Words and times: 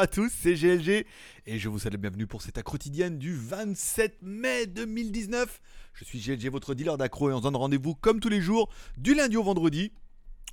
à 0.00 0.06
tous, 0.06 0.32
c'est 0.32 0.54
GLG 0.54 1.04
et 1.44 1.58
je 1.58 1.68
vous 1.68 1.78
souhaite 1.78 1.92
la 1.92 1.98
bienvenue 1.98 2.26
pour 2.26 2.40
cette 2.40 2.62
quotidienne 2.62 3.18
du 3.18 3.36
27 3.36 4.22
mai 4.22 4.66
2019. 4.66 5.60
Je 5.92 6.04
suis 6.04 6.18
GLG, 6.18 6.50
votre 6.50 6.74
dealer 6.74 6.96
d'accro 6.96 7.28
et 7.28 7.34
on 7.34 7.36
se 7.36 7.42
donne 7.42 7.56
rendez-vous 7.56 7.94
comme 7.94 8.18
tous 8.18 8.30
les 8.30 8.40
jours 8.40 8.72
du 8.96 9.14
lundi 9.14 9.36
au 9.36 9.42
vendredi. 9.42 9.92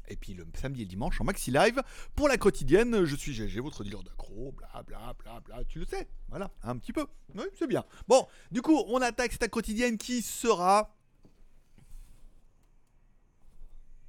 Et 0.10 0.18
puis 0.18 0.34
le 0.34 0.46
samedi 0.54 0.82
et 0.82 0.84
le 0.84 0.90
dimanche 0.90 1.22
en 1.22 1.24
maxi 1.24 1.50
live 1.52 1.82
pour 2.14 2.28
la 2.28 2.36
quotidienne. 2.36 3.06
Je 3.06 3.16
suis 3.16 3.32
GLG, 3.34 3.62
votre 3.62 3.86
dealer 3.86 4.04
d'accro, 4.04 4.52
bla 4.52 4.84
bla 4.86 5.16
bla 5.18 5.40
bla, 5.40 5.64
tu 5.64 5.80
le 5.80 5.86
sais. 5.86 6.10
Voilà, 6.28 6.52
un 6.64 6.78
petit 6.78 6.92
peu. 6.92 7.08
Oui, 7.34 7.46
c'est 7.58 7.68
bien. 7.68 7.86
Bon, 8.10 8.28
du 8.52 8.62
coup, 8.62 8.84
on 8.90 9.02
attaque 9.02 9.32
cette 9.32 9.50
quotidienne 9.50 9.98
qui 9.98 10.22
sera. 10.22 10.94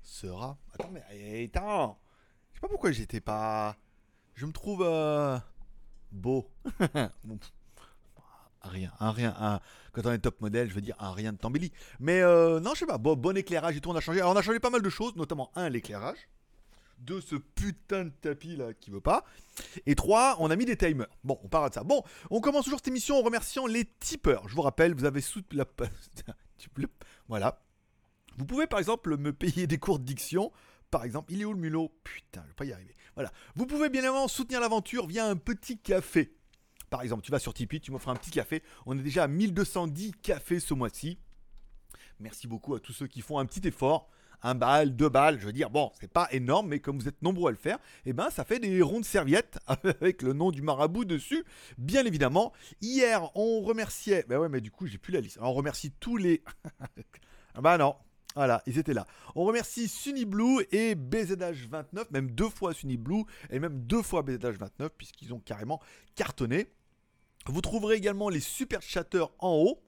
Sera. 0.02 0.58
Attends, 0.74 0.90
mais 0.90 1.44
attends. 1.44 2.00
Je 2.50 2.56
sais 2.56 2.60
pas 2.60 2.68
pourquoi 2.68 2.90
j'étais 2.90 3.20
pas. 3.20 3.76
Je 4.38 4.46
me 4.46 4.52
trouve 4.52 4.84
euh, 4.86 5.36
beau. 6.12 6.48
rien, 8.62 8.92
un 9.00 9.10
rien, 9.10 9.34
un, 9.36 9.58
quand 9.90 10.02
on 10.06 10.12
est 10.12 10.18
top 10.20 10.40
modèle, 10.40 10.68
je 10.68 10.74
veux 10.74 10.80
dire 10.80 10.94
un 11.00 11.10
rien 11.10 11.32
de 11.32 11.38
Tambéli. 11.38 11.72
Mais 11.98 12.20
euh, 12.20 12.60
non, 12.60 12.74
je 12.74 12.78
sais 12.78 12.86
pas, 12.86 12.98
bon, 12.98 13.16
bon 13.16 13.36
éclairage 13.36 13.76
et 13.76 13.80
tout, 13.80 13.90
on 13.90 13.96
a 13.96 14.00
changé. 14.00 14.20
Alors 14.20 14.30
on 14.30 14.36
a 14.36 14.42
changé 14.42 14.60
pas 14.60 14.70
mal 14.70 14.80
de 14.80 14.88
choses, 14.90 15.16
notamment 15.16 15.50
un, 15.56 15.68
l'éclairage. 15.68 16.28
Deux, 17.00 17.20
ce 17.20 17.34
putain 17.34 18.04
de 18.04 18.10
tapis 18.10 18.54
là 18.54 18.74
qui 18.74 18.92
veut 18.92 19.00
pas. 19.00 19.24
Et 19.86 19.96
trois, 19.96 20.36
on 20.38 20.52
a 20.52 20.54
mis 20.54 20.66
des 20.66 20.76
timers. 20.76 21.08
Bon, 21.24 21.40
on 21.42 21.48
parle 21.48 21.70
de 21.70 21.74
ça. 21.74 21.82
Bon, 21.82 22.04
on 22.30 22.40
commence 22.40 22.62
toujours 22.62 22.78
cette 22.78 22.86
émission 22.86 23.18
en 23.18 23.22
remerciant 23.22 23.66
les 23.66 23.86
tipeurs. 23.98 24.48
Je 24.48 24.54
vous 24.54 24.62
rappelle, 24.62 24.94
vous 24.94 25.04
avez 25.04 25.20
sous 25.20 25.42
la. 25.50 25.64
voilà. 27.28 27.60
Vous 28.36 28.46
pouvez 28.46 28.68
par 28.68 28.78
exemple 28.78 29.16
me 29.16 29.32
payer 29.32 29.66
des 29.66 29.78
cours 29.78 29.98
de 29.98 30.04
diction 30.04 30.52
par 30.90 31.04
exemple. 31.04 31.32
Il 31.32 31.40
est 31.40 31.44
où 31.44 31.52
le 31.52 31.60
mulot? 31.60 31.92
Putain, 32.04 32.42
je 32.42 32.48
vais 32.48 32.54
pas 32.54 32.64
y 32.64 32.72
arriver. 32.72 32.94
Voilà. 33.14 33.32
Vous 33.56 33.66
pouvez 33.66 33.88
bien 33.88 34.02
évidemment 34.02 34.28
soutenir 34.28 34.60
l'aventure 34.60 35.06
via 35.06 35.26
un 35.26 35.36
petit 35.36 35.78
café. 35.78 36.34
Par 36.90 37.02
exemple, 37.02 37.22
tu 37.22 37.30
vas 37.30 37.38
sur 37.38 37.52
Tipeee, 37.52 37.80
tu 37.80 37.90
m'offres 37.90 38.08
un 38.08 38.16
petit 38.16 38.30
café. 38.30 38.62
On 38.86 38.98
est 38.98 39.02
déjà 39.02 39.24
à 39.24 39.28
1210 39.28 40.12
cafés 40.22 40.60
ce 40.60 40.74
mois-ci. 40.74 41.18
Merci 42.20 42.48
beaucoup 42.48 42.74
à 42.74 42.80
tous 42.80 42.92
ceux 42.92 43.06
qui 43.06 43.20
font 43.20 43.38
un 43.38 43.46
petit 43.46 43.66
effort. 43.68 44.08
Un 44.42 44.54
bal, 44.54 44.94
deux 44.94 45.08
balles, 45.08 45.40
je 45.40 45.46
veux 45.46 45.52
dire, 45.52 45.68
bon, 45.68 45.90
c'est 45.98 46.10
pas 46.10 46.28
énorme, 46.30 46.68
mais 46.68 46.78
comme 46.78 46.96
vous 46.96 47.08
êtes 47.08 47.22
nombreux 47.22 47.48
à 47.48 47.50
le 47.50 47.56
faire, 47.56 47.78
eh 48.06 48.12
ben 48.12 48.30
ça 48.30 48.44
fait 48.44 48.60
des 48.60 48.82
rondes 48.82 49.04
serviettes 49.04 49.58
avec 49.66 50.22
le 50.22 50.32
nom 50.32 50.52
du 50.52 50.62
marabout 50.62 51.04
dessus, 51.04 51.44
bien 51.76 52.06
évidemment. 52.06 52.52
Hier, 52.80 53.32
on 53.34 53.60
remerciait, 53.62 54.24
ben 54.28 54.38
ouais, 54.38 54.48
mais 54.48 54.60
du 54.60 54.70
coup, 54.70 54.86
j'ai 54.86 54.98
plus 54.98 55.12
la 55.12 55.20
liste. 55.20 55.38
On 55.40 55.52
remercie 55.52 55.90
tous 55.98 56.16
les. 56.16 56.44
ah 57.54 57.60
bah 57.60 57.78
non, 57.78 57.96
voilà, 58.34 58.62
ils 58.66 58.78
étaient 58.78 58.94
là. 58.94 59.06
On 59.34 59.44
remercie 59.44 59.88
Sunny 59.88 60.24
Blue 60.24 60.64
et 60.70 60.94
BZH29, 60.94 62.06
même 62.10 62.30
deux 62.30 62.48
fois 62.48 62.72
Sunny 62.72 62.96
Blue 62.96 63.24
et 63.50 63.58
même 63.58 63.80
deux 63.80 64.02
fois 64.02 64.22
BZH29, 64.22 64.90
puisqu'ils 64.96 65.32
ont 65.32 65.40
carrément 65.40 65.80
cartonné. 66.14 66.68
Vous 67.46 67.60
trouverez 67.60 67.96
également 67.96 68.28
les 68.28 68.40
super 68.40 68.82
chatteurs 68.82 69.32
en 69.38 69.52
haut. 69.54 69.82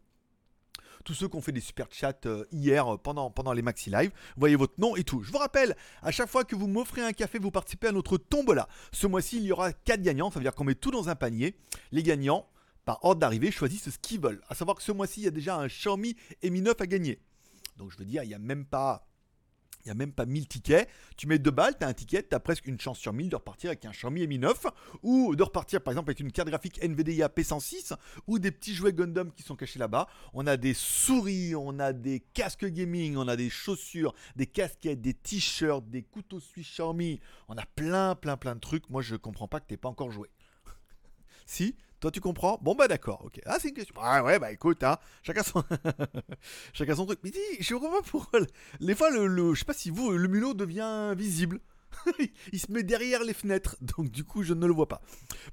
Tous 1.05 1.15
ceux 1.15 1.29
qui 1.29 1.37
ont 1.37 1.41
fait 1.41 1.53
des 1.53 1.61
super 1.61 1.87
chats 1.91 2.13
euh, 2.27 2.45
hier 2.53 2.95
euh, 2.95 2.97
pendant, 2.99 3.31
pendant 3.31 3.55
les 3.55 3.63
maxi 3.63 3.89
live, 3.89 4.11
voyez 4.37 4.57
votre 4.57 4.75
nom 4.79 4.97
et 4.97 5.05
tout. 5.05 5.23
Je 5.23 5.33
vous 5.33 5.39
rappelle, 5.39 5.75
à 6.03 6.11
chaque 6.11 6.29
fois 6.29 6.45
que 6.45 6.55
vous 6.55 6.67
m'offrez 6.67 7.03
un 7.03 7.13
café, 7.13 7.39
vous 7.39 7.51
participez 7.51 7.89
à 7.89 7.93
notre 7.93 8.19
tombola. 8.19 8.69
Ce 8.93 9.07
mois-ci, 9.07 9.39
il 9.39 9.45
y 9.45 9.53
aura 9.53 9.73
4 9.73 10.03
gagnants, 10.03 10.31
ça 10.31 10.39
veut 10.39 10.45
dire 10.45 10.55
qu'on 10.55 10.65
met 10.65 10.75
tout 10.75 10.91
dans 10.91 11.09
un 11.09 11.15
panier. 11.15 11.55
Les 11.91 12.03
gagnants, 12.03 12.47
par 12.85 13.03
ordre 13.03 13.21
d'arrivée, 13.21 13.51
choisissent 13.51 13.89
ce 13.89 13.99
qu'ils 13.99 14.21
veulent. 14.21 14.43
À 14.49 14.55
savoir 14.55 14.77
que 14.77 14.83
ce 14.83 14.93
mois-ci, 14.93 15.21
il 15.21 15.25
y 15.25 15.29
a 15.29 15.31
déjà 15.31 15.57
un 15.57 15.69
Xiaomi 15.69 16.17
Mi 16.43 16.61
9 16.61 16.75
à 16.79 16.87
gagner. 16.87 17.19
Donc 17.77 17.91
je 17.91 17.99
veux 17.99 18.05
dire, 18.05 18.23
il 18.23 18.29
n'y 18.29 18.35
a 18.35 18.39
même 18.39 18.65
pas. 18.65 19.07
Il 19.85 19.89
n'y 19.89 19.93
a 19.93 19.95
même 19.95 20.13
pas 20.13 20.27
1000 20.27 20.47
tickets. 20.47 20.91
Tu 21.17 21.27
mets 21.27 21.39
deux 21.39 21.51
balles, 21.51 21.75
tu 21.79 21.85
as 21.87 21.89
un 21.89 21.95
ticket, 21.95 22.23
tu 22.23 22.35
as 22.35 22.41
presque 22.41 22.67
une 22.67 22.79
chance 22.79 22.99
sur 22.99 23.15
1000 23.15 23.31
de 23.31 23.37
repartir 23.37 23.71
avec 23.71 23.83
un 23.87 23.93
Xiaomi 23.93 24.27
Mi 24.27 24.39
9 24.39 24.67
ou 25.03 25.35
de 25.35 25.43
repartir 25.43 25.81
par 25.81 25.93
exemple 25.93 26.11
avec 26.11 26.21
une 26.21 26.31
carte 26.33 26.49
graphique 26.49 26.79
NVIDIA 26.83 27.29
P106 27.29 27.95
ou 28.27 28.39
des 28.39 28.51
petits 28.51 28.75
jouets 28.75 28.93
Gundam 28.93 29.33
qui 29.33 29.43
sont 29.43 29.57
cachés 29.57 29.79
là-bas. 29.79 30.07
On 30.35 30.47
a 30.47 30.59
des 30.59 30.75
souris, 30.75 31.55
on 31.55 31.79
a 31.79 31.95
des 31.95 32.21
casques 32.21 32.67
gaming, 32.67 33.17
on 33.17 33.27
a 33.27 33.37
des 33.37 33.49
chaussures, 33.49 34.15
des 34.37 34.47
casquettes, 34.47 35.01
des 35.01 35.15
t-shirts, 35.15 35.89
des 35.89 36.03
couteaux 36.03 36.41
suisses 36.41 36.73
Xiaomi. 36.73 37.19
On 37.49 37.57
a 37.57 37.65
plein, 37.65 38.15
plein, 38.15 38.37
plein 38.37 38.57
de 38.57 38.61
trucs. 38.61 38.91
Moi, 38.91 39.01
je 39.01 39.17
comprends 39.17 39.49
pas 39.49 39.61
que 39.61 39.67
tu 39.67 39.79
pas 39.79 39.89
encore 39.89 40.11
joué. 40.11 40.29
si? 41.47 41.75
Toi, 42.01 42.11
tu 42.11 42.21
comprends? 42.21 42.59
Bon, 42.63 42.75
bah 42.75 42.89
d'accord, 42.89 43.23
ok. 43.25 43.41
Ah, 43.47 43.59
c'est 43.61 43.69
une 43.69 43.75
question. 43.75 43.95
Ah, 44.01 44.25
ouais, 44.25 44.39
bah 44.39 44.51
écoute, 44.51 44.83
hein, 44.83 44.97
chacun 45.23 45.43
son, 45.43 45.63
chacun 46.73 46.95
son 46.95 47.07
truc. 47.07 47.21
Mais 47.23 47.31
dis, 47.31 47.39
je 47.61 47.75
comprends 47.75 48.01
pas 48.01 48.09
pourquoi. 48.09 48.41
Les 48.81 48.95
fois, 48.95 49.11
le, 49.11 49.27
le, 49.27 49.55
je 49.55 49.61
sais 49.61 49.65
pas 49.67 49.75
si 49.75 49.91
vous, 49.91 50.11
le 50.11 50.29
mulot 50.29 50.55
devient 50.55 51.15
visible. 51.17 51.61
il 52.53 52.61
se 52.61 52.71
met 52.71 52.83
derrière 52.83 53.25
les 53.25 53.35
fenêtres, 53.35 53.77
donc 53.81 54.11
du 54.11 54.25
coup 54.25 54.43
je 54.43 54.55
ne 54.55 54.67
le 54.67 54.73
vois 54.73 54.89
pas. 54.89 55.03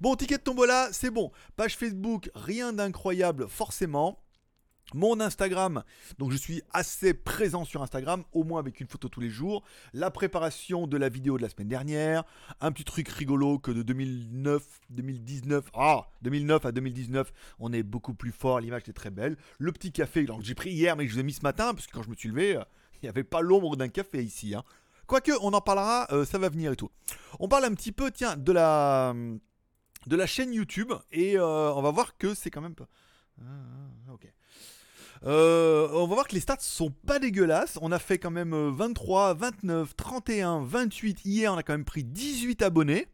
Bon, 0.01 0.15
ticket 0.15 0.37
de 0.37 0.43
tombola, 0.43 0.89
c'est 0.91 1.09
bon. 1.09 1.31
Page 1.55 1.75
Facebook, 1.75 2.29
rien 2.35 2.73
d'incroyable 2.73 3.47
forcément. 3.49 4.23
Mon 4.93 5.19
Instagram, 5.19 5.83
donc 6.17 6.31
je 6.31 6.37
suis 6.37 6.61
assez 6.71 7.13
présent 7.13 7.65
sur 7.65 7.83
Instagram, 7.83 8.23
au 8.31 8.45
moins 8.45 8.61
avec 8.61 8.79
une 8.79 8.87
photo 8.87 9.09
tous 9.09 9.19
les 9.19 9.29
jours. 9.29 9.63
La 9.93 10.11
préparation 10.11 10.87
de 10.87 10.95
la 10.95 11.09
vidéo 11.09 11.35
de 11.37 11.41
la 11.41 11.49
semaine 11.49 11.67
dernière, 11.67 12.23
un 12.61 12.71
petit 12.71 12.85
truc 12.85 13.09
rigolo 13.09 13.59
que 13.59 13.71
de 13.71 13.81
2009, 13.83 14.63
2019, 14.91 15.71
ah, 15.73 16.07
2009 16.21 16.65
à 16.65 16.71
2019, 16.71 17.33
on 17.59 17.73
est 17.73 17.83
beaucoup 17.83 18.13
plus 18.13 18.31
fort, 18.31 18.61
l'image 18.61 18.83
est 18.87 18.93
très 18.93 19.09
belle. 19.09 19.35
Le 19.59 19.73
petit 19.73 19.91
café, 19.91 20.25
que 20.25 20.31
j'ai 20.41 20.55
pris 20.55 20.71
hier 20.71 20.95
mais 20.95 21.03
que 21.03 21.09
je 21.09 21.15
vous 21.15 21.19
ai 21.19 21.23
mis 21.23 21.33
ce 21.33 21.41
matin, 21.41 21.73
parce 21.73 21.85
que 21.85 21.91
quand 21.91 22.03
je 22.03 22.09
me 22.09 22.15
suis 22.15 22.29
levé, 22.29 22.55
euh, 22.55 22.63
il 22.93 22.99
n'y 23.05 23.09
avait 23.09 23.25
pas 23.25 23.41
l'ombre 23.41 23.75
d'un 23.75 23.89
café 23.89 24.23
ici. 24.23 24.55
Hein. 24.55 24.63
Quoique, 25.05 25.33
on 25.41 25.51
en 25.51 25.61
parlera, 25.61 26.07
euh, 26.13 26.23
ça 26.23 26.37
va 26.37 26.47
venir 26.47 26.71
et 26.71 26.77
tout. 26.77 26.91
On 27.41 27.49
parle 27.49 27.65
un 27.65 27.73
petit 27.73 27.91
peu, 27.91 28.09
tiens, 28.09 28.37
de 28.37 28.53
la, 28.53 29.13
de 30.05 30.15
la 30.15 30.27
chaîne 30.27 30.53
YouTube, 30.53 30.93
et 31.11 31.37
euh, 31.37 31.73
on 31.73 31.81
va 31.81 31.91
voir 31.91 32.15
que 32.17 32.33
c'est 32.33 32.51
quand 32.51 32.61
même... 32.61 32.75
Ah, 33.41 33.43
ah, 34.07 34.13
ok. 34.13 34.31
Euh, 35.25 35.89
on 35.93 36.07
va 36.07 36.15
voir 36.15 36.27
que 36.27 36.35
les 36.35 36.41
stats 36.41 36.57
sont 36.59 36.91
pas 36.91 37.19
dégueulasses. 37.19 37.77
On 37.81 37.91
a 37.91 37.99
fait 37.99 38.17
quand 38.17 38.31
même 38.31 38.53
23, 38.69 39.33
29, 39.33 39.95
31, 39.95 40.63
28. 40.63 41.25
Hier, 41.25 41.53
on 41.53 41.57
a 41.57 41.63
quand 41.63 41.73
même 41.73 41.85
pris 41.85 42.03
18 42.03 42.61
abonnés. 42.61 43.07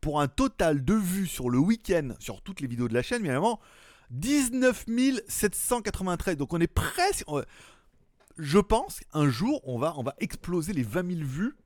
Pour 0.00 0.20
un 0.20 0.28
total 0.28 0.84
de 0.84 0.94
vues 0.94 1.26
sur 1.26 1.50
le 1.50 1.58
week-end, 1.58 2.10
sur 2.20 2.40
toutes 2.40 2.60
les 2.60 2.68
vidéos 2.68 2.86
de 2.86 2.94
la 2.94 3.02
chaîne, 3.02 3.22
bien 3.22 3.32
évidemment, 3.32 3.58
19 4.10 4.86
793. 5.26 6.36
Donc 6.36 6.52
on 6.52 6.60
est 6.60 6.68
presque. 6.68 7.24
Je 8.36 8.58
pense 8.58 9.00
un 9.12 9.28
jour, 9.28 9.60
on 9.64 9.78
va, 9.78 9.94
on 9.98 10.04
va 10.04 10.14
exploser 10.20 10.72
les 10.72 10.84
20 10.84 11.16
000 11.16 11.28
vues 11.28 11.56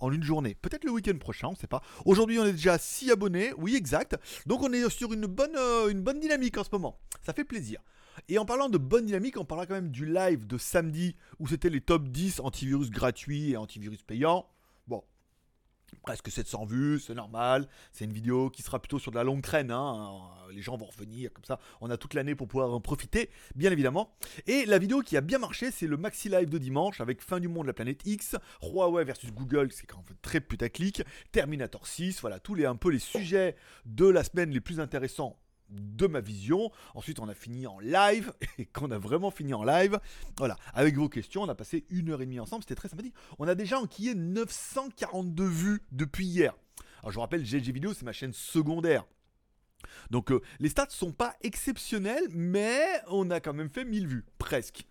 en 0.00 0.12
une 0.12 0.22
journée. 0.22 0.56
Peut-être 0.60 0.84
le 0.84 0.90
week-end 0.90 1.16
prochain, 1.18 1.48
on 1.48 1.52
ne 1.52 1.56
sait 1.56 1.66
pas. 1.66 1.82
Aujourd'hui, 2.04 2.38
on 2.38 2.44
est 2.44 2.52
déjà 2.52 2.74
à 2.74 2.78
6 2.78 3.10
abonnés, 3.10 3.52
oui, 3.56 3.76
exact. 3.76 4.16
Donc 4.46 4.62
on 4.62 4.72
est 4.72 4.88
sur 4.90 5.12
une 5.12 5.26
bonne, 5.26 5.56
euh, 5.56 5.88
une 5.88 6.02
bonne 6.02 6.20
dynamique 6.20 6.58
en 6.58 6.64
ce 6.64 6.70
moment. 6.72 6.98
Ça 7.22 7.32
fait 7.32 7.44
plaisir. 7.44 7.80
Et 8.28 8.38
en 8.38 8.44
parlant 8.44 8.68
de 8.68 8.78
bonne 8.78 9.06
dynamique, 9.06 9.36
on 9.38 9.44
parlera 9.44 9.66
quand 9.66 9.74
même 9.74 9.90
du 9.90 10.06
live 10.06 10.46
de 10.46 10.58
samedi 10.58 11.16
où 11.38 11.48
c'était 11.48 11.70
les 11.70 11.80
top 11.80 12.08
10 12.08 12.40
antivirus 12.40 12.90
gratuits 12.90 13.50
et 13.50 13.56
antivirus 13.56 14.02
payants. 14.02 14.46
Bon, 14.86 15.02
presque 16.02 16.30
700 16.30 16.64
vues, 16.66 17.00
c'est 17.00 17.14
normal. 17.14 17.68
C'est 17.92 18.04
une 18.04 18.12
vidéo 18.12 18.50
qui 18.50 18.62
sera 18.62 18.78
plutôt 18.78 18.98
sur 18.98 19.10
de 19.10 19.16
la 19.16 19.24
longue 19.24 19.42
traîne. 19.42 19.70
Hein. 19.70 20.20
Les 20.52 20.62
gens 20.62 20.76
vont 20.76 20.86
revenir 20.86 21.32
comme 21.32 21.44
ça. 21.44 21.58
On 21.80 21.90
a 21.90 21.96
toute 21.96 22.14
l'année 22.14 22.34
pour 22.34 22.48
pouvoir 22.48 22.72
en 22.72 22.80
profiter, 22.80 23.30
bien 23.54 23.70
évidemment. 23.70 24.14
Et 24.46 24.66
la 24.66 24.78
vidéo 24.78 25.00
qui 25.00 25.16
a 25.16 25.20
bien 25.20 25.38
marché, 25.38 25.70
c'est 25.70 25.86
le 25.86 25.96
maxi 25.96 26.28
live 26.28 26.48
de 26.48 26.58
dimanche 26.58 27.00
avec 27.00 27.22
Fin 27.22 27.40
du 27.40 27.48
monde 27.48 27.64
de 27.64 27.68
la 27.68 27.74
planète 27.74 28.02
X, 28.04 28.36
Huawei 28.62 29.04
versus 29.04 29.32
Google, 29.32 29.70
c'est 29.72 29.86
quand 29.86 29.98
même 29.98 30.16
très 30.22 30.40
putaclic, 30.40 31.02
Terminator 31.32 31.86
6, 31.86 32.20
voilà 32.20 32.40
tous 32.40 32.54
les 32.54 32.66
un 32.66 32.76
peu 32.76 32.90
les 32.90 32.98
sujets 32.98 33.56
de 33.86 34.06
la 34.06 34.24
semaine 34.24 34.50
les 34.50 34.60
plus 34.60 34.80
intéressants 34.80 35.38
de 35.70 36.06
ma 36.06 36.20
vision. 36.20 36.70
Ensuite, 36.94 37.20
on 37.20 37.28
a 37.28 37.34
fini 37.34 37.66
en 37.66 37.78
live. 37.80 38.32
Et 38.58 38.66
qu'on 38.66 38.90
a 38.90 38.98
vraiment 38.98 39.30
fini 39.30 39.54
en 39.54 39.64
live, 39.64 39.98
voilà, 40.36 40.56
avec 40.74 40.96
vos 40.96 41.08
questions, 41.08 41.42
on 41.42 41.48
a 41.48 41.54
passé 41.54 41.84
une 41.90 42.10
heure 42.10 42.22
et 42.22 42.26
demie 42.26 42.40
ensemble. 42.40 42.62
C'était 42.62 42.74
très 42.74 42.88
sympathique. 42.88 43.14
On 43.38 43.48
a 43.48 43.54
déjà 43.54 43.78
enquillé 43.78 44.14
942 44.14 45.44
vues 45.44 45.82
depuis 45.92 46.26
hier. 46.26 46.54
Alors, 47.00 47.10
je 47.10 47.14
vous 47.14 47.20
rappelle, 47.22 47.44
GG 47.44 47.72
Vidéo, 47.72 47.94
c'est 47.94 48.04
ma 48.04 48.12
chaîne 48.12 48.32
secondaire. 48.32 49.04
Donc 50.10 50.30
euh, 50.30 50.40
les 50.58 50.68
stats 50.68 50.86
sont 50.90 51.12
pas 51.12 51.36
exceptionnels, 51.42 52.24
mais 52.30 52.84
on 53.08 53.30
a 53.30 53.40
quand 53.40 53.54
même 53.54 53.70
fait 53.70 53.84
1000 53.84 54.06
vues, 54.06 54.24
presque. 54.38 54.84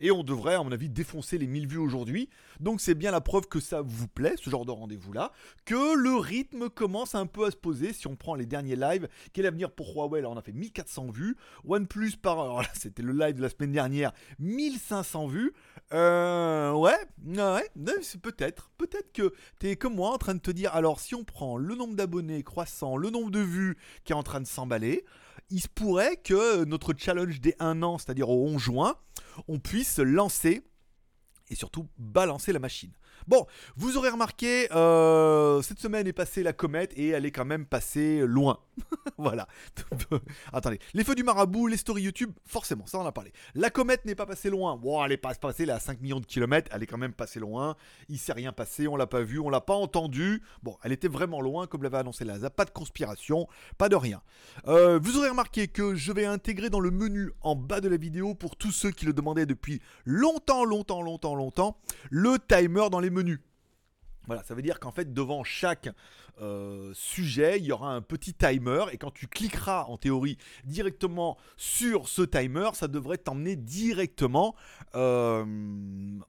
Et 0.00 0.10
on 0.10 0.22
devrait, 0.22 0.54
à 0.54 0.62
mon 0.62 0.72
avis, 0.72 0.88
défoncer 0.88 1.38
les 1.38 1.46
1000 1.46 1.66
vues 1.66 1.78
aujourd'hui. 1.78 2.28
Donc 2.60 2.80
c'est 2.80 2.94
bien 2.94 3.10
la 3.10 3.20
preuve 3.20 3.46
que 3.46 3.60
ça 3.60 3.82
vous 3.82 4.08
plaît, 4.08 4.34
ce 4.40 4.50
genre 4.50 4.64
de 4.64 4.70
rendez-vous-là, 4.70 5.32
que 5.64 5.96
le 5.96 6.16
rythme 6.16 6.68
commence 6.68 7.14
un 7.14 7.26
peu 7.26 7.46
à 7.46 7.50
se 7.50 7.56
poser. 7.56 7.92
Si 7.92 8.06
on 8.06 8.16
prend 8.16 8.34
les 8.34 8.46
derniers 8.46 8.76
lives, 8.76 9.08
quel 9.32 9.46
avenir 9.46 9.70
pour 9.70 9.94
Huawei? 9.94 10.22
Là, 10.22 10.30
on 10.30 10.36
a 10.36 10.42
fait 10.42 10.52
1400 10.52 11.10
vues. 11.10 11.36
OnePlus 11.66 12.12
par... 12.20 12.40
Alors 12.40 12.62
là, 12.62 12.68
c'était 12.74 13.02
le 13.02 13.12
live 13.12 13.34
de 13.34 13.42
la 13.42 13.48
semaine 13.48 13.72
dernière, 13.72 14.12
1500 14.38 15.26
vues. 15.26 15.52
Euh, 15.92 16.72
ouais, 16.72 16.98
ouais, 17.26 17.70
peut-être. 18.22 18.70
Peut-être 18.78 19.12
que 19.12 19.34
tu 19.60 19.68
es 19.68 19.76
comme 19.76 19.94
moi 19.94 20.10
en 20.10 20.18
train 20.18 20.34
de 20.34 20.40
te 20.40 20.50
dire, 20.50 20.74
alors 20.74 21.00
si 21.00 21.14
on 21.14 21.24
prend 21.24 21.56
le 21.56 21.74
nombre 21.74 21.94
d'abonnés 21.94 22.42
croissant, 22.42 22.96
le 22.96 23.10
nombre 23.10 23.30
de 23.30 23.40
vues 23.40 23.76
qui 24.04 24.12
est 24.12 24.16
en 24.16 24.22
train 24.22 24.40
de 24.40 24.46
s'emballer, 24.46 25.04
il 25.52 25.60
se 25.60 25.68
pourrait 25.68 26.16
que 26.16 26.64
notre 26.64 26.94
challenge 26.96 27.40
des 27.40 27.54
1 27.58 27.82
an, 27.82 27.98
c'est-à-dire 27.98 28.30
au 28.30 28.48
11 28.48 28.60
juin, 28.60 28.96
on 29.48 29.58
puisse 29.58 29.98
lancer 29.98 30.62
et 31.50 31.54
surtout 31.54 31.86
balancer 31.98 32.52
la 32.52 32.58
machine. 32.58 32.90
Bon, 33.28 33.46
vous 33.76 33.96
aurez 33.96 34.08
remarqué, 34.08 34.68
euh, 34.72 35.62
cette 35.62 35.78
semaine 35.78 36.06
est 36.06 36.12
passée 36.12 36.42
la 36.42 36.52
comète 36.52 36.92
et 36.96 37.08
elle 37.08 37.24
est 37.24 37.30
quand 37.30 37.44
même 37.44 37.66
passée 37.66 38.22
loin. 38.26 38.58
voilà. 39.18 39.46
Attendez, 40.52 40.78
les 40.94 41.04
feux 41.04 41.14
du 41.14 41.22
marabout, 41.22 41.66
les 41.66 41.76
stories 41.76 42.02
YouTube, 42.02 42.32
forcément, 42.46 42.86
ça 42.86 42.98
on 42.98 43.06
a 43.06 43.12
parlé. 43.12 43.32
La 43.54 43.70
comète 43.70 44.04
n'est 44.04 44.14
pas 44.14 44.26
passée 44.26 44.50
loin. 44.50 44.76
Bon, 44.76 45.04
elle 45.04 45.12
est 45.12 45.16
pas 45.16 45.34
passée 45.34 45.68
à 45.70 45.78
5 45.78 46.00
millions 46.00 46.20
de 46.20 46.26
kilomètres, 46.26 46.70
elle 46.74 46.82
est 46.82 46.86
quand 46.86 46.98
même 46.98 47.12
passée 47.12 47.40
loin. 47.40 47.76
Il 48.08 48.18
s'est 48.18 48.32
rien 48.32 48.52
passé, 48.52 48.88
on 48.88 48.96
l'a 48.96 49.06
pas 49.06 49.22
vu, 49.22 49.38
on 49.38 49.50
l'a 49.50 49.60
pas 49.60 49.74
entendu. 49.74 50.42
Bon, 50.62 50.76
elle 50.82 50.92
était 50.92 51.08
vraiment 51.08 51.40
loin, 51.40 51.66
comme 51.66 51.82
l'avait 51.82 51.98
annoncé 51.98 52.24
Laza. 52.24 52.50
Pas 52.50 52.64
de 52.64 52.70
conspiration, 52.70 53.46
pas 53.78 53.88
de 53.88 53.96
rien. 53.96 54.22
Euh, 54.66 54.98
vous 55.02 55.18
aurez 55.18 55.28
remarqué 55.28 55.68
que 55.68 55.94
je 55.94 56.12
vais 56.12 56.24
intégrer 56.24 56.70
dans 56.70 56.80
le 56.80 56.90
menu 56.90 57.32
en 57.40 57.54
bas 57.54 57.80
de 57.80 57.88
la 57.88 57.96
vidéo, 57.96 58.34
pour 58.34 58.56
tous 58.56 58.72
ceux 58.72 58.90
qui 58.90 59.06
le 59.06 59.12
demandaient 59.12 59.46
depuis 59.46 59.80
longtemps, 60.04 60.64
longtemps, 60.64 61.02
longtemps, 61.02 61.34
longtemps, 61.34 61.78
le 62.10 62.36
timer 62.38 62.88
dans 62.90 63.00
les 63.00 63.10
menus. 63.12 63.40
Voilà, 64.26 64.42
ça 64.44 64.54
veut 64.54 64.62
dire 64.62 64.78
qu'en 64.78 64.92
fait, 64.92 65.12
devant 65.12 65.44
chaque 65.44 65.88
euh, 66.40 66.92
sujet, 66.94 67.58
il 67.58 67.64
y 67.64 67.72
aura 67.72 67.94
un 67.94 68.00
petit 68.00 68.34
timer 68.34 68.86
et 68.92 68.98
quand 68.98 69.10
tu 69.10 69.26
cliqueras 69.26 69.84
en 69.84 69.96
théorie 69.96 70.38
directement 70.64 71.36
sur 71.56 72.08
ce 72.08 72.22
timer, 72.22 72.70
ça 72.74 72.88
devrait 72.88 73.18
t'emmener 73.18 73.54
directement 73.54 74.54
euh, 74.94 75.44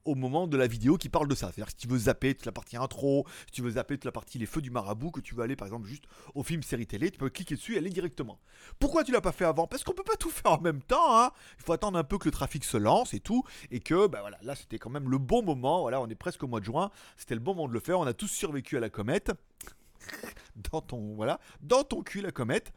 au 0.04 0.14
moment 0.14 0.46
de 0.46 0.56
la 0.56 0.66
vidéo 0.66 0.98
qui 0.98 1.08
parle 1.08 1.28
de 1.28 1.34
ça. 1.34 1.50
C'est-à-dire 1.52 1.70
si 1.70 1.76
tu 1.76 1.88
veux 1.88 1.98
zapper 1.98 2.34
toute 2.34 2.46
la 2.46 2.52
partie 2.52 2.76
intro, 2.76 3.26
si 3.46 3.52
tu 3.52 3.62
veux 3.62 3.70
zapper 3.70 3.94
toute 3.94 4.04
la 4.04 4.12
partie 4.12 4.38
les 4.38 4.46
feux 4.46 4.60
du 4.60 4.70
marabout, 4.70 5.10
que 5.10 5.20
tu 5.20 5.34
veux 5.34 5.42
aller 5.42 5.56
par 5.56 5.66
exemple 5.66 5.88
juste 5.88 6.04
au 6.34 6.42
film 6.42 6.62
série 6.62 6.86
télé, 6.86 7.10
tu 7.10 7.18
peux 7.18 7.30
cliquer 7.30 7.54
dessus 7.54 7.74
et 7.74 7.78
aller 7.78 7.90
directement. 7.90 8.38
Pourquoi 8.78 9.04
tu 9.04 9.12
l'as 9.12 9.20
pas 9.20 9.32
fait 9.32 9.44
avant? 9.44 9.66
Parce 9.66 9.84
qu'on 9.84 9.94
peut 9.94 10.04
pas 10.04 10.16
tout 10.16 10.30
faire 10.30 10.52
en 10.52 10.60
même 10.60 10.82
temps. 10.82 11.18
Hein. 11.18 11.30
il 11.58 11.64
faut 11.64 11.72
attendre 11.72 11.98
un 11.98 12.04
peu 12.04 12.18
que 12.18 12.26
le 12.26 12.32
trafic 12.32 12.64
se 12.64 12.76
lance 12.76 13.14
et 13.14 13.20
tout, 13.20 13.42
et 13.70 13.80
que 13.80 14.06
bah 14.06 14.20
voilà, 14.20 14.38
là 14.42 14.54
c'était 14.54 14.78
quand 14.78 14.90
même 14.90 15.10
le 15.10 15.18
bon 15.18 15.42
moment. 15.42 15.80
Voilà, 15.80 16.00
on 16.00 16.08
est 16.08 16.14
presque 16.14 16.42
au 16.42 16.46
mois 16.46 16.60
de 16.60 16.64
juin, 16.64 16.90
c'était 17.16 17.34
le 17.34 17.40
bon 17.40 17.54
moment 17.54 17.68
de 17.68 17.74
le 17.74 17.80
faire. 17.80 17.98
On 17.98 18.06
a 18.06 18.14
tous 18.14 18.28
survécu 18.28 18.76
à 18.76 18.80
la 18.80 18.90
comète 18.90 19.32
dans 20.72 20.80
ton 20.80 21.14
voilà, 21.14 21.40
dans 21.60 21.84
ton 21.84 22.02
cul 22.02 22.20
la 22.20 22.32
comète 22.32 22.72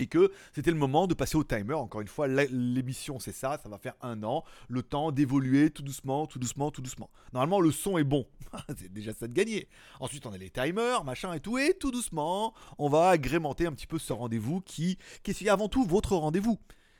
et 0.00 0.06
que 0.06 0.32
c'était 0.54 0.70
le 0.70 0.76
moment 0.76 1.06
de 1.06 1.14
passer 1.14 1.36
au 1.36 1.44
timer. 1.44 1.74
Encore 1.74 2.00
une 2.00 2.08
fois, 2.08 2.26
l'émission 2.26 3.18
c'est 3.18 3.32
ça, 3.32 3.58
ça 3.62 3.68
va 3.68 3.78
faire 3.78 3.94
un 4.00 4.22
an, 4.22 4.44
le 4.68 4.82
temps 4.82 5.12
d'évoluer 5.12 5.70
tout 5.70 5.82
doucement, 5.82 6.26
tout 6.26 6.38
doucement, 6.38 6.70
tout 6.70 6.82
doucement. 6.82 7.10
Normalement, 7.32 7.60
le 7.60 7.70
son 7.70 7.98
est 7.98 8.04
bon, 8.04 8.26
c'est 8.68 8.92
déjà 8.92 9.12
ça 9.12 9.28
de 9.28 9.32
gagner. 9.32 9.68
Ensuite, 10.00 10.26
on 10.26 10.32
a 10.32 10.38
les 10.38 10.50
timers, 10.50 11.04
machin 11.04 11.32
et 11.34 11.40
tout, 11.40 11.58
et 11.58 11.74
tout 11.78 11.90
doucement, 11.90 12.54
on 12.78 12.88
va 12.88 13.10
agrémenter 13.10 13.66
un 13.66 13.72
petit 13.72 13.86
peu 13.86 13.98
ce 13.98 14.12
rendez-vous 14.12 14.60
qui, 14.62 14.98
qui 15.22 15.30
est 15.30 15.48
avant 15.48 15.68
tout 15.68 15.84
votre 15.84 16.16
rendez-vous. 16.16 16.58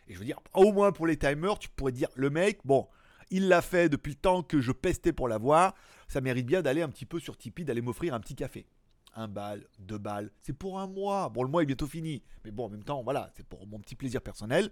Et 0.08 0.14
je 0.14 0.18
veux 0.18 0.24
dire, 0.24 0.40
au 0.54 0.72
moins 0.72 0.92
pour 0.92 1.06
les 1.06 1.16
timers, 1.16 1.58
tu 1.58 1.68
pourrais 1.68 1.92
dire, 1.92 2.08
le 2.16 2.30
mec, 2.30 2.58
bon, 2.64 2.86
il 3.30 3.48
l'a 3.48 3.62
fait 3.62 3.88
depuis 3.88 4.10
le 4.10 4.18
temps 4.18 4.42
que 4.42 4.60
je 4.60 4.72
pestais 4.72 5.12
pour 5.12 5.28
l'avoir, 5.28 5.74
ça 6.08 6.20
mérite 6.20 6.46
bien 6.46 6.62
d'aller 6.62 6.82
un 6.82 6.88
petit 6.88 7.06
peu 7.06 7.20
sur 7.20 7.36
Tipeee, 7.36 7.64
d'aller 7.64 7.80
m'offrir 7.80 8.12
un 8.12 8.20
petit 8.20 8.34
café 8.34 8.66
un 9.14 9.28
bal, 9.28 9.66
deux 9.78 9.98
balles. 9.98 10.30
C'est 10.42 10.52
pour 10.52 10.78
un 10.78 10.86
mois. 10.86 11.28
Bon, 11.28 11.42
le 11.42 11.48
mois 11.48 11.62
est 11.62 11.66
bientôt 11.66 11.86
fini. 11.86 12.22
Mais 12.44 12.50
bon, 12.50 12.66
en 12.66 12.68
même 12.68 12.84
temps, 12.84 13.02
voilà, 13.02 13.30
c'est 13.36 13.46
pour 13.46 13.66
mon 13.66 13.78
petit 13.78 13.94
plaisir 13.94 14.20
personnel. 14.22 14.70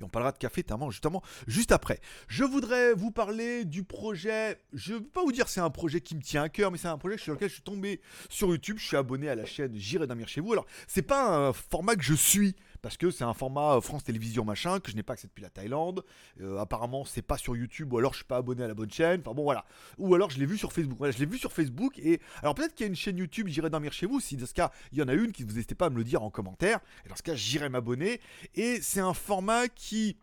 Et 0.00 0.04
on 0.04 0.08
parlera 0.08 0.32
de 0.32 0.38
café 0.38 0.64
justement 0.90 1.22
juste 1.46 1.72
après. 1.72 2.00
Je 2.26 2.44
voudrais 2.44 2.94
vous 2.94 3.10
parler 3.10 3.64
du 3.64 3.84
projet. 3.84 4.60
Je 4.72 4.94
ne 4.94 4.98
veux 4.98 5.04
pas 5.04 5.22
vous 5.22 5.32
dire 5.32 5.48
c'est 5.48 5.60
un 5.60 5.70
projet 5.70 6.00
qui 6.00 6.16
me 6.16 6.22
tient 6.22 6.42
à 6.42 6.48
cœur, 6.48 6.70
mais 6.70 6.78
c'est 6.78 6.88
un 6.88 6.98
projet 6.98 7.18
sur 7.18 7.34
lequel 7.34 7.48
je 7.48 7.54
suis 7.54 7.62
tombé 7.62 8.00
sur 8.28 8.48
YouTube. 8.48 8.78
Je 8.78 8.86
suis 8.86 8.96
abonné 8.96 9.28
à 9.28 9.34
la 9.34 9.44
chaîne 9.44 9.74
J'irai 9.74 10.06
dormir 10.06 10.28
chez 10.28 10.40
vous. 10.40 10.52
Alors, 10.52 10.66
c'est 10.86 11.02
pas 11.02 11.48
un 11.48 11.52
format 11.52 11.96
que 11.96 12.02
je 12.02 12.14
suis 12.14 12.56
parce 12.82 12.96
que 12.96 13.10
c'est 13.10 13.24
un 13.24 13.34
format 13.34 13.76
euh, 13.76 13.80
France 13.80 14.04
Télévisions 14.04 14.44
machin 14.44 14.80
que 14.80 14.90
je 14.90 14.96
n'ai 14.96 15.02
pas 15.02 15.14
accès 15.14 15.26
depuis 15.26 15.42
la 15.42 15.50
Thaïlande. 15.50 16.04
Euh, 16.40 16.58
apparemment, 16.58 17.04
c'est 17.04 17.22
pas 17.22 17.38
sur 17.38 17.56
YouTube 17.56 17.92
ou 17.92 17.98
alors 17.98 18.12
je 18.12 18.18
suis 18.18 18.26
pas 18.26 18.36
abonné 18.38 18.64
à 18.64 18.68
la 18.68 18.74
bonne 18.74 18.90
chaîne. 18.90 19.20
Enfin 19.24 19.34
bon, 19.34 19.44
voilà. 19.44 19.64
Ou 19.98 20.14
alors 20.14 20.30
je 20.30 20.38
l'ai 20.38 20.46
vu 20.46 20.58
sur 20.58 20.72
Facebook. 20.72 20.98
Voilà, 20.98 21.12
je 21.12 21.18
l'ai 21.18 21.26
vu 21.26 21.38
sur 21.38 21.52
Facebook 21.52 21.98
et 21.98 22.20
alors 22.42 22.54
peut-être 22.54 22.74
qu'il 22.74 22.84
y 22.84 22.88
a 22.88 22.90
une 22.90 22.96
chaîne 22.96 23.18
YouTube 23.18 23.48
J'irai 23.48 23.70
dormir 23.70 23.92
chez 23.92 24.06
vous. 24.06 24.20
Si 24.20 24.36
dans 24.36 24.46
ce 24.46 24.54
cas, 24.54 24.70
il 24.92 24.98
y 24.98 25.02
en 25.02 25.08
a 25.08 25.14
une 25.14 25.32
qui 25.32 25.42
vous 25.42 25.52
n'hésitez 25.52 25.74
pas 25.74 25.86
à 25.86 25.90
me 25.90 25.96
le 25.96 26.04
dire 26.04 26.22
en 26.22 26.30
commentaire. 26.30 26.80
Et 27.04 27.08
dans 27.08 27.16
ce 27.16 27.22
cas, 27.22 27.34
j'irai 27.34 27.68
m'abonner. 27.68 28.20
Et 28.54 28.80
c'est 28.82 29.00
un 29.00 29.14
format 29.14 29.68
qui 29.68 30.16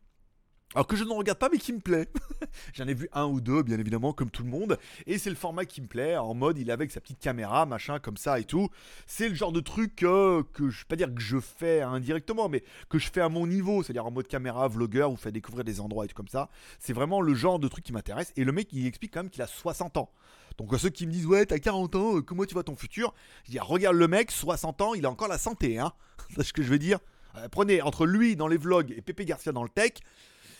alors 0.75 0.88
que 0.88 0.98
je 0.98 1.06
ne 1.06 1.12
regarde 1.12 1.39
pas 1.39 1.48
mais 1.50 1.57
qui 1.57 1.72
me 1.72 1.80
plaît. 1.80 2.07
J'en 2.74 2.86
ai 2.88 2.94
vu 2.94 3.07
un 3.13 3.25
ou 3.25 3.39
deux 3.39 3.63
bien 3.63 3.80
évidemment 3.80 4.12
comme 4.12 4.30
tout 4.30 4.44
le 4.44 4.50
monde 4.50 4.77
et 5.07 5.18
c'est 5.18 5.30
le 5.30 5.36
format 5.38 5.63
qui 5.63 5.81
me 5.81 5.88
plaît 5.88 6.18
en 6.18 6.33
mode 6.33 6.57
il 6.57 6.69
est 6.69 6.74
avec 6.74 6.92
sa 6.92 7.00
petite 7.00 7.19
caméra 7.19 7.66
machin 7.66 8.00
comme 8.00 8.18
ça 8.18 8.39
et 8.39 8.44
tout. 8.44 8.69
C'est 9.07 9.30
le 9.30 9.36
genre 9.36 9.54
de 9.54 9.62
truc 9.62 10.04
euh, 10.04 10.44
que 10.54 10.69
je 10.69 10.80
vais 10.80 10.86
pas 10.89 10.95
dire 10.98 11.13
que 11.13 11.22
je 11.22 11.39
fais 11.39 11.81
indirectement 11.81 12.50
mais 12.50 12.63
que 12.89 13.00
je 13.00 13.10
fais 13.10 13.22
à 13.22 13.30
mon 13.30 13.48
niveau, 13.48 13.83
c'est-à-dire 13.83 14.06
en 14.06 14.12
mode 14.12 14.27
caméra 14.27 14.68
vlogueur 14.68 15.10
vous 15.10 15.16
fait 15.16 15.31
découvrir 15.31 15.63
des 15.63 15.80
endroits 15.80 16.06
et 16.06 16.07
tout 16.10 16.16
comme 16.16 16.27
ça. 16.27 16.50
C'est 16.80 16.94
vraiment 16.94 17.22
le 17.22 17.33
genre 17.33 17.57
de 17.57 17.69
truc 17.69 17.86
qui 17.86 17.94
m'intéresse 17.94 18.33
et 18.36 18.44
le 18.44 18.51
mec 18.51 18.68
il 18.74 18.86
explique 18.86 19.13
quand 19.13 19.22
même 19.22 19.30
qu'il 19.30 19.42
a 19.42 19.48
60 19.48 19.95
ans. 19.95 20.12
Donc 20.57 20.74
à 20.74 20.77
ceux 20.77 20.89
qui 20.89 21.07
me 21.07 21.12
disent 21.12 21.25
ouais 21.25 21.45
t'as 21.45 21.60
40 21.60 21.95
ans, 21.95 22.18
euh, 22.18 22.22
comment 22.22 22.44
tu 22.44 22.54
vois 22.54 22.63
ton 22.63 22.75
futur? 22.75 23.13
Je 23.45 23.51
dis 23.51 23.60
regarde 23.60 23.95
le 23.95 24.10
mec 24.10 24.30
60 24.30 24.81
ans, 24.81 24.94
il 24.94 25.06
a 25.06 25.10
encore 25.10 25.30
la 25.30 25.38
santé 25.38 25.80
hein. 25.80 25.94
C'est 26.36 26.44
ce 26.44 26.51
que 26.51 26.63
je 26.63 26.69
veux 26.69 26.80
dire. 26.80 27.00
Euh, 27.38 27.48
prenez 27.50 27.81
entre 27.81 28.06
lui 28.06 28.36
dans 28.36 28.48
les 28.48 28.57
vlogs 28.57 28.92
et 28.92 29.01
Pépé 29.01 29.24
Garcia 29.24 29.54
dans 29.54 29.63
le 29.63 29.69
tech 29.69 29.94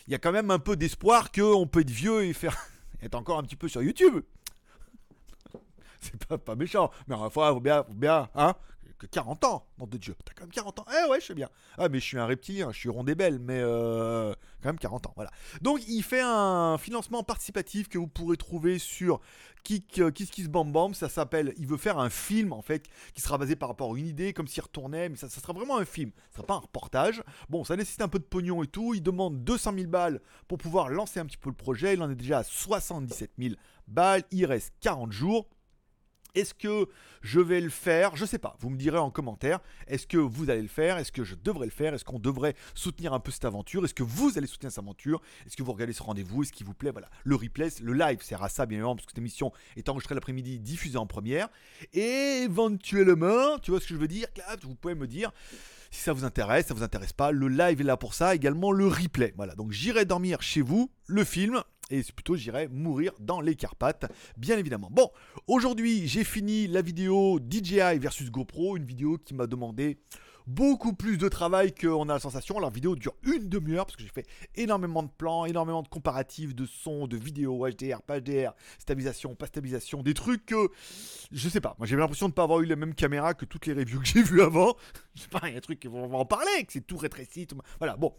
il 0.06 0.12
y 0.12 0.14
a 0.14 0.18
quand 0.18 0.32
même 0.32 0.50
un 0.50 0.58
peu 0.58 0.76
d'espoir 0.76 1.32
qu'on 1.32 1.66
peut 1.66 1.80
être 1.80 1.90
vieux 1.90 2.24
et 2.24 2.32
faire 2.32 2.56
être 3.02 3.14
encore 3.14 3.38
un 3.38 3.42
petit 3.42 3.56
peu 3.56 3.68
sur 3.68 3.82
YouTube. 3.82 4.22
C'est 6.00 6.26
pas, 6.26 6.54
méchant, 6.54 6.90
mais 7.08 7.14
à 7.14 7.18
la 7.18 7.30
faut 7.30 7.60
bien, 7.60 7.84
faut 7.84 7.94
bien, 7.94 8.28
hein, 8.34 8.54
que 8.98 9.06
40 9.06 9.44
ans, 9.44 9.66
nom 9.78 9.86
de 9.86 9.96
Dieu. 9.98 10.14
T'as 10.24 10.32
quand 10.34 10.44
même 10.44 10.52
40 10.52 10.80
ans. 10.80 10.84
Eh 10.90 11.10
ouais, 11.10 11.20
je 11.20 11.26
sais 11.26 11.34
bien. 11.34 11.48
Ah, 11.78 11.88
mais 11.88 12.00
je 12.00 12.04
suis 12.04 12.18
un 12.18 12.26
reptilien, 12.26 12.72
je 12.72 12.78
suis 12.78 12.88
rond 12.88 13.04
et 13.06 13.14
belle, 13.14 13.38
mais 13.38 13.60
euh, 13.60 14.34
quand 14.62 14.68
même 14.68 14.78
40 14.78 15.06
ans. 15.06 15.12
Voilà. 15.16 15.30
Donc, 15.60 15.86
il 15.88 16.02
fait 16.02 16.22
un 16.22 16.78
financement 16.78 17.22
participatif 17.22 17.88
que 17.88 17.98
vous 17.98 18.06
pourrez 18.06 18.36
trouver 18.36 18.78
sur 18.78 19.20
Kick, 19.64 19.98
euh, 19.98 20.10
Kiss 20.10 20.30
Kiss 20.30 20.48
Bam 20.48 20.72
Bam. 20.72 20.94
Ça 20.94 21.08
s'appelle. 21.08 21.54
Il 21.58 21.66
veut 21.66 21.76
faire 21.76 21.98
un 21.98 22.10
film, 22.10 22.52
en 22.52 22.62
fait, 22.62 22.86
qui 23.14 23.20
sera 23.20 23.38
basé 23.38 23.56
par 23.56 23.68
rapport 23.68 23.94
à 23.94 23.98
une 23.98 24.06
idée, 24.06 24.32
comme 24.32 24.46
s'il 24.46 24.62
retournait, 24.62 25.08
mais 25.08 25.16
ça, 25.16 25.28
ça, 25.28 25.40
sera 25.40 25.52
vraiment 25.52 25.76
un 25.76 25.84
film. 25.84 26.10
Ça 26.30 26.36
sera 26.36 26.46
pas 26.46 26.54
un 26.54 26.60
reportage. 26.60 27.22
Bon, 27.48 27.64
ça 27.64 27.76
nécessite 27.76 28.02
un 28.02 28.08
peu 28.08 28.18
de 28.18 28.24
pognon 28.24 28.62
et 28.62 28.66
tout. 28.66 28.94
Il 28.94 29.02
demande 29.02 29.44
200 29.44 29.74
000 29.74 29.88
balles 29.88 30.20
pour 30.48 30.58
pouvoir 30.58 30.88
lancer 30.88 31.20
un 31.20 31.26
petit 31.26 31.36
peu 31.36 31.50
le 31.50 31.56
projet. 31.56 31.94
Il 31.94 32.02
en 32.02 32.10
est 32.10 32.14
déjà 32.16 32.38
à 32.38 32.44
77 32.44 33.32
000 33.38 33.54
balles. 33.86 34.22
Il 34.30 34.46
reste 34.46 34.72
40 34.80 35.12
jours. 35.12 35.46
Est-ce 36.36 36.52
que 36.52 36.88
je 37.22 37.40
vais 37.40 37.60
le 37.60 37.70
faire? 37.70 38.14
Je 38.14 38.26
sais 38.26 38.38
pas. 38.38 38.56
Vous 38.60 38.68
me 38.68 38.76
direz 38.76 38.98
en 38.98 39.10
commentaire. 39.10 39.60
Est-ce 39.88 40.06
que 40.06 40.18
vous 40.18 40.50
allez 40.50 40.60
le 40.60 40.68
faire? 40.68 40.98
Est-ce 40.98 41.10
que 41.10 41.24
je 41.24 41.34
devrais 41.34 41.64
le 41.64 41.72
faire? 41.72 41.94
Est-ce 41.94 42.04
qu'on 42.04 42.18
devrait 42.18 42.54
soutenir 42.74 43.14
un 43.14 43.20
peu 43.20 43.30
cette 43.30 43.46
aventure? 43.46 43.84
Est-ce 43.84 43.94
que 43.94 44.02
vous 44.02 44.36
allez 44.36 44.46
soutenir 44.46 44.70
cette 44.70 44.84
aventure? 44.84 45.22
Est-ce 45.46 45.56
que 45.56 45.62
vous 45.62 45.72
regardez 45.72 45.94
ce 45.94 46.02
rendez-vous? 46.02 46.42
Est-ce 46.42 46.52
qu'il 46.52 46.66
vous 46.66 46.74
plaît? 46.74 46.90
Voilà. 46.90 47.08
Le 47.24 47.36
replay, 47.36 47.68
le 47.82 47.94
live 47.94 48.20
sert 48.20 48.42
à 48.42 48.50
ça, 48.50 48.66
bien 48.66 48.76
évidemment, 48.76 48.96
parce 48.96 49.06
que 49.06 49.12
cette 49.12 49.18
émission 49.18 49.50
est 49.76 49.88
enregistrée 49.88 50.14
l'après-midi, 50.14 50.60
diffusée 50.60 50.98
en 50.98 51.06
première. 51.06 51.48
Et 51.94 52.42
éventuellement, 52.44 53.58
tu 53.60 53.70
vois 53.70 53.80
ce 53.80 53.88
que 53.88 53.94
je 53.94 53.98
veux 53.98 54.08
dire 54.08 54.26
Vous 54.62 54.74
pouvez 54.74 54.94
me 54.94 55.06
dire 55.06 55.32
si 55.90 56.02
ça 56.02 56.12
vous 56.12 56.24
intéresse, 56.24 56.66
ça 56.66 56.74
vous 56.74 56.82
intéresse 56.82 57.14
pas. 57.14 57.32
Le 57.32 57.48
live 57.48 57.80
est 57.80 57.84
là 57.84 57.96
pour 57.96 58.12
ça. 58.12 58.34
Également 58.34 58.72
le 58.72 58.86
replay. 58.86 59.32
Voilà. 59.36 59.54
Donc 59.54 59.72
j'irai 59.72 60.04
dormir 60.04 60.42
chez 60.42 60.60
vous. 60.60 60.90
Le 61.06 61.24
film 61.24 61.62
et 61.90 62.02
c'est 62.02 62.14
plutôt 62.14 62.36
j'irai 62.36 62.68
mourir 62.68 63.12
dans 63.20 63.40
les 63.40 63.54
Carpates, 63.54 64.10
bien 64.36 64.58
évidemment. 64.58 64.88
Bon, 64.90 65.10
aujourd'hui 65.46 66.06
j'ai 66.08 66.24
fini 66.24 66.66
la 66.66 66.82
vidéo 66.82 67.38
DJI 67.38 67.98
versus 67.98 68.30
GoPro, 68.30 68.76
une 68.76 68.84
vidéo 68.84 69.18
qui 69.18 69.34
m'a 69.34 69.46
demandé 69.46 69.98
beaucoup 70.46 70.92
plus 70.92 71.18
de 71.18 71.28
travail 71.28 71.74
qu'on 71.74 72.08
a 72.08 72.14
la 72.14 72.20
sensation. 72.20 72.58
La 72.58 72.70
vidéo 72.70 72.94
dure 72.96 73.14
une 73.24 73.48
demi-heure 73.48 73.86
parce 73.86 73.96
que 73.96 74.02
j'ai 74.02 74.08
fait 74.08 74.26
énormément 74.54 75.02
de 75.02 75.08
plans, 75.08 75.44
énormément 75.44 75.82
de 75.82 75.88
comparatifs 75.88 76.54
de 76.54 76.66
sons, 76.66 77.06
de 77.06 77.16
vidéos, 77.16 77.66
HDR, 77.66 78.02
pas 78.02 78.20
HDR, 78.20 78.52
stabilisation, 78.78 79.34
pas 79.34 79.46
stabilisation, 79.46 80.02
des 80.02 80.14
trucs 80.14 80.46
que 80.46 80.68
je 81.32 81.48
sais 81.48 81.60
pas. 81.60 81.74
Moi 81.78 81.86
j'ai 81.86 81.96
l'impression 81.96 82.28
de 82.28 82.34
pas 82.34 82.44
avoir 82.44 82.60
eu 82.60 82.66
la 82.66 82.76
même 82.76 82.94
caméra 82.94 83.34
que 83.34 83.44
toutes 83.44 83.66
les 83.66 83.72
reviews 83.72 84.00
que 84.00 84.06
j'ai 84.06 84.22
vues 84.22 84.42
avant. 84.42 84.76
Je 85.16 85.22
sais 85.22 85.28
pas, 85.28 85.40
il 85.44 85.52
y 85.52 85.54
a 85.54 85.56
un 85.56 85.60
truc 85.62 85.80
qui 85.80 85.88
vont 85.88 86.12
en 86.12 86.26
parler, 86.26 86.64
que 86.66 86.74
c'est 86.74 86.86
tout 86.86 86.98
rétréci. 86.98 87.48
Voilà, 87.78 87.96
bon. 87.96 88.14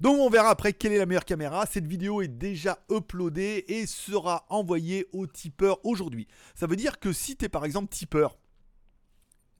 Donc 0.00 0.18
on 0.18 0.30
verra 0.30 0.48
après 0.48 0.72
quelle 0.72 0.92
est 0.92 0.98
la 0.98 1.04
meilleure 1.04 1.26
caméra. 1.26 1.66
Cette 1.66 1.86
vidéo 1.86 2.22
est 2.22 2.28
déjà 2.28 2.78
uploadée 2.90 3.66
et 3.68 3.86
sera 3.86 4.46
envoyée 4.48 5.06
au 5.12 5.26
tipeur 5.26 5.84
aujourd'hui. 5.84 6.26
Ça 6.54 6.66
veut 6.66 6.76
dire 6.76 6.98
que 7.00 7.12
si 7.12 7.36
tu 7.36 7.44
es 7.44 7.48
par 7.50 7.66
exemple 7.66 7.92
tipeur, 7.94 8.38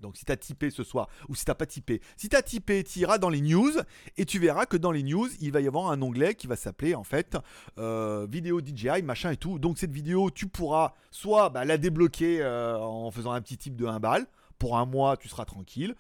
donc 0.03 0.17
si 0.17 0.25
tu 0.25 0.33
as 0.33 0.37
typé 0.37 0.71
ce 0.71 0.85
soir 0.85 1.09
ou 1.29 1.35
si 1.35 1.45
tu 1.45 1.55
pas 1.55 1.67
typé, 1.67 2.03
si 2.17 2.29
tu 2.29 2.37
as 2.37 2.43
typé, 2.43 2.85
tu 2.85 2.99
iras 2.99 3.19
dans 3.19 3.31
les 3.31 3.41
news 3.41 3.73
et 4.17 4.25
tu 4.25 4.39
verras 4.39 4.67
que 4.67 4.77
dans 4.77 4.91
les 4.91 5.03
news, 5.03 5.29
il 5.41 5.53
va 5.53 5.61
y 5.61 5.67
avoir 5.67 5.91
un 5.91 6.03
onglet 6.03 6.35
qui 6.35 6.47
va 6.47 6.57
s'appeler 6.57 6.95
en 6.95 7.05
fait 7.05 7.37
euh, 7.79 8.27
vidéo 8.29 8.61
DJI, 8.61 9.03
machin 9.03 9.31
et 9.31 9.37
tout. 9.37 9.59
Donc 9.59 9.79
cette 9.79 9.93
vidéo, 9.93 10.31
tu 10.31 10.49
pourras 10.49 10.95
soit 11.11 11.51
bah, 11.51 11.65
la 11.65 11.79
débloquer 11.79 12.43
euh, 12.43 12.77
en 12.79 13.11
faisant 13.11 13.33
un 13.33 13.41
petit 13.41 13.57
type 13.57 13.77
de 13.77 13.87
1 13.87 14.01
balle 14.01 14.27
pour 14.63 14.79
un 14.79 14.87
mois, 14.87 15.17
tu 15.17 15.29
seras 15.29 15.45
tranquille. 15.45 15.97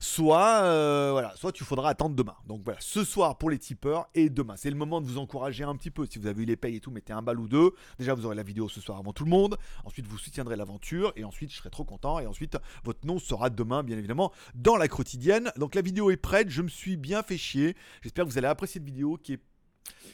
Soit, 0.00 0.62
euh, 0.62 1.10
voilà, 1.12 1.36
soit 1.36 1.52
tu 1.52 1.64
faudras 1.64 1.90
attendre 1.90 2.16
demain. 2.16 2.34
Donc 2.46 2.62
voilà, 2.64 2.80
ce 2.80 3.04
soir 3.04 3.36
pour 3.36 3.50
les 3.50 3.58
tipeurs 3.58 4.08
et 4.14 4.30
demain. 4.30 4.54
C'est 4.56 4.70
le 4.70 4.76
moment 4.76 5.02
de 5.02 5.06
vous 5.06 5.18
encourager 5.18 5.64
un 5.64 5.76
petit 5.76 5.90
peu. 5.90 6.06
Si 6.06 6.18
vous 6.18 6.26
avez 6.26 6.44
eu 6.44 6.46
les 6.46 6.56
payes 6.56 6.76
et 6.76 6.80
tout, 6.80 6.90
mettez 6.90 7.12
un 7.12 7.20
bal 7.20 7.38
ou 7.38 7.46
deux. 7.46 7.72
Déjà, 7.98 8.14
vous 8.14 8.24
aurez 8.24 8.34
la 8.34 8.42
vidéo 8.42 8.70
ce 8.70 8.80
soir 8.80 8.96
avant 8.96 9.12
tout 9.12 9.24
le 9.24 9.30
monde. 9.30 9.58
Ensuite, 9.84 10.06
vous 10.06 10.16
soutiendrez 10.16 10.56
l'aventure. 10.56 11.12
Et 11.16 11.24
ensuite, 11.24 11.52
je 11.52 11.58
serai 11.58 11.68
trop 11.68 11.84
content. 11.84 12.18
Et 12.18 12.26
ensuite, 12.26 12.56
votre 12.84 13.06
nom 13.06 13.18
sera 13.18 13.50
demain, 13.50 13.82
bien 13.82 13.98
évidemment, 13.98 14.32
dans 14.54 14.78
la 14.78 14.88
quotidienne. 14.88 15.52
Donc 15.58 15.74
la 15.74 15.82
vidéo 15.82 16.10
est 16.10 16.16
prête. 16.16 16.48
Je 16.48 16.62
me 16.62 16.68
suis 16.68 16.96
bien 16.96 17.22
fait 17.22 17.36
chier. 17.36 17.76
J'espère 18.00 18.24
que 18.24 18.30
vous 18.30 18.38
allez 18.38 18.48
apprécier 18.48 18.80
cette 18.80 18.86
vidéo 18.86 19.18
qui 19.22 19.34
est 19.34 19.40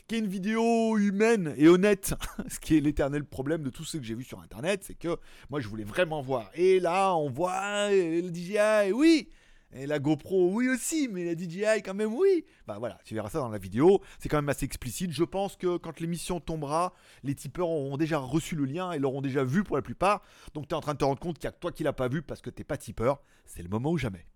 qui 0.07 0.17
est 0.17 0.19
une 0.19 0.27
vidéo 0.27 0.97
humaine 0.99 1.55
et 1.57 1.69
honnête, 1.69 2.15
ce 2.49 2.59
qui 2.59 2.77
est 2.77 2.81
l'éternel 2.81 3.25
problème 3.25 3.63
de 3.63 3.71
tout 3.71 3.85
ce 3.85 3.97
que 3.97 4.05
j'ai 4.05 4.15
vu 4.15 4.25
sur 4.25 4.41
internet, 4.41 4.85
c'est 4.85 4.95
que 4.95 5.17
moi 5.51 5.61
je 5.61 5.69
voulais 5.69 5.85
vraiment 5.85 6.23
voir. 6.23 6.51
Et 6.55 6.81
là, 6.81 7.15
on 7.15 7.31
voit 7.31 7.91
le 7.91 8.33
DJI, 8.33 8.93
oui, 8.93 9.29
et 9.75 9.87
la 9.87 9.99
GoPro, 9.99 10.51
oui 10.53 10.69
aussi, 10.69 11.09
mais 11.11 11.25
la 11.25 11.35
DJI 11.35 11.83
quand 11.83 11.95
même, 11.95 12.13
oui. 12.13 12.45
Bah 12.67 12.77
voilà, 12.79 12.99
tu 13.05 13.15
verras 13.15 13.31
ça 13.31 13.39
dans 13.39 13.49
la 13.49 13.59
vidéo. 13.59 14.03
C'est 14.19 14.29
quand 14.29 14.37
même 14.37 14.49
assez 14.51 14.67
explicite. 14.67 15.13
Je 15.13 15.25
pense 15.25 15.57
que 15.57 15.79
quand 15.79 15.99
l'émission 15.99 16.41
tombera, 16.41 16.93
les 17.23 17.35
tipeurs 17.35 17.71
auront 17.71 17.97
déjà 17.97 18.19
reçu 18.19 18.55
le 18.55 18.67
lien 18.67 18.93
et 18.93 18.99
l'auront 18.99 19.23
déjà 19.23 19.45
vu 19.45 19.65
pour 19.65 19.77
la 19.77 19.83
plupart. 19.83 20.23
Donc 20.53 20.69
tu 20.69 20.75
es 20.75 20.77
en 20.77 20.83
train 20.83 20.93
de 20.93 20.99
te 20.99 21.05
rendre 21.05 21.21
compte 21.21 21.37
qu'il 21.37 21.45
y 21.45 21.49
a 21.49 21.53
que 21.53 21.59
toi 21.59 21.73
qui 21.73 21.85
l'as 21.85 21.95
pas 21.95 22.09
vu 22.09 22.21
parce 22.21 22.43
que 22.43 22.51
t'es 22.51 22.65
pas 22.65 22.77
tipeur. 22.77 23.23
C'est 23.47 23.63
le 23.63 23.71
moment 23.71 23.91
ou 23.91 23.99
jamais. 23.99 24.27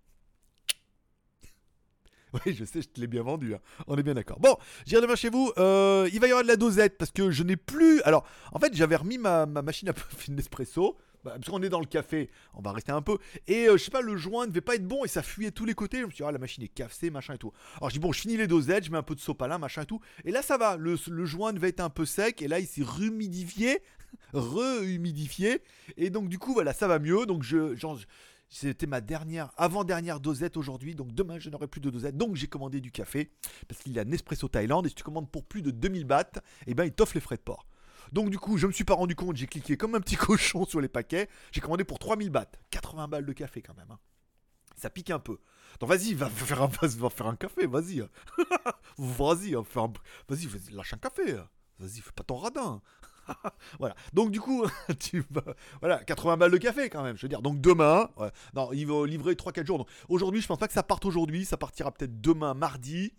Oui, 2.45 2.53
je 2.53 2.65
sais, 2.65 2.81
je 2.81 2.89
te 2.89 2.99
l'ai 2.99 3.07
bien 3.07 3.23
vendu. 3.23 3.55
Hein. 3.55 3.59
On 3.87 3.97
est 3.97 4.03
bien 4.03 4.13
d'accord. 4.13 4.39
Bon, 4.39 4.57
j'irai 4.85 5.01
demain 5.01 5.15
chez 5.15 5.29
vous. 5.29 5.51
Euh, 5.57 6.09
il 6.11 6.19
va 6.19 6.27
y 6.27 6.31
avoir 6.31 6.43
de 6.43 6.47
la 6.47 6.55
dosette 6.55 6.97
parce 6.97 7.11
que 7.11 7.31
je 7.31 7.43
n'ai 7.43 7.55
plus. 7.55 8.01
Alors, 8.01 8.25
en 8.51 8.59
fait, 8.59 8.73
j'avais 8.73 8.95
remis 8.95 9.17
ma, 9.17 9.45
machine 9.45 9.89
à 9.89 9.93
faire 9.93 10.35
Nespresso. 10.35 10.97
Bah, 11.23 11.33
parce 11.35 11.49
qu'on 11.49 11.63
est 11.63 11.69
dans 11.69 11.79
le 11.79 11.85
café, 11.85 12.29
on 12.53 12.61
va 12.61 12.71
rester 12.71 12.91
un 12.91 13.01
peu. 13.01 13.17
Et 13.47 13.67
euh, 13.67 13.75
je 13.75 13.83
sais 13.83 13.91
pas, 13.91 14.01
le 14.01 14.15
joint 14.17 14.45
ne 14.45 14.51
devait 14.51 14.61
pas 14.61 14.75
être 14.75 14.87
bon 14.87 15.03
et 15.03 15.07
ça 15.07 15.23
fuyait 15.23 15.51
tous 15.51 15.65
les 15.65 15.73
côtés. 15.73 15.99
Je 15.99 16.05
me 16.05 16.09
suis 16.09 16.17
dit, 16.17 16.23
ah, 16.23 16.31
la 16.31 16.37
machine 16.37 16.63
est 16.63 16.67
cassée, 16.67 17.09
machin 17.09 17.33
et 17.33 17.37
tout. 17.37 17.51
Alors 17.77 17.89
je 17.89 17.95
dis, 17.95 17.99
bon, 17.99 18.13
je 18.13 18.21
finis 18.21 18.37
les 18.37 18.47
dosettes, 18.47 18.85
je 18.85 18.91
mets 18.91 18.97
un 18.97 19.03
peu 19.03 19.15
de 19.15 19.19
sopalin, 19.19 19.57
machin 19.57 19.81
et 19.81 19.85
tout. 19.85 19.99
Et 20.25 20.31
là, 20.31 20.41
ça 20.41 20.57
va. 20.57 20.77
Le, 20.77 20.95
joint 21.25 21.53
devait 21.53 21.69
être 21.69 21.79
un 21.79 21.89
peu 21.89 22.05
sec 22.05 22.41
et 22.41 22.47
là, 22.47 22.59
il 22.59 22.67
s'est 22.67 22.83
rehumidifié. 22.83 23.81
Rehumidifié. 24.33 25.61
Et 25.97 26.09
donc, 26.09 26.29
du 26.29 26.39
coup, 26.39 26.53
voilà, 26.53 26.73
ça 26.73 26.87
va 26.87 26.99
mieux. 26.99 27.25
Donc, 27.25 27.43
je, 27.43 27.75
c'était 28.49 28.87
ma 28.87 29.01
dernière, 29.01 29.51
avant-dernière 29.57 30.19
dosette 30.19 30.57
aujourd'hui, 30.57 30.95
donc 30.95 31.13
demain 31.13 31.39
je 31.39 31.49
n'aurai 31.49 31.67
plus 31.67 31.81
de 31.81 31.89
dosette. 31.89 32.17
Donc 32.17 32.35
j'ai 32.35 32.47
commandé 32.47 32.79
du 32.81 32.91
café, 32.91 33.31
parce 33.67 33.81
qu'il 33.81 33.93
y 33.93 33.99
a 33.99 34.05
Nespresso 34.05 34.47
Thaïlande, 34.47 34.85
et 34.85 34.89
si 34.89 34.95
tu 34.95 35.03
commandes 35.03 35.29
pour 35.29 35.45
plus 35.45 35.61
de 35.61 35.71
2000 35.71 36.05
bahts, 36.05 36.41
eh 36.65 36.73
ben 36.73 36.85
il 36.85 36.93
t'offre 36.93 37.15
les 37.15 37.21
frais 37.21 37.37
de 37.37 37.41
port. 37.41 37.67
Donc 38.11 38.29
du 38.29 38.39
coup, 38.39 38.57
je 38.57 38.67
me 38.67 38.71
suis 38.71 38.85
pas 38.85 38.93
rendu 38.93 39.15
compte, 39.15 39.35
j'ai 39.35 39.47
cliqué 39.47 39.75
comme 39.77 39.95
un 39.95 40.01
petit 40.01 40.15
cochon 40.17 40.65
sur 40.65 40.81
les 40.81 40.87
paquets, 40.87 41.29
j'ai 41.51 41.61
commandé 41.61 41.83
pour 41.83 41.99
3000 41.99 42.29
bahts, 42.29 42.51
80 42.71 43.07
balles 43.07 43.25
de 43.25 43.33
café 43.33 43.61
quand 43.61 43.75
même. 43.75 43.91
Hein. 43.91 43.99
Ça 44.75 44.89
pique 44.89 45.09
un 45.09 45.19
peu. 45.19 45.39
Donc 45.79 45.89
vas-y, 45.89 46.13
va 46.13 46.29
faire 46.29 46.61
un, 46.61 46.67
va 46.67 47.09
faire 47.09 47.27
un 47.27 47.35
café, 47.35 47.67
vas-y. 47.67 47.99
vas-y, 48.97 49.53
vas-y, 49.53 50.45
vas-y, 50.47 50.73
lâche 50.73 50.93
un 50.93 50.97
café. 50.97 51.37
Vas-y, 51.79 52.01
fais 52.01 52.11
pas 52.11 52.23
ton 52.23 52.37
radin. 52.37 52.81
voilà. 53.79 53.95
Donc 54.13 54.31
du 54.31 54.39
coup, 54.39 54.65
tu 54.99 55.23
voilà, 55.79 56.03
80 56.03 56.37
balles 56.37 56.51
de 56.51 56.57
café 56.57 56.89
quand 56.89 57.03
même, 57.03 57.17
je 57.17 57.21
veux 57.23 57.29
dire. 57.29 57.41
Donc 57.41 57.61
demain, 57.61 58.09
non, 58.53 58.71
il 58.73 58.87
va 58.87 59.05
livrer 59.05 59.33
3-4 59.33 59.65
jours. 59.65 59.85
aujourd'hui, 60.09 60.41
je 60.41 60.47
pense 60.47 60.57
pas 60.57 60.67
que 60.67 60.73
ça 60.73 60.83
parte 60.83 61.05
aujourd'hui, 61.05 61.45
ça 61.45 61.57
partira 61.57 61.91
peut-être 61.91 62.21
demain, 62.21 62.53
mardi. 62.53 63.13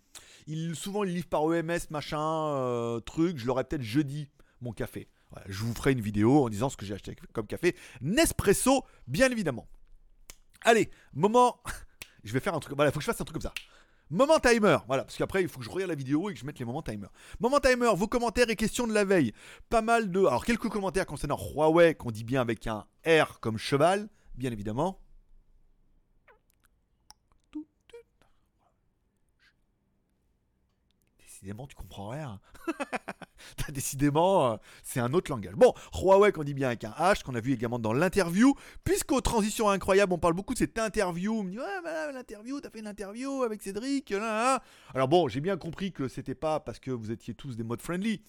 Il, 0.47 0.75
souvent, 0.77 1.05
il 1.05 1.13
livre 1.13 1.29
par 1.29 1.43
EMS, 1.53 1.91
machin, 1.91 2.21
euh, 2.21 3.01
truc. 3.01 3.39
Je 3.39 3.47
l'aurai 3.47 3.65
peut-être 3.65 3.83
jeudi, 3.83 4.29
mon 4.61 4.73
café. 4.73 5.09
je 5.47 5.63
vous 5.63 5.75
ferai 5.75 5.93
une 5.93 6.01
vidéo 6.01 6.45
en 6.45 6.49
disant 6.49 6.71
ce 6.71 6.77
que 6.77 6.87
j'ai 6.87 6.95
acheté 6.95 7.17
comme 7.33 7.47
café. 7.47 7.77
Nespresso, 8.01 8.85
bien 9.07 9.31
évidemment. 9.31 9.69
Allez, 10.63 10.91
moment. 11.13 11.63
je 12.25 12.33
vais 12.33 12.41
faire 12.41 12.55
un 12.55 12.61
truc. 12.61 12.75
Voilà, 12.75 12.91
il 12.91 12.93
faut 12.93 12.99
que 12.99 13.05
je 13.05 13.11
fasse 13.11 13.21
un 13.21 13.25
truc 13.25 13.41
comme 13.41 13.51
ça. 13.51 13.55
Moment 14.11 14.39
timer, 14.39 14.79
voilà, 14.87 15.05
parce 15.05 15.17
qu'après 15.17 15.43
il 15.43 15.49
faut 15.49 15.59
que 15.59 15.67
je 15.67 15.71
regarde 15.71 15.91
la 15.91 15.95
vidéo 15.95 16.31
et 16.31 16.35
que 16.35 16.41
je 16.41 16.47
mette 16.47 16.59
les 16.59 16.65
moments 16.65 16.83
timer. 16.83 17.09
Moment 17.41 17.61
timer, 17.61 17.91
vos 17.95 18.09
commentaires 18.09 18.49
et 18.49 18.57
questions 18.57 18.87
de 18.87 18.95
la 18.95 19.05
veille. 19.05 19.33
Pas 19.69 19.83
mal 19.83 20.11
de. 20.11 20.21
Alors, 20.21 20.47
quelques 20.47 20.71
commentaires 20.71 21.05
concernant 21.05 21.37
Huawei, 21.37 21.95
qu'on 21.95 22.11
dit 22.11 22.25
bien 22.25 22.41
avec 22.41 22.67
un 22.67 22.87
R 23.07 23.39
comme 23.41 23.59
cheval, 23.59 24.09
bien 24.35 24.51
évidemment. 24.51 24.99
Décidément, 31.41 31.69
tu 31.69 31.77
comprends 31.77 32.09
rien. 32.09 32.41
Décidément, 33.69 34.55
euh, 34.55 34.57
c'est 34.83 34.99
un 34.99 35.13
autre 35.15 35.31
langage. 35.31 35.55
Bon, 35.55 35.73
Huawei 35.95 36.33
qu'on 36.33 36.43
dit 36.43 36.53
bien 36.53 36.67
avec 36.67 36.83
un 36.83 36.91
H, 36.91 37.23
qu'on 37.23 37.37
a 37.37 37.41
vu 37.41 37.53
également 37.53 37.79
dans 37.79 37.93
l'interview, 37.93 38.57
puisqu'aux 38.83 39.21
transitions 39.21 39.71
incroyables, 39.71 40.13
on 40.13 40.19
parle 40.19 40.35
beaucoup 40.35 40.55
de 40.55 40.59
cette 40.59 40.77
interview. 40.77 41.39
On 41.39 41.45
me 41.45 41.53
dit, 41.53 41.59
ouais, 41.59 41.83
bah, 41.85 42.11
l'interview, 42.11 42.61
t'as 42.61 42.71
fait 42.71 42.81
une 42.81 42.89
interview 42.89 43.45
avec 43.45 43.63
Cédric. 43.63 44.13
Alors 44.13 45.07
bon, 45.07 45.29
j'ai 45.29 45.41
bien 45.41 45.57
compris 45.57 45.93
que 45.93 46.09
c'était 46.09 46.35
pas 46.35 46.59
parce 46.59 46.81
que 46.81 46.91
vous 46.91 47.13
étiez 47.13 47.35
tous 47.35 47.57
des 47.57 47.63
modes 47.63 47.83
friendly 47.83 48.21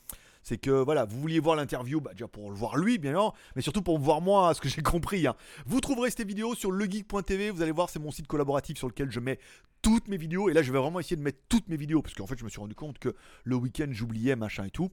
c'est 0.41 0.57
que 0.57 0.71
voilà, 0.71 1.05
vous 1.05 1.19
vouliez 1.19 1.39
voir 1.39 1.55
l'interview, 1.55 2.01
bah, 2.01 2.11
déjà 2.11 2.27
pour 2.27 2.49
le 2.49 2.55
voir 2.55 2.77
lui, 2.77 2.97
bien 2.97 3.11
sûr, 3.11 3.33
mais 3.55 3.61
surtout 3.61 3.81
pour 3.81 3.99
voir 3.99 4.21
moi, 4.21 4.53
ce 4.55 4.61
que 4.61 4.69
j'ai 4.69 4.81
compris. 4.81 5.27
Hein. 5.27 5.35
Vous 5.65 5.81
trouverez 5.81 6.09
cette 6.09 6.27
vidéo 6.27 6.55
sur 6.55 6.71
legeek.tv, 6.71 7.51
vous 7.51 7.61
allez 7.61 7.71
voir, 7.71 7.89
c'est 7.89 7.99
mon 7.99 8.11
site 8.11 8.27
collaboratif 8.27 8.77
sur 8.77 8.87
lequel 8.87 9.11
je 9.11 9.19
mets 9.19 9.39
toutes 9.81 10.07
mes 10.07 10.17
vidéos, 10.17 10.49
et 10.49 10.53
là 10.53 10.61
je 10.61 10.71
vais 10.71 10.79
vraiment 10.79 10.99
essayer 10.99 11.15
de 11.15 11.21
mettre 11.21 11.39
toutes 11.47 11.67
mes 11.69 11.77
vidéos, 11.77 12.01
parce 12.01 12.13
qu'en 12.13 12.27
fait 12.27 12.37
je 12.37 12.43
me 12.43 12.49
suis 12.49 12.59
rendu 12.59 12.75
compte 12.75 12.99
que 12.99 13.15
le 13.43 13.55
week-end 13.55 13.87
j'oubliais 13.91 14.35
machin 14.35 14.65
et 14.65 14.71
tout 14.71 14.91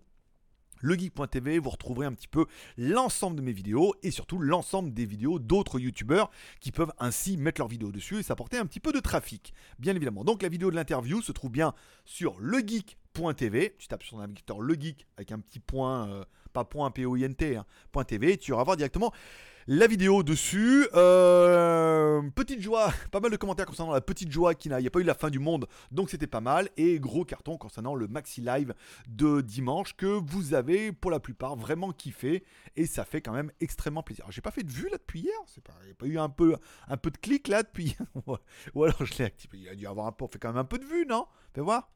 legeek.tv, 0.83 1.59
vous 1.59 1.71
retrouverez 1.71 2.07
un 2.07 2.13
petit 2.13 2.29
peu 2.29 2.47
l'ensemble 2.77 3.37
de 3.37 3.43
mes 3.43 3.53
vidéos 3.53 3.95
et 4.03 4.11
surtout 4.11 4.39
l'ensemble 4.39 4.93
des 4.93 5.07
vidéos 5.07 5.39
d'autres 5.39 5.79
youtubeurs 5.79 6.31
qui 6.61 6.73
peuvent 6.73 6.93
ainsi 6.99 7.37
mettre 7.37 7.61
leurs 7.61 7.69
vidéos 7.69 7.93
dessus 7.93 8.19
et 8.19 8.23
s'apporter 8.23 8.59
un 8.59 8.67
petit 8.67 8.81
peu 8.81 8.93
de 8.93 9.01
trafic, 9.01 9.55
bien 9.79 9.95
évidemment. 9.95 10.25
Donc 10.25 10.43
la 10.43 10.49
vidéo 10.49 10.71
de 10.71 10.77
l'interview 10.77 11.23
se 11.23 11.33
trouve 11.33 11.51
bien 11.51 11.75
sur 12.05 12.39
legeek.tv, 12.41 13.77
tu 13.79 13.89
tapes 13.89 14.03
sur 14.03 14.19
navigateur 14.19 14.61
legeek 14.61 15.07
avec 15.17 15.33
un 15.33 15.41
petit 15.41 15.61
point, 15.61 16.09
euh, 16.09 16.25
pas 16.53 16.65
point 16.65 16.91
P-O-I-N-T, 16.91 17.57
hein, 17.57 17.67
.tv, 18.05 18.39
tu 18.39 18.53
vas 18.53 18.63
voir 18.63 18.77
directement 18.77 19.13
la 19.69 19.87
vidéo 19.87 20.23
dessus. 20.23 20.87
Euh, 20.95 22.23
petite 22.35 22.61
joie, 22.61 22.93
pas 23.11 23.21
mal 23.21 23.31
de 23.31 23.37
commentaires 23.37 23.67
concernant 23.67 23.93
la 23.93 24.01
petite 24.01 24.31
joie 24.31 24.55
qui 24.55 24.69
n'a, 24.69 24.77
a 24.77 24.91
pas 24.91 25.01
eu 25.01 25.05
la 25.05 25.15
fin 25.15 25.31
du 25.31 25.39
monde, 25.39 25.67
donc 25.91 26.11
c'était 26.11 26.27
pas 26.27 26.41
mal. 26.41 26.69
Et 26.77 27.01
gros 27.01 27.25
carton 27.25 27.59
concernant 27.59 27.95
le 27.95 28.07
maxi 28.07 28.41
live 28.41 28.75
de 29.09 29.41
dimanche 29.41 29.97
que 29.97 30.07
vous 30.07 30.55
avez 30.55 30.93
pour 30.93 31.11
la 31.11 31.21
plupart 31.21 31.57
vraiment 31.57 31.91
kiffé 31.93 32.45
et 32.77 32.87
ça 32.87 33.05
fait 33.05 33.21
quand 33.21 33.33
même 33.33 33.51
extrêmement 33.61 34.03
plaisir. 34.03 34.27
J'ai 34.31 34.41
pas 34.41 34.51
fait 34.51 34.63
de 34.63 34.71
vue 34.71 34.89
là 34.89 34.99
depuis 34.99 35.21
hier, 35.21 35.35
c'est 35.47 35.63
pas, 35.63 35.75
il 35.83 35.87
n'y 35.87 35.93
a 35.93 35.95
pas 35.95 36.07
eu 36.07 36.19
un 36.19 36.29
peu, 36.29 36.57
un 36.89 36.97
peu 36.97 37.11
de 37.11 37.19
clic 37.19 37.49
là 37.49 37.63
depuis, 37.63 37.97
ou 38.75 38.85
alors 38.85 39.05
je 39.05 39.19
l'ai 39.19 39.25
activé. 39.25 39.59
Il 39.59 39.69
a 39.69 39.75
dû 39.75 39.87
avoir 39.87 40.07
un 40.07 40.13
peu, 40.13 40.25
on 40.25 40.29
fait 40.29 40.39
quand 40.39 40.49
même 40.49 40.59
un 40.59 40.65
peu 40.65 40.79
de 40.79 40.85
vue, 40.85 41.07
non? 41.07 41.27
Fais 41.55 41.61
voir. 41.61 41.91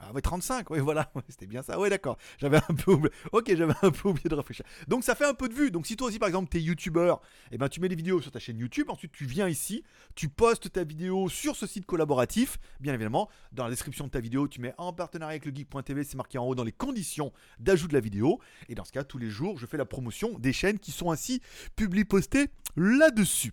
Ah 0.00 0.12
ouais, 0.12 0.20
35, 0.20 0.70
oui, 0.70 0.78
voilà, 0.78 1.10
c'était 1.28 1.46
bien 1.46 1.62
ça. 1.62 1.78
Ouais, 1.78 1.90
d'accord. 1.90 2.18
J'avais 2.38 2.58
un 2.58 2.74
peu 2.74 2.92
oublié. 2.92 3.12
Ok, 3.32 3.52
j'avais 3.54 3.74
un 3.82 3.90
peu 3.90 4.08
oublié 4.08 4.28
de 4.28 4.34
réfléchir. 4.34 4.64
Donc 4.86 5.04
ça 5.04 5.14
fait 5.14 5.24
un 5.24 5.34
peu 5.34 5.48
de 5.48 5.54
vue. 5.54 5.70
Donc 5.70 5.86
si 5.86 5.96
toi 5.96 6.08
aussi, 6.08 6.18
par 6.18 6.28
exemple, 6.28 6.48
t'es 6.48 6.60
youtubeur, 6.60 7.20
eh 7.50 7.58
ben 7.58 7.68
tu 7.68 7.80
mets 7.80 7.88
des 7.88 7.96
vidéos 7.96 8.20
sur 8.20 8.30
ta 8.30 8.38
chaîne 8.38 8.58
YouTube, 8.58 8.90
ensuite 8.90 9.12
tu 9.12 9.24
viens 9.24 9.48
ici, 9.48 9.82
tu 10.14 10.28
postes 10.28 10.72
ta 10.72 10.84
vidéo 10.84 11.28
sur 11.28 11.56
ce 11.56 11.66
site 11.66 11.86
collaboratif, 11.86 12.58
bien 12.80 12.94
évidemment. 12.94 13.28
Dans 13.52 13.64
la 13.64 13.70
description 13.70 14.06
de 14.06 14.10
ta 14.10 14.20
vidéo, 14.20 14.46
tu 14.46 14.60
mets 14.60 14.74
en 14.78 14.92
partenariat 14.92 15.32
avec 15.32 15.46
le 15.46 15.54
geek.tv, 15.54 16.04
c'est 16.04 16.16
marqué 16.16 16.38
en 16.38 16.46
haut 16.46 16.54
dans 16.54 16.64
les 16.64 16.72
conditions 16.72 17.32
d'ajout 17.58 17.88
de 17.88 17.94
la 17.94 18.00
vidéo. 18.00 18.40
Et 18.68 18.74
dans 18.74 18.84
ce 18.84 18.92
cas, 18.92 19.04
tous 19.04 19.18
les 19.18 19.30
jours, 19.30 19.58
je 19.58 19.66
fais 19.66 19.76
la 19.76 19.84
promotion 19.84 20.38
des 20.38 20.52
chaînes 20.52 20.78
qui 20.78 20.92
sont 20.92 21.10
ainsi 21.10 21.40
publiées 21.76 22.04
postées 22.04 22.50
là-dessus. 22.76 23.52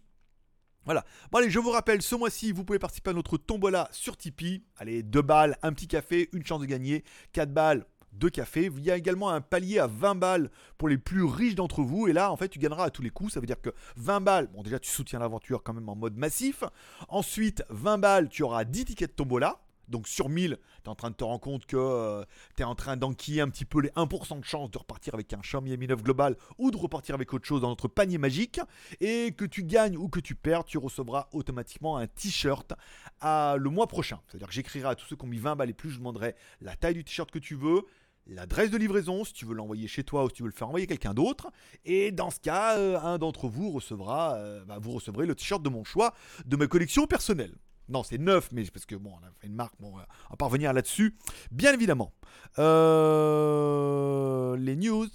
Voilà. 0.86 1.04
Bon 1.32 1.40
allez, 1.40 1.50
je 1.50 1.60
vous 1.60 1.72
rappelle, 1.72 2.02
ce 2.02 2.16
mois-ci, 2.16 2.52
vous 2.52 2.64
pouvez 2.64 2.80
participer 2.80 3.10
à 3.10 3.14
notre 3.14 3.38
tombola 3.38 3.90
sur 3.92 4.16
Tipeee. 4.18 4.64
Allez, 4.78 5.02
2 5.04 5.22
balles, 5.22 5.58
un 5.64 5.74
petit 5.74 5.88
café, 5.88 6.30
une 6.32 6.46
chance 6.46 6.62
de 6.62 6.66
gagner. 6.66 7.04
4 7.34 7.52
balles, 7.52 7.86
deux 8.14 8.30
cafés. 8.30 8.72
Il 8.78 8.84
y 8.84 8.92
a 8.92 8.96
également 8.96 9.32
un 9.32 9.42
palier 9.42 9.80
à 9.80 9.88
20 9.88 10.16
balles 10.16 10.52
pour 10.78 10.88
les 10.88 10.98
plus 10.98 11.24
riches 11.24 11.56
d'entre 11.56 11.82
vous. 11.82 12.08
Et 12.08 12.14
là, 12.14 12.32
en 12.32 12.38
fait, 12.38 12.50
tu 12.50 12.60
gagneras 12.60 12.86
à 12.86 12.90
tous 12.92 13.02
les 13.02 13.10
coups. 13.10 13.34
Ça 13.34 13.40
veut 13.40 13.48
dire 13.48 13.60
que 13.60 13.72
20 13.98 14.22
balles, 14.22 14.48
bon, 14.54 14.62
déjà, 14.62 14.80
tu 14.80 14.92
soutiens 14.92 15.20
l'aventure 15.20 15.64
quand 15.64 15.74
même 15.74 15.90
en 15.90 15.96
mode 15.96 16.18
massif. 16.18 16.64
Ensuite, 17.10 17.64
20 17.70 17.98
balles, 17.98 18.30
tu 18.30 18.44
auras 18.44 18.64
10 18.64 18.86
tickets 18.86 19.10
de 19.10 19.16
tombola. 19.16 19.60
Donc 19.88 20.08
sur 20.08 20.30
1000, 20.30 20.58
tu 20.58 20.84
es 20.84 20.90
en 20.90 20.96
train 20.96 21.12
de 21.12 21.16
te 21.16 21.24
rendre 21.24 21.42
compte 21.42 21.66
que 21.66 21.78
euh, 21.78 22.24
tu 22.56 22.62
es 22.62 22.66
en 22.66 22.76
train 22.76 22.98
d'enquiller 22.98 23.42
un 23.42 23.50
petit 23.50 23.66
peu 23.66 23.82
les 23.82 23.90
1% 23.90 24.40
de 24.40 24.46
chance 24.46 24.72
de 24.72 24.78
repartir 24.78 25.14
avec 25.14 25.34
un 25.34 25.40
Xiaomi 25.40 25.78
Mi 25.78 25.88
9 25.88 26.04
global 26.04 26.36
ou 26.58 26.72
de 26.72 26.78
repartir 26.78 27.16
avec 27.16 27.34
autre 27.34 27.46
chose 27.46 27.62
dans 27.62 27.70
notre 27.70 27.88
panier 27.88 28.18
magique. 28.18 28.60
Et 29.00 29.34
que 29.38 29.46
tu 29.46 29.64
gagnes 29.64 29.98
ou 29.98 30.10
que 30.10 30.20
tu 30.20 30.36
perds, 30.36 30.64
tu 30.66 30.78
recevras 30.78 31.28
automatiquement 31.32 31.98
un 31.98 32.08
t-shirt 32.08 32.74
le 33.22 33.68
mois 33.70 33.88
prochain. 33.88 34.20
C'est-à-dire 34.28 34.48
que 34.48 34.54
j'écrirai 34.54 34.90
à 34.90 34.96
tous 34.96 35.06
ceux 35.06 35.16
qui 35.16 35.26
ont 35.26 35.30
mis 35.30 35.40
20 35.40 35.56
balles 35.56 35.70
et 35.70 35.74
plus, 35.74 35.90
je 35.90 35.98
demanderai 35.98 36.36
la 36.62 36.76
taille 36.76 36.94
du 36.94 37.04
t-shirt 37.04 37.32
que 37.32 37.40
tu 37.40 37.56
veux, 37.56 37.84
l'adresse 38.28 38.72
de 38.72 38.78
livraison 38.78 39.24
si 39.24 39.34
tu 39.34 39.46
veux 39.46 39.54
l'envoyer 39.54 39.88
chez 39.88 40.04
toi 40.04 40.26
ou 40.26 40.30
si 40.30 40.36
tu 40.36 40.44
veux 40.44 40.50
le 40.50 40.56
faire 40.56 40.68
envoyer 40.68 40.88
quelqu'un 40.88 41.14
d'autre. 41.14 41.52
Et 41.84 42.12
dans 42.12 42.32
ce 42.32 42.40
cas, 42.40 42.78
euh, 42.78 43.00
un 43.00 43.18
d'entre 43.18 43.48
vous 43.48 43.72
recevra, 43.72 44.36
euh, 44.36 44.64
bah, 44.66 44.78
vous 44.80 44.92
recevrez 44.92 45.26
le 45.26 45.36
t-shirt 45.36 45.62
de 45.62 45.70
mon 45.70 45.84
choix 45.84 46.14
de 46.46 46.56
ma 46.56 46.68
collection 46.68 47.08
personnelle. 47.08 47.56
Non, 47.88 48.04
c'est 48.04 48.18
neuf, 48.18 48.50
mais 48.52 48.64
parce 48.66 48.86
que 48.86 48.96
bon, 48.96 49.12
on 49.14 49.26
a 49.26 49.30
fait 49.40 49.48
une 49.48 49.56
marque, 49.56 49.76
bon, 49.80 49.94
on 49.94 49.98
va 49.98 50.08
pas 50.38 50.46
revenir 50.46 50.74
là-dessus. 50.74 51.16
Bien 51.52 51.74
évidemment. 51.74 52.14
Euh, 52.58 54.56
les 54.58 54.76
news. 54.76 55.08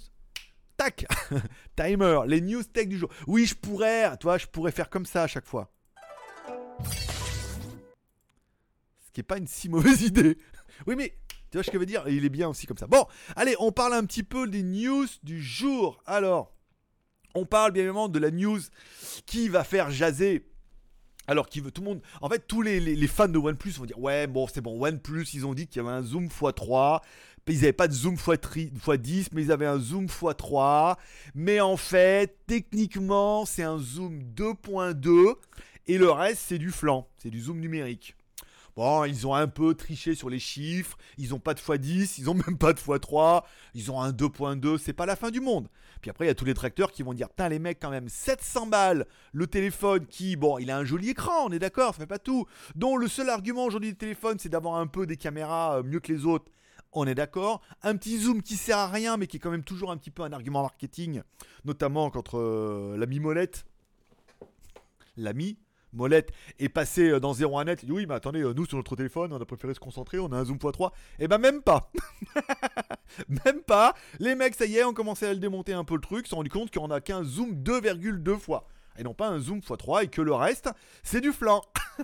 Tac 0.77 1.05
Timer, 1.75 2.21
les 2.25 2.41
news 2.41 2.63
tech 2.63 2.87
du 2.87 2.97
jour. 2.97 3.09
Oui, 3.27 3.45
je 3.45 3.55
pourrais, 3.55 4.17
toi, 4.17 4.37
je 4.37 4.47
pourrais 4.47 4.71
faire 4.71 4.89
comme 4.89 5.05
ça 5.05 5.23
à 5.23 5.27
chaque 5.27 5.45
fois. 5.45 5.71
Ce 9.05 9.11
qui 9.13 9.19
n'est 9.19 9.23
pas 9.23 9.37
une 9.37 9.47
si 9.47 9.69
mauvaise 9.69 10.01
idée. 10.07 10.37
Oui, 10.87 10.95
mais 10.95 11.17
tu 11.51 11.57
vois 11.57 11.63
ce 11.63 11.69
que 11.69 11.75
je 11.75 11.79
veux 11.79 11.85
dire 11.85 12.07
Il 12.07 12.25
est 12.25 12.29
bien 12.29 12.47
aussi 12.47 12.65
comme 12.65 12.77
ça. 12.77 12.87
Bon, 12.87 13.05
allez, 13.35 13.55
on 13.59 13.71
parle 13.71 13.93
un 13.93 14.05
petit 14.05 14.23
peu 14.23 14.47
des 14.47 14.63
news 14.63 15.05
du 15.21 15.41
jour. 15.41 16.01
Alors, 16.05 16.55
on 17.35 17.45
parle 17.45 17.73
bien 17.73 17.83
évidemment 17.83 18.09
de 18.09 18.19
la 18.19 18.31
news 18.31 18.61
qui 19.25 19.49
va 19.49 19.63
faire 19.63 19.91
jaser 19.91 20.50
Alors 21.31 21.47
qu'il 21.47 21.63
veut 21.63 21.71
tout 21.71 21.79
le 21.81 21.87
monde. 21.87 22.01
En 22.19 22.27
fait, 22.27 22.45
tous 22.45 22.61
les, 22.61 23.07
fans 23.07 23.29
de 23.29 23.37
OnePlus 23.37 23.71
vont 23.77 23.85
dire 23.85 23.97
Ouais, 23.97 24.27
bon, 24.27 24.47
c'est 24.53 24.59
bon, 24.59 24.77
OnePlus, 24.85 25.27
ils 25.33 25.45
ont 25.45 25.53
dit 25.53 25.65
qu'il 25.65 25.81
y 25.81 25.85
avait 25.85 25.95
un 25.95 26.03
zoom 26.03 26.27
x3. 26.27 26.99
Ils 27.47 27.55
n'avaient 27.55 27.71
pas 27.71 27.87
de 27.87 27.93
zoom 27.93 28.15
x10, 28.15 29.27
mais 29.31 29.43
ils 29.43 29.51
avaient 29.53 29.65
un 29.65 29.79
zoom 29.79 30.07
x3. 30.07 30.97
Mais 31.33 31.61
en 31.61 31.77
fait, 31.77 32.35
techniquement, 32.47 33.45
c'est 33.45 33.63
un 33.63 33.77
zoom 33.77 34.19
2.2. 34.35 35.35
Et 35.87 35.97
le 35.97 36.11
reste, 36.11 36.43
c'est 36.47 36.57
du 36.57 36.69
flanc. 36.69 37.07
C'est 37.15 37.29
du 37.29 37.39
zoom 37.39 37.61
numérique. 37.61 38.17
Bon, 38.75 39.03
ils 39.03 39.27
ont 39.27 39.35
un 39.35 39.47
peu 39.47 39.73
triché 39.73 40.15
sur 40.15 40.29
les 40.29 40.39
chiffres. 40.39 40.97
Ils 41.17 41.33
ont 41.33 41.39
pas 41.39 41.53
de 41.53 41.59
x10, 41.59 42.15
ils 42.19 42.29
ont 42.29 42.33
même 42.47 42.57
pas 42.57 42.73
de 42.73 42.79
x3. 42.79 43.43
Ils 43.73 43.91
ont 43.91 44.01
un 44.01 44.11
2.2. 44.11 44.77
C'est 44.77 44.93
pas 44.93 45.05
la 45.05 45.15
fin 45.15 45.29
du 45.29 45.41
monde. 45.41 45.67
Puis 46.01 46.09
après, 46.09 46.25
il 46.25 46.27
y 46.29 46.31
a 46.31 46.35
tous 46.35 46.45
les 46.45 46.53
tracteurs 46.53 46.91
qui 46.91 47.03
vont 47.03 47.13
dire 47.13 47.29
Putain, 47.29 47.49
les 47.49 47.59
mecs, 47.59 47.79
quand 47.79 47.89
même, 47.89 48.09
700 48.09 48.67
balles. 48.67 49.05
Le 49.33 49.47
téléphone 49.47 50.05
qui, 50.07 50.35
bon, 50.35 50.57
il 50.57 50.71
a 50.71 50.77
un 50.77 50.85
joli 50.85 51.09
écran, 51.09 51.45
on 51.45 51.51
est 51.51 51.59
d'accord, 51.59 51.93
ça 51.93 51.99
fait 51.99 52.07
pas 52.07 52.19
tout. 52.19 52.45
dont 52.75 52.97
le 52.97 53.07
seul 53.07 53.29
argument 53.29 53.65
aujourd'hui 53.65 53.91
du 53.91 53.97
téléphone, 53.97 54.37
c'est 54.39 54.49
d'avoir 54.49 54.75
un 54.75 54.87
peu 54.87 55.05
des 55.05 55.17
caméras 55.17 55.77
euh, 55.77 55.83
mieux 55.83 55.99
que 55.99 56.11
les 56.11 56.25
autres. 56.25 56.45
On 56.93 57.07
est 57.07 57.15
d'accord. 57.15 57.61
Un 57.83 57.95
petit 57.95 58.19
zoom 58.19 58.41
qui 58.41 58.55
sert 58.55 58.77
à 58.77 58.89
rien, 58.89 59.15
mais 59.15 59.27
qui 59.27 59.37
est 59.37 59.39
quand 59.39 59.51
même 59.51 59.63
toujours 59.63 59.91
un 59.91 59.97
petit 59.97 60.11
peu 60.11 60.23
un 60.23 60.33
argument 60.33 60.61
marketing, 60.61 61.21
notamment 61.63 62.09
contre 62.09 62.37
euh, 62.37 62.97
l'ami 62.97 63.19
Molette. 63.19 63.65
L'ami 65.17 65.57
Molette 65.93 66.31
est 66.59 66.69
passé 66.69 67.09
euh, 67.09 67.19
dans 67.19 67.33
01 67.33 67.65
net. 67.65 67.83
Il 67.83 67.87
dit 67.87 67.91
oui, 67.91 68.05
mais 68.05 68.15
attendez, 68.15 68.41
euh, 68.41 68.53
nous 68.53 68.65
sur 68.65 68.77
notre 68.77 68.95
téléphone, 68.95 69.33
on 69.33 69.41
a 69.41 69.45
préféré 69.45 69.73
se 69.73 69.79
concentrer, 69.79 70.19
on 70.19 70.31
a 70.31 70.37
un 70.37 70.45
zoom 70.45 70.57
x3. 70.57 70.91
Et 71.19 71.27
ben 71.27 71.37
même 71.37 71.61
pas. 71.61 71.91
même 73.45 73.61
pas. 73.61 73.93
Les 74.19 74.35
mecs, 74.35 74.55
ça 74.55 74.65
y 74.65 74.77
est, 74.77 74.83
ont 74.83 74.93
commencé 74.93 75.25
à 75.25 75.33
le 75.33 75.39
démonter 75.39 75.73
un 75.73 75.83
peu 75.83 75.95
le 75.95 76.01
truc, 76.01 76.25
se 76.25 76.31
sont 76.31 76.37
rendu 76.37 76.49
compte 76.49 76.73
qu'on 76.73 76.91
a 76.91 77.01
qu'un 77.01 77.23
zoom 77.23 77.53
2,2 77.53 78.37
fois. 78.37 78.67
Et 78.97 79.03
non 79.03 79.13
pas 79.13 79.29
un 79.29 79.39
zoom 79.39 79.59
x3 79.59 80.03
et 80.03 80.07
que 80.07 80.21
le 80.21 80.33
reste, 80.33 80.69
c'est 81.01 81.21
du 81.21 81.31
flanc. 81.31 81.61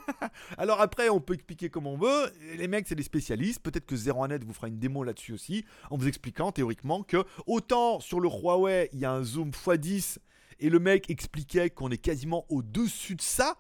Alors 0.58 0.80
après, 0.82 1.10
on 1.10 1.20
peut 1.20 1.34
expliquer 1.34 1.70
comme 1.70 1.86
on 1.86 1.98
veut. 1.98 2.32
Les 2.58 2.68
mecs, 2.68 2.88
c'est 2.88 2.96
des 2.96 3.04
spécialistes. 3.04 3.62
Peut-être 3.62 3.86
que 3.86 3.96
01net 3.96 4.44
vous 4.44 4.54
fera 4.54 4.68
une 4.68 4.80
démo 4.80 5.04
là-dessus 5.04 5.34
aussi, 5.34 5.66
en 5.90 5.98
vous 5.98 6.08
expliquant 6.08 6.52
théoriquement 6.52 7.04
que 7.04 7.24
autant 7.46 8.00
sur 8.00 8.20
le 8.20 8.30
Huawei, 8.30 8.90
il 8.94 9.00
y 9.00 9.06
a 9.06 9.12
un 9.12 9.24
zoom 9.24 9.50
x10 9.50 10.18
et 10.60 10.70
le 10.70 10.80
mec 10.80 11.10
expliquait 11.10 11.70
qu'on 11.70 11.92
est 11.92 11.98
quasiment 11.98 12.46
au-dessus 12.50 13.16
de 13.16 13.22
ça. 13.22 13.58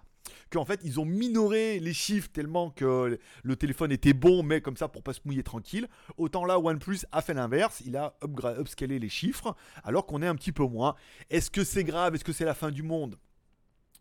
Qu'en 0.52 0.66
fait, 0.66 0.80
ils 0.84 1.00
ont 1.00 1.06
minoré 1.06 1.80
les 1.80 1.94
chiffres 1.94 2.30
tellement 2.32 2.70
que 2.70 3.20
le 3.44 3.56
téléphone 3.56 3.92
était 3.92 4.14
bon, 4.14 4.44
mais 4.44 4.62
comme 4.62 4.78
ça 4.78 4.88
pour 4.88 5.04
pas 5.04 5.14
se 5.14 5.20
mouiller 5.26 5.44
tranquille. 5.44 5.88
Autant 6.18 6.46
là, 6.46 6.60
OnePlus 6.60 7.00
a 7.12 7.22
fait 7.22 7.34
l'inverse. 7.34 7.82
Il 7.86 7.98
a 7.98 8.16
upscalé 8.60 9.00
les 9.00 9.10
chiffres, 9.10 9.56
alors 9.84 10.06
qu'on 10.06 10.22
est 10.22 10.28
un 10.28 10.36
petit 10.36 10.52
peu 10.52 10.64
moins. 10.64 10.96
Est-ce 11.30 11.52
que 11.52 11.64
c'est 11.64 11.84
grave? 11.84 12.16
Est-ce 12.16 12.24
que 12.24 12.34
c'est 12.34 12.46
la 12.46 12.54
fin 12.54 12.72
du 12.72 12.84
monde? 12.84 13.18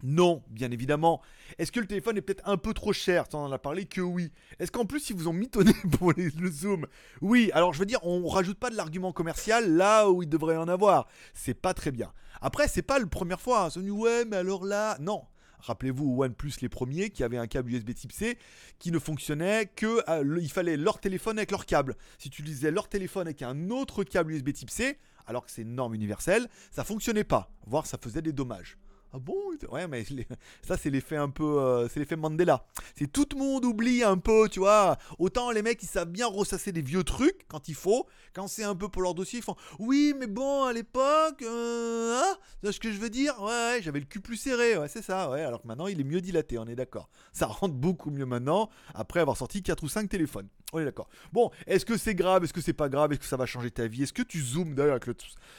Non, 0.03 0.43
bien 0.50 0.71
évidemment. 0.71 1.23
Est-ce 1.59 1.73
que 1.73 1.81
le 1.81 1.87
téléphone 1.87 2.19
est 2.19 2.21
peut-être 2.21 2.47
un 2.47 2.59
peu 2.59 2.75
trop 2.75 2.93
cher? 2.93 3.25
On 3.33 3.38
en 3.38 3.53
a 3.53 3.59
parlé 3.59 3.87
que 3.87 4.03
oui. 4.03 4.31
Est-ce 4.59 4.71
qu'en 4.71 4.85
plus, 4.85 5.09
ils 5.09 5.17
vous 5.17 5.29
ont 5.29 5.33
mitonné 5.33 5.73
pour 5.99 6.12
le 6.12 6.50
zoom? 6.50 6.87
Oui, 7.23 7.50
alors 7.55 7.73
je 7.73 7.79
veux 7.79 7.87
dire, 7.87 8.00
on 8.03 8.29
rajoute 8.29 8.59
pas 8.59 8.69
de 8.69 8.76
l'argument 8.76 9.12
commercial 9.12 9.75
là 9.75 10.11
où 10.11 10.23
il 10.23 10.29
devrait 10.29 10.57
en 10.57 10.69
avoir. 10.69 11.09
C'est 11.33 11.55
pas 11.55 11.73
très 11.73 11.93
bien. 11.93 12.12
Après, 12.43 12.69
c'est 12.69 12.83
pas 12.83 12.99
la 12.99 13.07
première 13.07 13.41
fois. 13.41 13.69
Hein. 13.75 13.88
Ouais, 13.88 14.25
mais 14.26 14.37
alors 14.37 14.65
là, 14.65 14.99
non. 15.00 15.25
Rappelez-vous 15.66 16.23
OnePlus 16.23 16.52
les 16.62 16.68
premiers 16.68 17.11
qui 17.11 17.25
avaient 17.25 17.38
un 17.38 17.49
câble 17.49 17.73
USB 17.73 17.92
type 17.92 18.12
C 18.12 18.38
qui 18.78 18.92
ne 18.92 18.99
fonctionnait 19.00 19.66
que 19.66 20.08
euh, 20.08 20.38
il 20.40 20.50
fallait 20.50 20.76
leur 20.76 21.00
téléphone 21.00 21.38
avec 21.38 21.50
leur 21.50 21.66
câble. 21.66 21.96
Si 22.18 22.30
tu 22.30 22.42
utilisais 22.42 22.70
leur 22.70 22.88
téléphone 22.88 23.26
avec 23.26 23.42
un 23.42 23.70
autre 23.70 24.04
câble 24.04 24.32
USB 24.32 24.52
type 24.52 24.70
C, 24.70 24.99
alors 25.26 25.44
que 25.44 25.50
c'est 25.50 25.62
une 25.62 25.75
norme 25.75 25.94
universelle, 25.94 26.49
ça 26.70 26.85
fonctionnait 26.85 27.25
pas, 27.25 27.50
voire 27.66 27.87
ça 27.87 27.99
faisait 27.99 28.23
des 28.23 28.32
dommages. 28.32 28.78
Ah 29.16 29.18
bon 29.18 29.35
Ouais, 29.70 29.88
mais 29.88 30.04
ça 30.62 30.76
c'est 30.76 30.90
l'effet 30.90 31.16
un 31.16 31.30
peu, 31.30 31.58
euh, 31.58 31.88
c'est 31.88 31.99
l'effet 31.99 32.16
Mandela. 32.16 32.66
C'est 32.94 33.11
tout 33.11 33.26
le 33.32 33.38
monde 33.38 33.64
oublie 33.64 34.02
un 34.02 34.18
peu, 34.18 34.46
tu 34.50 34.61
vois. 34.61 34.99
Autant 35.18 35.50
les 35.50 35.62
mecs 35.62 35.82
ils 35.82 35.88
savent 35.88 36.11
bien 36.11 36.26
ressasser 36.26 36.70
des 36.70 36.82
vieux 36.82 37.02
trucs 37.02 37.49
quand 37.49 37.68
il 37.68 37.75
faut, 37.75 38.06
quand 38.35 38.46
c'est 38.46 38.64
un 38.64 38.75
peu 38.75 38.90
pour 38.90 39.00
leur 39.00 39.14
dossier, 39.14 39.38
ils 39.38 39.42
font 39.42 39.56
oui, 39.78 40.14
mais 40.18 40.26
bon 40.26 40.64
à 40.64 40.75
l'époque, 40.75 41.40
euh, 41.40 42.20
hein 42.20 42.37
c'est 42.62 42.73
ce 42.73 42.80
que 42.80 42.92
je 42.92 42.99
veux 42.99 43.08
dire? 43.08 43.35
Ouais, 43.40 43.46
ouais, 43.46 43.80
j'avais 43.82 44.00
le 44.00 44.04
cul 44.06 44.20
plus 44.20 44.37
serré, 44.37 44.76
ouais, 44.76 44.88
c'est 44.88 45.02
ça. 45.02 45.31
Ouais, 45.31 45.40
alors 45.42 45.62
que 45.62 45.66
maintenant 45.66 45.87
il 45.87 45.98
est 45.98 46.05
mieux 46.05 46.20
dilaté, 46.20 46.59
on 46.59 46.66
est 46.66 46.76
d'accord. 46.76 47.09
Ça 47.33 47.46
rentre 47.46 47.74
beaucoup 47.74 48.11
mieux 48.11 48.26
maintenant 48.26 48.68
après 48.94 49.20
avoir 49.20 49.38
sorti 49.38 49.62
4 49.62 49.83
ou 49.83 49.88
5 49.88 50.11
téléphones. 50.11 50.48
On 50.72 50.81
est 50.81 50.85
d'accord. 50.85 51.09
Bon, 51.33 51.50
est-ce 51.66 51.87
que 51.87 51.96
c'est 51.96 52.16
grave? 52.16 52.42
Est-ce 52.44 52.52
que 52.52 52.61
c'est 52.61 52.72
pas 52.72 52.88
grave? 52.88 53.12
Est-ce 53.12 53.20
que 53.20 53.26
ça 53.26 53.37
va 53.37 53.46
changer 53.46 53.70
ta 53.70 53.87
vie? 53.87 54.02
Est-ce 54.02 54.12
que 54.12 54.22
tu 54.22 54.40
zoomes? 54.42 54.74
D'ailleurs 54.74 54.94
avec 54.94 55.07
le. 55.07 55.14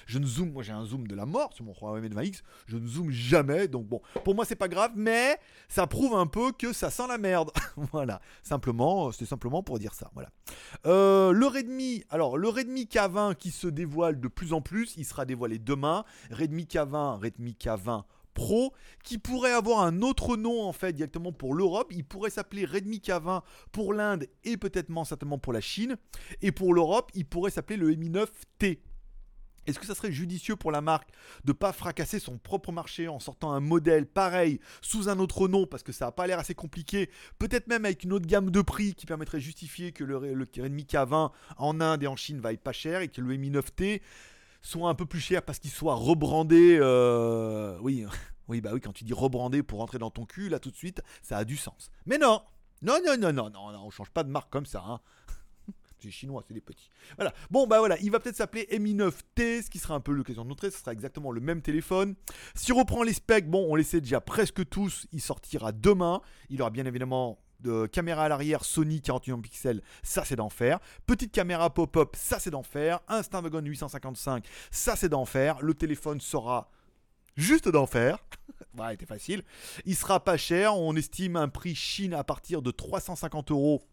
Je 0.06 0.20
ne 0.20 0.28
zoome, 0.28 0.52
moi 0.52 0.64
j'ai 0.64 0.74
un 0.74 0.86
zoom 0.86 1.08
de 1.08 1.16
la 1.16 1.26
mort 1.26 1.54
sur 1.54 1.64
mon 1.64 1.74
Huawei 1.74 2.02
Mate 2.02 2.14
20X. 2.14 2.42
Je 2.68 2.78
ne 2.78 2.88
zoome 2.88 3.10
jamais. 3.10 3.47
Donc 3.68 3.88
bon, 3.88 4.02
pour 4.24 4.36
moi 4.36 4.46
c'est 4.46 4.56
pas 4.56 4.68
grave, 4.68 4.92
mais 4.96 5.38
ça 5.68 5.88
prouve 5.88 6.16
un 6.16 6.28
peu 6.28 6.52
que 6.52 6.74
ça 6.74 6.90
sent 6.90 7.08
la 7.08 7.18
merde. 7.18 7.52
voilà. 7.92 8.22
Simplement, 8.44 9.12
c'est 9.12 9.26
simplement 9.26 9.64
pour 9.64 9.80
dire 9.80 9.94
ça. 9.94 10.12
Voilà. 10.14 10.30
Euh, 10.86 11.32
le 11.32 11.48
Redmi, 11.48 12.04
alors 12.10 12.38
le 12.38 12.50
Redmi 12.50 12.86
K20 12.86 13.36
qui 13.36 13.52
se 13.52 13.68
dévoile 13.68 14.20
de 14.20 14.28
plus 14.28 14.54
en 14.54 14.62
plus, 14.62 14.96
il 14.98 15.06
sera 15.06 15.26
dévoilé 15.26 15.60
demain. 15.60 16.04
Redmi 16.32 16.64
K20, 16.64 17.20
Redmi 17.22 17.56
K20 17.60 18.04
Pro, 18.34 18.72
qui 19.04 19.18
pourrait 19.18 19.54
avoir 19.54 19.82
un 19.82 20.04
autre 20.04 20.38
nom 20.38 20.62
en 20.62 20.72
fait 20.72 20.94
directement 20.94 21.32
pour 21.32 21.56
l'Europe. 21.56 21.92
Il 21.92 22.06
pourrait 22.06 22.30
s'appeler 22.30 22.66
Redmi 22.66 22.98
K20 23.00 23.42
pour 23.72 23.94
l'Inde 23.94 24.28
et 24.44 24.58
peut-être 24.58 24.90
certainement 25.06 25.40
pour 25.40 25.54
la 25.54 25.62
Chine. 25.62 25.98
Et 26.44 26.52
pour 26.52 26.76
l'Europe, 26.76 27.10
il 27.16 27.26
pourrait 27.26 27.50
s'appeler 27.50 27.78
le 27.78 27.96
Mi 27.96 28.12
9T. 28.12 28.78
Est-ce 29.68 29.80
que 29.80 29.86
ça 29.86 29.94
serait 29.96 30.12
judicieux 30.12 30.56
pour 30.56 30.72
la 30.72 30.82
marque 30.82 31.10
de 31.44 31.52
pas 31.52 31.74
fracasser 31.74 32.20
son 32.20 32.38
propre 32.38 32.72
marché 32.72 33.08
en 33.08 33.20
sortant 33.20 33.52
un 33.52 33.60
modèle 33.60 34.06
pareil 34.06 34.60
sous 34.82 35.10
un 35.10 35.20
autre 35.20 35.48
nom? 35.48 35.68
Parce 35.68 35.84
que 35.84 35.92
ça 35.92 36.06
n'a 36.06 36.12
pas 36.12 36.26
l'air 36.26 36.40
assez 36.40 36.56
compliqué, 36.56 37.10
peut-être 37.38 37.68
même 37.68 37.86
avec 37.86 38.04
une 38.04 38.14
autre 38.14 38.26
gamme 38.26 38.50
de 38.50 38.62
prix 38.62 38.96
qui 38.96 39.06
permettrait 39.06 39.38
de 39.40 39.44
justifier 39.44 39.92
que 39.92 40.04
le, 40.04 40.34
le 40.34 40.48
Redmi 40.64 40.84
K20 40.84 41.32
en 41.58 41.82
Inde 41.82 42.04
et 42.04 42.08
en 42.08 42.16
Chine 42.16 42.40
vaille 42.40 42.58
pas 42.58 42.72
cher 42.72 43.02
et 43.02 43.10
que 43.10 43.22
le 43.22 43.36
Mi 43.36 43.52
9T 43.52 44.02
soit 44.62 44.90
un 44.90 44.96
peu 44.96 45.06
plus 45.06 45.20
cher 45.20 45.44
parce 45.44 45.60
qu'il 45.60 45.72
soit 45.72 45.96
rebrandé. 45.96 46.78
euh, 46.82 47.78
Oui, 47.82 48.06
oui, 48.48 48.62
bah 48.62 48.72
oui, 48.74 48.82
quand 48.82 48.94
tu 48.94 49.04
dis 49.04 49.14
rebrandé 49.14 49.64
pour 49.64 49.80
rentrer 49.80 50.00
dans 50.00 50.12
ton 50.12 50.26
cul, 50.26 50.50
là 50.50 50.60
tout 50.60 50.72
de 50.72 50.76
suite, 50.78 51.02
ça 51.22 51.38
a 51.38 51.46
du 51.46 51.58
sens. 51.58 51.92
Mais 52.06 52.18
non, 52.18 52.42
non, 52.82 52.98
non, 53.06 53.18
non, 53.18 53.34
non, 53.34 53.50
non, 53.50 53.72
non 53.72 53.80
on 53.86 53.90
change 53.90 54.10
pas 54.12 54.24
de 54.24 54.30
marque 54.30 54.50
comme 54.50 54.66
ça. 54.66 54.84
Hein. 54.88 55.00
C'est 56.00 56.12
chinois, 56.12 56.44
c'est 56.48 56.54
des 56.54 56.62
petits. 56.62 56.90
Voilà. 57.16 57.34
Bon, 57.50 57.68
bah 57.68 57.80
voilà, 57.80 57.98
il 58.00 58.12
va 58.12 58.20
peut-être 58.20 58.36
s'appeler 58.36 58.68
Mi 58.80 58.94
9T, 58.94 59.64
ce 59.64 59.70
qui 59.70 59.80
sera 59.80 59.96
un 59.96 60.00
peu 60.00 60.12
l'occasion 60.12 60.44
de 60.44 60.50
montrer. 60.50 60.70
Ce 60.70 60.80
sera 60.80 60.94
exactement 60.94 61.32
le 61.32 61.42
même 61.42 61.62
téléphone. 61.62 62.16
Si 62.56 62.72
on 62.72 62.78
reprend 62.78 63.04
les 63.04 63.14
specs, 63.14 63.50
bon, 63.50 63.66
on 63.70 63.76
les 63.76 63.84
sait 63.84 64.02
déjà 64.02 64.22
presque 64.22 64.68
tous. 64.70 65.08
Il 65.12 65.22
sortira 65.22 65.72
demain. 65.72 66.22
Il 66.50 66.62
aura 66.62 66.70
bien 66.70 66.86
évidemment 66.86 67.40
de 67.60 67.88
caméra 67.88 68.26
à 68.26 68.30
l'arrière 68.30 68.64
Sony 68.64 69.02
48 69.02 69.42
pixels, 69.42 69.82
ça 70.04 70.24
c'est 70.26 70.36
d'enfer. 70.36 70.80
Petite 71.06 71.32
caméra 71.32 71.74
pop-up, 71.74 72.16
ça 72.16 72.40
c'est 72.40 72.52
d'enfer. 72.52 73.00
Un 73.08 73.24
Snapdragon 73.24 73.66
855, 73.66 74.46
ça 74.72 74.96
c'est 74.96 75.10
d'enfer. 75.10 75.58
Le 75.62 75.74
téléphone 75.74 76.22
sera 76.22 76.70
juste 77.36 77.70
d'enfer. 77.70 78.24
voilà, 78.74 78.92
c'était 78.92 79.06
facile. 79.06 79.44
Il 79.86 79.96
sera 79.96 80.24
pas 80.24 80.38
cher. 80.38 80.76
On 80.76 80.96
estime 80.96 81.36
un 81.36 81.50
prix 81.50 81.76
Chine 81.76 82.14
à 82.14 82.24
partir 82.24 82.62
de 82.62 82.72
350 82.72 83.52
euros 83.52 83.84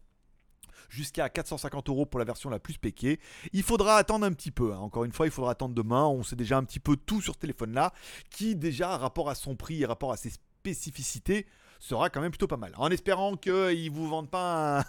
jusqu'à 0.89 1.29
450 1.29 1.89
euros 1.89 2.05
pour 2.05 2.19
la 2.19 2.25
version 2.25 2.49
la 2.49 2.59
plus 2.59 2.73
spéquée. 2.73 3.19
Il 3.53 3.63
faudra 3.63 3.97
attendre 3.97 4.25
un 4.25 4.33
petit 4.33 4.51
peu. 4.51 4.73
hein. 4.73 4.79
Encore 4.79 5.03
une 5.03 5.11
fois, 5.11 5.25
il 5.27 5.31
faudra 5.31 5.51
attendre 5.51 5.75
demain. 5.75 6.05
On 6.05 6.23
sait 6.23 6.35
déjà 6.35 6.57
un 6.57 6.63
petit 6.63 6.79
peu 6.79 6.95
tout 6.95 7.21
sur 7.21 7.33
ce 7.33 7.39
téléphone-là, 7.39 7.93
qui 8.29 8.55
déjà, 8.55 8.97
rapport 8.97 9.29
à 9.29 9.35
son 9.35 9.55
prix 9.55 9.81
et 9.81 9.85
rapport 9.85 10.11
à 10.11 10.17
ses 10.17 10.29
spécificités, 10.29 11.45
sera 11.79 12.09
quand 12.09 12.21
même 12.21 12.31
plutôt 12.31 12.47
pas 12.47 12.57
mal. 12.57 12.73
En 12.77 12.89
espérant 12.89 13.35
qu'ils 13.35 13.91
vous 13.91 14.07
vendent 14.07 14.29
pas 14.29 14.85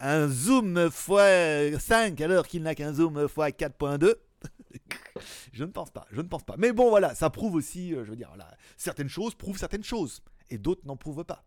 un, 0.00 0.28
zoom 0.28 0.78
x5 0.78 2.22
alors 2.22 2.46
qu'il 2.46 2.62
n'a 2.62 2.74
qu'un 2.74 2.92
zoom 2.92 3.26
x4.2. 3.26 4.14
je 5.52 5.64
ne 5.64 5.70
pense 5.70 5.90
pas, 5.90 6.06
je 6.10 6.20
ne 6.20 6.28
pense 6.28 6.44
pas. 6.44 6.56
Mais 6.58 6.72
bon, 6.72 6.90
voilà, 6.90 7.14
ça 7.14 7.30
prouve 7.30 7.54
aussi, 7.54 7.94
euh, 7.94 8.04
je 8.04 8.10
veux 8.10 8.16
dire, 8.16 8.30
certaines 8.76 9.08
choses 9.08 9.34
prouvent 9.34 9.58
certaines 9.58 9.84
choses, 9.84 10.22
et 10.50 10.58
d'autres 10.58 10.86
n'en 10.86 10.96
prouvent 10.96 11.24
pas. 11.24 11.44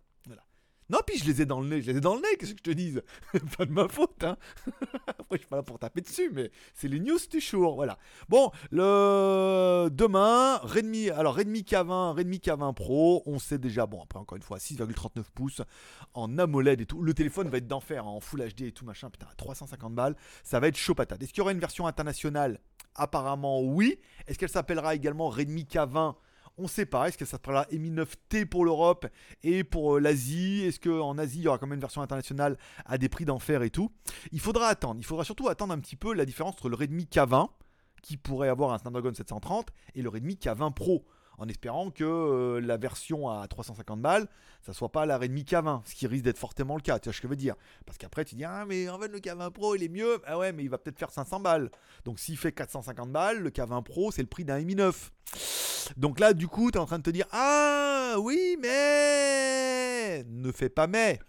Non, 0.89 0.99
puis 1.05 1.17
je 1.19 1.25
les 1.25 1.41
ai 1.41 1.45
dans 1.45 1.61
le 1.61 1.67
nez, 1.67 1.81
je 1.81 1.91
les 1.91 1.97
ai 1.97 2.01
dans 2.01 2.15
le 2.15 2.21
nez, 2.21 2.35
qu'est-ce 2.39 2.53
que 2.53 2.57
je 2.57 2.63
te 2.63 2.71
dise? 2.71 3.03
Pas 3.57 3.65
de 3.65 3.71
ma 3.71 3.87
faute, 3.87 4.23
hein 4.23 4.37
Après, 5.07 5.37
je 5.37 5.37
suis 5.37 5.47
pas 5.47 5.57
là 5.57 5.63
pour 5.63 5.77
taper 5.77 6.01
dessus, 6.01 6.31
mais 6.33 6.49
c'est 6.73 6.87
les 6.87 6.99
news 6.99 7.19
du 7.29 7.39
jour, 7.39 7.75
voilà. 7.75 7.99
Bon, 8.27 8.51
le 8.71 9.89
demain, 9.91 10.57
Redmi, 10.57 11.11
alors 11.11 11.35
Redmi 11.35 11.61
K20, 11.61 12.15
Redmi 12.15 12.37
K20 12.37 12.73
Pro, 12.73 13.21
on 13.27 13.37
sait 13.37 13.59
déjà, 13.59 13.85
bon, 13.85 14.01
après 14.01 14.17
encore 14.17 14.35
une 14.35 14.41
fois, 14.43 14.57
6,39 14.57 15.23
pouces 15.35 15.61
en 16.15 16.37
AMOLED 16.39 16.81
et 16.81 16.85
tout. 16.87 17.03
Le 17.03 17.13
téléphone 17.13 17.49
va 17.49 17.57
être 17.57 17.67
d'enfer, 17.67 18.05
hein, 18.05 18.09
en 18.09 18.19
Full 18.19 18.41
HD 18.41 18.61
et 18.63 18.71
tout, 18.71 18.85
machin, 18.85 19.11
putain, 19.11 19.27
à 19.31 19.35
350 19.35 19.93
balles, 19.93 20.15
ça 20.43 20.59
va 20.59 20.67
être 20.67 20.77
chaud 20.77 20.95
patate. 20.95 21.21
Est-ce 21.21 21.31
qu'il 21.31 21.39
y 21.39 21.41
aura 21.41 21.51
une 21.51 21.59
version 21.59 21.85
internationale? 21.85 22.59
Apparemment, 22.95 23.61
oui. 23.61 23.99
Est-ce 24.27 24.39
qu'elle 24.39 24.49
s'appellera 24.49 24.95
également 24.95 25.29
Redmi 25.29 25.63
K20 25.63 26.15
on 26.59 26.63
ne 26.63 26.67
sait 26.67 26.85
pas. 26.85 27.07
Est-ce 27.07 27.17
que 27.17 27.25
ça 27.25 27.31
s'appellera 27.31 27.65
Mi 27.71 27.91
9T 27.91 28.45
pour 28.45 28.65
l'Europe 28.65 29.07
et 29.43 29.63
pour 29.63 29.95
euh, 29.95 29.99
l'Asie? 29.99 30.63
Est-ce 30.65 30.79
qu'en 30.79 31.17
Asie, 31.17 31.39
il 31.39 31.43
y 31.43 31.47
aura 31.47 31.57
quand 31.57 31.67
même 31.67 31.75
une 31.75 31.81
version 31.81 32.01
internationale 32.01 32.57
à 32.85 32.97
des 32.97 33.09
prix 33.09 33.25
d'enfer 33.25 33.63
et 33.63 33.69
tout? 33.69 33.91
Il 34.31 34.39
faudra 34.39 34.67
attendre. 34.67 34.99
Il 34.99 35.05
faudra 35.05 35.23
surtout 35.23 35.47
attendre 35.47 35.73
un 35.73 35.79
petit 35.79 35.95
peu 35.95 36.13
la 36.13 36.25
différence 36.25 36.53
entre 36.53 36.69
le 36.69 36.75
Redmi 36.75 37.05
K20, 37.05 37.49
qui 38.01 38.17
pourrait 38.17 38.49
avoir 38.49 38.73
un 38.73 38.77
Snapdragon 38.77 39.13
730, 39.13 39.67
et 39.95 40.01
le 40.01 40.09
Redmi 40.09 40.35
K20 40.35 40.73
Pro. 40.73 41.05
En 41.39 41.47
espérant 41.47 41.89
que 41.89 42.03
euh, 42.03 42.59
la 42.61 42.77
version 42.77 43.29
à 43.29 43.47
350 43.47 44.01
balles, 44.01 44.27
ça 44.61 44.73
soit 44.73 44.91
pas 44.91 45.05
la 45.05 45.17
Redmi 45.17 45.43
K20, 45.43 45.81
ce 45.85 45.95
qui 45.95 46.05
risque 46.05 46.25
d'être 46.25 46.37
fortement 46.37 46.75
le 46.75 46.81
cas, 46.81 46.99
tu 46.99 47.05
vois 47.05 47.13
ce 47.13 47.21
que 47.21 47.27
je 47.27 47.29
veux 47.29 47.37
dire. 47.37 47.55
Parce 47.85 47.97
qu'après 47.97 48.25
tu 48.25 48.35
dis, 48.35 48.43
ah 48.43 48.65
mais 48.67 48.89
en 48.89 48.99
fait 48.99 49.07
le 49.07 49.19
K20 49.19 49.51
Pro 49.51 49.75
il 49.75 49.83
est 49.83 49.89
mieux, 49.89 50.21
ah 50.25 50.37
ouais 50.37 50.51
mais 50.51 50.63
il 50.63 50.69
va 50.69 50.77
peut-être 50.77 50.99
faire 50.99 51.11
500 51.11 51.39
balles. 51.39 51.71
Donc 52.05 52.19
s'il 52.19 52.37
fait 52.37 52.51
450 52.51 53.11
balles, 53.11 53.39
le 53.39 53.49
K20 53.49 53.83
Pro 53.83 54.11
c'est 54.11 54.21
le 54.21 54.27
prix 54.27 54.43
d'un 54.45 54.59
Mi 54.59 54.75
9. 54.75 55.11
Donc 55.97 56.19
là 56.19 56.33
du 56.33 56.47
coup 56.47 56.71
tu 56.71 56.77
es 56.77 56.81
en 56.81 56.85
train 56.85 56.99
de 56.99 57.03
te 57.03 57.09
dire, 57.09 57.25
ah 57.31 58.15
oui 58.19 58.57
mais 58.61 60.23
ne 60.25 60.51
fais 60.51 60.69
pas 60.69 60.87
mais. 60.87 61.19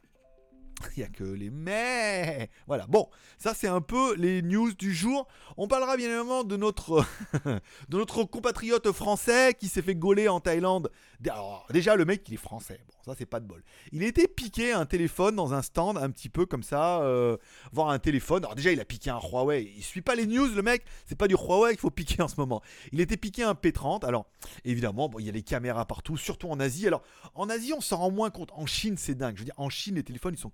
Il 0.97 1.01
n'y 1.01 1.05
a 1.05 1.09
que 1.09 1.25
les 1.25 1.51
mais. 1.51 2.51
Voilà, 2.67 2.87
bon, 2.87 3.09
ça 3.39 3.55
c'est 3.55 3.69
un 3.69 3.81
peu 3.81 4.15
les 4.17 4.43
news 4.43 4.73
du 4.75 4.95
jour. 4.95 5.27
On 5.57 5.69
parlera 5.69 5.97
bien 5.97 6.07
évidemment 6.07 6.45
de 6.45 6.57
notre, 6.57 7.05
de 7.45 7.99
notre 7.99 8.25
compatriote 8.25 8.91
français 8.93 9.55
qui 9.59 9.69
s'est 9.69 9.83
fait 9.83 9.95
gauler 9.95 10.29
en 10.29 10.41
Thaïlande. 10.41 10.91
Alors, 11.29 11.67
déjà, 11.71 11.97
le 11.97 12.05
mec, 12.07 12.27
il 12.29 12.35
est 12.35 12.39
français. 12.39 12.81
Bon, 12.87 12.95
ça 13.05 13.15
c'est 13.19 13.27
pas 13.27 13.41
de 13.41 13.47
bol. 13.47 13.63
Il 13.93 14.03
a 14.03 14.07
été 14.07 14.27
piqué 14.27 14.73
un 14.73 14.87
téléphone 14.87 15.37
dans 15.37 15.53
un 15.53 15.61
stand, 15.61 15.99
un 15.99 16.11
petit 16.11 16.31
peu 16.31 16.47
comme 16.47 16.63
ça, 16.63 17.03
euh, 17.03 17.37
voir 17.73 17.91
un 17.91 17.99
téléphone. 17.99 18.45
Alors, 18.45 18.55
déjà, 18.55 18.73
il 18.73 18.81
a 18.81 18.87
piqué 18.87 19.11
un 19.11 19.21
Huawei. 19.21 19.71
Il 19.77 19.83
suit 19.83 20.01
pas 20.01 20.15
les 20.15 20.27
news, 20.27 20.47
le 20.47 20.63
mec. 20.63 20.85
C'est 21.05 21.19
pas 21.19 21.29
du 21.29 21.35
Huawei 21.35 21.73
qu'il 21.73 21.81
faut 21.81 21.91
piquer 21.91 22.23
en 22.23 22.29
ce 22.29 22.37
moment. 22.39 22.63
Il 22.93 23.01
était 23.01 23.19
piqué 23.19 23.43
un 23.43 23.53
P30. 23.53 24.07
Alors, 24.07 24.27
évidemment, 24.65 25.09
bon, 25.09 25.19
il 25.19 25.27
y 25.27 25.29
a 25.29 25.33
les 25.33 25.43
caméras 25.43 25.85
partout, 25.85 26.17
surtout 26.17 26.49
en 26.49 26.59
Asie. 26.59 26.87
Alors, 26.87 27.03
en 27.35 27.51
Asie, 27.51 27.75
on 27.75 27.83
s'en 27.83 27.99
rend 27.99 28.11
moins 28.11 28.31
compte. 28.31 28.51
En 28.53 28.65
Chine, 28.65 28.97
c'est 28.97 29.15
dingue. 29.15 29.35
Je 29.35 29.41
veux 29.41 29.47
dire, 29.47 29.55
en 29.59 29.69
Chine, 29.69 29.97
les 29.97 30.03
téléphones, 30.05 30.35
ils 30.35 30.41
sont 30.41 30.51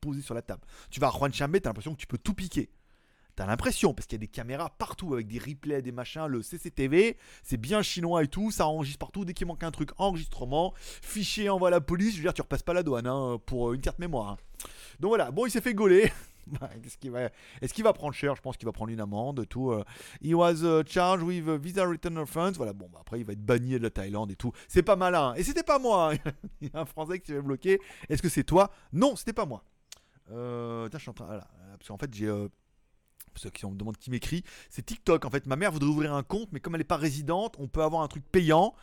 posés 0.00 0.22
sur 0.22 0.34
la 0.34 0.42
table. 0.42 0.62
Tu 0.90 1.00
vas 1.00 1.08
à 1.08 1.12
Huanchambe, 1.12 1.60
t'as 1.60 1.68
l'impression 1.68 1.92
que 1.94 2.00
tu 2.00 2.06
peux 2.06 2.18
tout 2.18 2.34
piquer. 2.34 2.70
T'as 3.36 3.46
l'impression, 3.46 3.94
parce 3.94 4.06
qu'il 4.06 4.16
y 4.16 4.20
a 4.20 4.26
des 4.26 4.26
caméras 4.26 4.68
partout 4.78 5.14
avec 5.14 5.28
des 5.28 5.38
replays, 5.38 5.80
des 5.80 5.92
machins, 5.92 6.26
le 6.26 6.42
CCTV, 6.42 7.16
c'est 7.44 7.56
bien 7.56 7.82
chinois 7.82 8.24
et 8.24 8.26
tout, 8.26 8.50
ça 8.50 8.66
enregistre 8.66 8.98
partout. 8.98 9.24
Dès 9.24 9.32
qu'il 9.32 9.46
manque 9.46 9.62
un 9.62 9.70
truc, 9.70 9.90
enregistrement, 9.96 10.74
fichier, 10.76 11.48
envoie 11.48 11.70
la 11.70 11.80
police. 11.80 12.14
Je 12.14 12.16
veux 12.16 12.22
dire, 12.24 12.34
tu 12.34 12.42
repasses 12.42 12.64
pas 12.64 12.74
la 12.74 12.82
douane 12.82 13.06
hein, 13.06 13.38
pour 13.46 13.72
une 13.74 13.80
carte 13.80 14.00
mémoire. 14.00 14.30
hein. 14.30 14.36
Donc 14.98 15.10
voilà, 15.10 15.30
bon, 15.30 15.46
il 15.46 15.52
s'est 15.52 15.60
fait 15.60 15.72
gauler. 15.72 16.10
Est-ce 16.84 17.74
qu'il 17.74 17.84
va, 17.84 17.92
prendre 17.92 18.14
cher? 18.14 18.34
Je 18.36 18.40
pense 18.42 18.56
qu'il 18.56 18.66
va 18.66 18.72
prendre 18.72 18.90
une 18.90 19.00
amende, 19.00 19.46
tout. 19.48 19.70
euh. 19.70 19.84
He 20.22 20.34
was 20.34 20.62
uh, 20.62 20.82
charged 20.86 21.24
with 21.24 21.48
a 21.48 21.56
visa 21.56 21.84
return 21.86 22.18
offense. 22.18 22.56
Voilà, 22.56 22.72
bon, 22.72 22.88
bah, 22.92 22.98
après, 23.00 23.20
il 23.20 23.24
va 23.26 23.32
être 23.32 23.44
banni 23.44 23.72
de 23.72 23.78
la 23.78 23.90
Thaïlande 23.90 24.30
et 24.30 24.36
tout. 24.36 24.52
C'est 24.68 24.82
pas 24.82 24.96
malin. 24.96 25.34
Et 25.34 25.42
c'était 25.42 25.62
pas 25.62 25.78
moi. 25.78 26.12
hein. 26.14 26.30
Il 26.60 26.68
y 26.68 26.76
a 26.76 26.80
un 26.80 26.84
Français 26.84 27.18
qui 27.20 27.32
s'est 27.32 27.40
bloquer. 27.42 27.80
Est-ce 28.08 28.22
que 28.22 28.28
c'est 28.28 28.44
toi? 28.44 28.70
Non, 28.92 29.16
c'était 29.16 29.32
pas 29.32 29.46
moi. 29.46 29.62
Euh, 30.30 30.88
tiens, 30.88 30.98
je 30.98 31.02
suis 31.02 31.10
en 31.10 31.14
train. 31.14 31.26
Voilà, 31.26 31.48
parce 31.78 31.88
qu'en 31.88 31.98
fait, 31.98 32.12
j'ai. 32.12 32.26
euh, 32.26 32.48
ceux 33.36 33.50
qui 33.50 33.64
me 33.66 33.74
demandent 33.76 33.96
qui 33.96 34.10
m'écrit, 34.10 34.42
c'est 34.68 34.84
TikTok 34.84 35.24
en 35.24 35.30
fait. 35.30 35.46
Ma 35.46 35.54
mère 35.54 35.70
voudrait 35.70 35.88
ouvrir 35.88 36.12
un 36.12 36.24
compte, 36.24 36.48
mais 36.50 36.58
comme 36.58 36.74
elle 36.74 36.80
n'est 36.80 36.84
pas 36.84 36.96
résidente, 36.96 37.54
on 37.60 37.68
peut 37.68 37.84
avoir 37.84 38.02
un 38.02 38.08
truc 38.08 38.24
payant. 38.32 38.74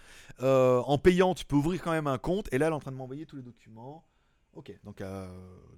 Euh, 0.43 0.79
en 0.85 0.97
payant, 0.97 1.33
tu 1.33 1.43
peux 1.43 1.57
ouvrir 1.57 1.81
quand 1.81 1.91
même 1.91 2.07
un 2.07 2.17
compte. 2.17 2.47
Et 2.53 2.57
là, 2.57 2.67
elle 2.67 2.71
est 2.71 2.75
en 2.75 2.79
train 2.79 2.91
de 2.91 2.95
m'envoyer 2.95 3.25
tous 3.25 3.35
les 3.35 3.41
documents. 3.41 4.05
Ok, 4.55 4.73
donc 4.85 5.01
euh, 5.01 5.27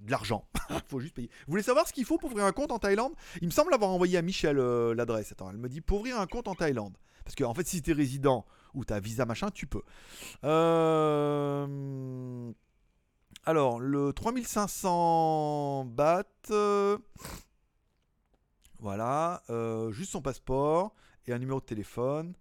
de 0.00 0.10
l'argent. 0.10 0.48
faut 0.88 1.00
juste 1.00 1.14
payer. 1.14 1.28
Vous 1.46 1.50
voulez 1.50 1.64
savoir 1.64 1.86
ce 1.88 1.92
qu'il 1.92 2.04
faut 2.04 2.16
pour 2.16 2.30
ouvrir 2.30 2.46
un 2.46 2.52
compte 2.52 2.70
en 2.70 2.78
Thaïlande? 2.78 3.12
Il 3.42 3.48
me 3.48 3.52
semble 3.52 3.74
avoir 3.74 3.90
envoyé 3.90 4.16
à 4.16 4.22
Michel 4.22 4.58
euh, 4.58 4.94
l'adresse. 4.94 5.32
Attends, 5.32 5.50
elle 5.50 5.56
me 5.58 5.68
dit 5.68 5.80
pour 5.80 5.98
ouvrir 5.98 6.20
un 6.20 6.26
compte 6.26 6.46
en 6.46 6.54
Thaïlande. 6.54 6.96
Parce 7.24 7.34
que 7.34 7.42
en 7.42 7.54
fait, 7.54 7.66
si 7.66 7.82
tu 7.82 7.90
es 7.90 7.92
résident 7.94 8.46
ou 8.74 8.84
tu 8.84 8.92
as 8.92 9.00
visa 9.00 9.26
machin, 9.26 9.50
tu 9.50 9.66
peux. 9.66 9.82
Euh, 10.44 11.66
Alors, 13.44 13.80
le 13.80 14.12
3500 14.12 15.84
bahts. 15.86 16.24
Voilà, 18.80 19.42
juste 19.90 20.12
son 20.12 20.22
passeport 20.22 20.94
et 21.26 21.32
un 21.32 21.38
numéro 21.38 21.58
de 21.58 21.64
téléphone. 21.64 22.34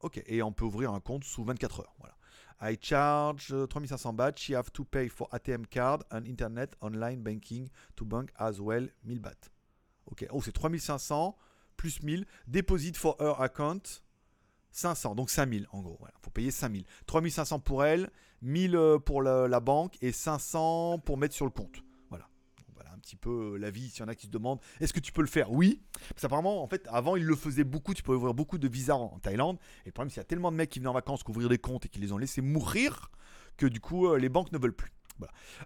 Ok, 0.00 0.22
et 0.26 0.42
on 0.42 0.52
peut 0.52 0.64
ouvrir 0.64 0.92
un 0.92 1.00
compte 1.00 1.24
sous 1.24 1.42
24 1.44 1.80
heures. 1.80 1.96
Voilà. 1.98 2.14
I 2.60 2.76
charge 2.76 3.52
uh, 3.52 3.66
3500 3.66 4.12
bahts. 4.12 4.40
She 4.40 4.54
have 4.54 4.72
to 4.72 4.84
pay 4.84 5.08
for 5.08 5.28
ATM 5.32 5.66
card 5.70 6.02
and 6.10 6.26
internet 6.26 6.74
online 6.80 7.22
banking 7.22 7.68
to 7.96 8.04
bank 8.04 8.30
as 8.38 8.60
well 8.60 8.88
1000 9.04 9.20
bahts. 9.20 9.50
Ok, 10.06 10.26
oh 10.30 10.40
c'est 10.42 10.52
3500 10.52 11.36
plus 11.76 12.02
1000. 12.02 12.24
Deposit 12.46 12.96
for 12.96 13.16
her 13.20 13.34
account 13.38 14.02
500, 14.72 15.14
donc 15.14 15.30
5000 15.30 15.66
en 15.70 15.82
gros. 15.82 15.96
Voilà, 16.00 16.14
faut 16.20 16.30
payer 16.30 16.50
5000. 16.50 16.84
3500 17.06 17.60
pour 17.60 17.84
elle, 17.84 18.10
1000 18.42 18.76
euh, 18.76 18.98
pour 18.98 19.22
la 19.22 19.60
banque 19.60 19.96
et 20.02 20.12
500 20.12 21.00
pour 21.00 21.18
mettre 21.18 21.34
sur 21.34 21.44
le 21.44 21.50
compte. 21.50 21.82
Voilà. 22.10 22.28
Donc, 22.58 22.66
Voilà 22.74 22.90
un 22.92 22.97
petit 23.08 23.16
peu 23.16 23.54
euh, 23.54 23.56
la 23.56 23.70
vie. 23.70 23.88
S'il 23.88 24.00
y 24.00 24.02
en 24.02 24.08
a 24.08 24.14
qui 24.14 24.26
se 24.26 24.30
demandent, 24.30 24.60
est-ce 24.80 24.92
que 24.92 25.00
tu 25.00 25.12
peux 25.12 25.22
le 25.22 25.28
faire? 25.28 25.50
Oui. 25.50 25.82
Parce 26.10 26.22
qu'apparemment, 26.22 26.62
en 26.62 26.66
fait, 26.66 26.86
avant, 26.90 27.16
ils 27.16 27.24
le 27.24 27.36
faisaient 27.36 27.64
beaucoup. 27.64 27.94
Tu 27.94 28.02
pouvais 28.02 28.16
ouvrir 28.16 28.34
beaucoup 28.34 28.58
de 28.58 28.68
visas 28.68 28.94
en, 28.94 29.18
Thaïlande. 29.18 29.58
Et 29.84 29.88
le 29.88 29.92
problème, 29.92 30.10
c'est 30.10 30.14
qu'il 30.14 30.20
y 30.20 30.26
a 30.26 30.28
tellement 30.28 30.52
de 30.52 30.56
mecs 30.56 30.70
qui 30.70 30.78
venaient 30.78 30.90
en 30.90 30.94
vacances 30.94 31.22
qu'ouvrir 31.22 31.48
des 31.48 31.58
comptes 31.58 31.86
et 31.86 31.88
qui 31.88 32.00
les 32.00 32.12
ont 32.12 32.18
laissés 32.18 32.42
mourir 32.42 33.10
que 33.56 33.66
du 33.66 33.80
coup, 33.80 34.08
euh, 34.08 34.18
les 34.18 34.28
banques 34.28 34.52
ne 34.52 34.58
veulent 34.58 34.76
plus. 34.76 34.92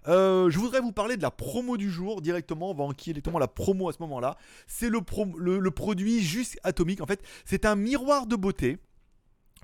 Euh, 0.07 0.49
je 0.49 0.57
voudrais 0.57 0.79
vous 0.79 0.91
parler 0.91 1.15
de 1.15 1.21
la 1.21 1.29
promo 1.29 1.77
du 1.77 1.91
jour 1.91 2.21
directement. 2.21 2.71
On 2.71 2.73
va 2.73 2.85
enquiller 2.85 3.13
directement 3.13 3.37
la 3.37 3.47
promo 3.47 3.87
à 3.87 3.93
ce 3.93 4.01
moment-là. 4.01 4.35
C'est 4.65 4.89
le, 4.89 4.99
le, 5.37 5.59
le 5.59 5.71
produit 5.71 6.21
juste 6.21 6.59
atomique. 6.63 7.01
En 7.01 7.05
fait, 7.05 7.21
c'est 7.45 7.65
un 7.65 7.75
miroir 7.75 8.25
de 8.25 8.35
beauté 8.35 8.79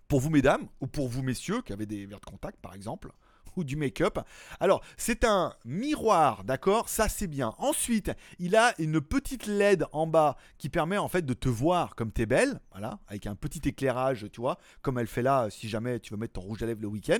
pour 0.07 0.19
vous, 0.19 0.29
mesdames, 0.29 0.67
ou 0.81 0.87
pour 0.87 1.07
vous, 1.07 1.23
messieurs, 1.23 1.61
qui 1.61 1.73
avez 1.73 1.85
des 1.85 2.05
verres 2.05 2.19
de 2.19 2.25
contact, 2.25 2.59
par 2.59 2.75
exemple, 2.75 3.11
ou 3.55 3.63
du 3.63 3.75
make-up. 3.75 4.19
Alors, 4.59 4.81
c'est 4.97 5.23
un 5.23 5.53
miroir, 5.65 6.43
d'accord? 6.43 6.89
Ça, 6.89 7.09
c'est 7.09 7.27
bien. 7.27 7.53
Ensuite, 7.57 8.11
il 8.39 8.55
a 8.55 8.73
une 8.79 9.01
petite 9.01 9.47
LED 9.47 9.85
en 9.91 10.07
bas 10.07 10.37
qui 10.57 10.69
permet 10.69 10.97
en 10.97 11.07
fait 11.07 11.25
de 11.25 11.33
te 11.33 11.49
voir 11.49 11.95
comme 11.95 12.11
t'es 12.11 12.25
belle, 12.25 12.59
voilà, 12.71 12.99
avec 13.07 13.27
un 13.27 13.35
petit 13.35 13.67
éclairage, 13.67 14.27
tu 14.31 14.41
vois, 14.41 14.57
comme 14.81 14.99
elle 14.99 15.07
fait 15.07 15.21
là, 15.21 15.49
si 15.49 15.69
jamais 15.69 15.99
tu 15.99 16.13
veux 16.13 16.19
mettre 16.19 16.33
ton 16.33 16.41
rouge 16.41 16.63
à 16.63 16.65
lèvres 16.65 16.81
le 16.81 16.87
week-end. 16.87 17.19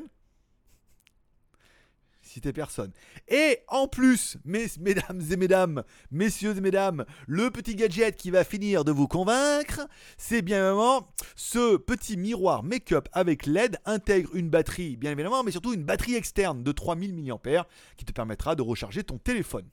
Si 2.31 2.41
t'es 2.41 2.53
personne. 2.53 2.91
Et 3.27 3.57
en 3.69 3.87
plus, 3.87 4.37
mes, 4.45 4.67
mesdames 4.79 5.19
et 5.31 5.35
mesdames, 5.35 5.83
messieurs 6.11 6.55
et 6.55 6.61
mesdames, 6.61 7.03
le 7.25 7.49
petit 7.49 7.73
gadget 7.73 8.15
qui 8.15 8.29
va 8.29 8.43
finir 8.43 8.85
de 8.85 8.91
vous 8.91 9.07
convaincre, 9.07 9.87
c'est 10.15 10.43
bien 10.43 10.57
évidemment 10.57 11.11
ce 11.35 11.77
petit 11.77 12.17
miroir 12.17 12.61
make-up 12.61 13.09
avec 13.13 13.47
LED 13.47 13.79
intègre 13.85 14.29
une 14.35 14.51
batterie, 14.51 14.95
bien 14.95 15.13
évidemment, 15.13 15.43
mais 15.43 15.49
surtout 15.49 15.73
une 15.73 15.85
batterie 15.85 16.13
externe 16.13 16.61
de 16.61 16.71
3000 16.71 17.15
mAh 17.15 17.65
qui 17.97 18.05
te 18.05 18.11
permettra 18.11 18.53
de 18.53 18.61
recharger 18.61 19.03
ton 19.03 19.17
téléphone. 19.17 19.65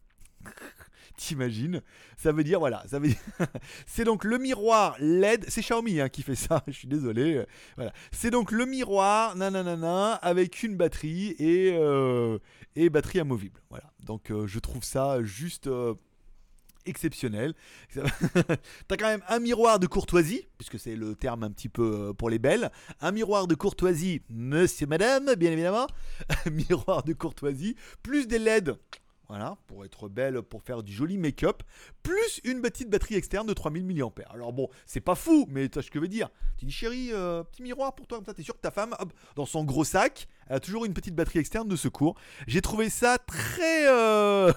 T'imagines 1.17 1.81
Ça 2.17 2.33
veut 2.33 2.45
dire, 2.45 2.59
voilà, 2.59 2.83
ça 2.87 2.99
veut 2.99 3.09
dire. 3.09 3.17
c'est 3.87 4.05
donc 4.05 4.25
le 4.25 4.39
miroir 4.39 4.97
LED. 4.99 5.45
C'est 5.49 5.63
Xiaomi 5.63 6.01
hein, 6.01 6.09
qui 6.09 6.23
fait 6.23 6.35
ça, 6.35 6.63
je 6.67 6.73
suis 6.73 6.89
désolé. 6.89 7.37
euh, 7.37 7.47
Voilà. 7.77 7.93
C'est 8.13 8.31
donc 8.31 8.51
le 8.53 8.67
miroir, 8.67 9.35
nanana, 9.37 10.13
avec 10.15 10.63
une 10.63 10.77
batterie 10.77 11.35
et, 11.39 11.73
euh, 11.75 12.39
et 12.75 12.91
batterie 12.91 13.21
amovible. 13.21 13.61
Voilà. 13.71 13.91
Donc 14.05 14.31
euh, 14.31 14.47
je 14.47 14.59
trouve 14.59 14.85
ça 14.85 15.23
juste. 15.23 15.69
exceptionnel. 16.85 17.55
T'as 18.89 18.97
quand 18.97 19.09
même 19.09 19.23
un 19.29 19.41
miroir 19.41 19.79
de 19.81 19.87
courtoisie, 19.87 20.47
puisque 20.59 20.79
c'est 20.79 20.95
le 20.95 21.15
terme 21.17 21.43
un 21.43 21.51
petit 21.51 21.69
peu 21.69 22.15
pour 22.15 22.31
les 22.31 22.39
belles. 22.39 22.71
Un 23.01 23.11
miroir 23.11 23.47
de 23.49 23.55
courtoisie, 23.57 24.23
monsieur, 24.29 24.87
madame, 24.87 25.35
bien 25.35 25.51
évidemment. 25.51 25.87
Un 26.47 26.51
miroir 26.51 27.03
de 27.03 27.13
courtoisie, 27.13 27.75
plus 28.03 28.29
des 28.29 28.39
LED. 28.39 28.77
Voilà, 29.29 29.57
pour 29.67 29.85
être 29.85 30.09
belle, 30.09 30.43
pour 30.43 30.63
faire 30.63 30.85
du 30.85 30.93
joli 30.93 31.19
make-up, 31.19 31.65
plus 32.05 32.41
une 32.45 32.63
petite 32.63 32.89
batterie 32.89 33.17
externe 33.17 33.47
de 33.47 33.53
3000 33.53 33.85
mAh. 33.85 34.25
Alors 34.31 34.53
bon, 34.53 34.69
c'est 34.87 35.01
pas 35.01 35.17
fou, 35.17 35.47
mais 35.49 35.69
tu 35.69 35.75
vois 35.75 35.83
ce 35.83 35.91
que 35.91 35.99
je 35.99 36.03
veux 36.03 36.09
dire. 36.09 36.29
Tu 36.59 36.65
dis, 36.65 36.73
chérie, 36.73 37.11
euh, 37.13 37.43
petit 37.43 37.63
miroir 37.63 37.95
pour 37.97 38.07
toi, 38.07 38.19
comme 38.19 38.25
ça, 38.25 38.35
t'es 38.35 38.45
sûr 38.45 38.55
que 38.55 38.61
ta 38.61 38.71
femme, 38.71 38.95
hop, 39.01 39.13
dans 39.35 39.47
son 39.47 39.65
gros 39.65 39.85
sac, 39.85 40.29
elle 40.47 40.57
a 40.57 40.61
toujours 40.61 40.85
une 40.85 40.95
petite 40.95 41.17
batterie 41.17 41.41
externe 41.41 41.69
de 41.69 41.77
secours. 41.77 42.17
J'ai 42.47 42.63
trouvé 42.63 42.89
ça 42.89 43.19
très... 43.19 43.89
euh, 43.89 44.53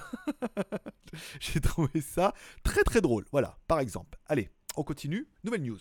J'ai 1.40 1.60
trouvé 1.60 2.00
ça 2.00 2.32
très 2.62 2.84
très 2.84 3.00
drôle. 3.00 3.24
Voilà, 3.32 3.58
par 3.66 3.80
exemple. 3.80 4.18
Allez, 4.26 4.50
on 4.76 4.84
continue. 4.84 5.28
Nouvelle 5.42 5.62
news. 5.62 5.80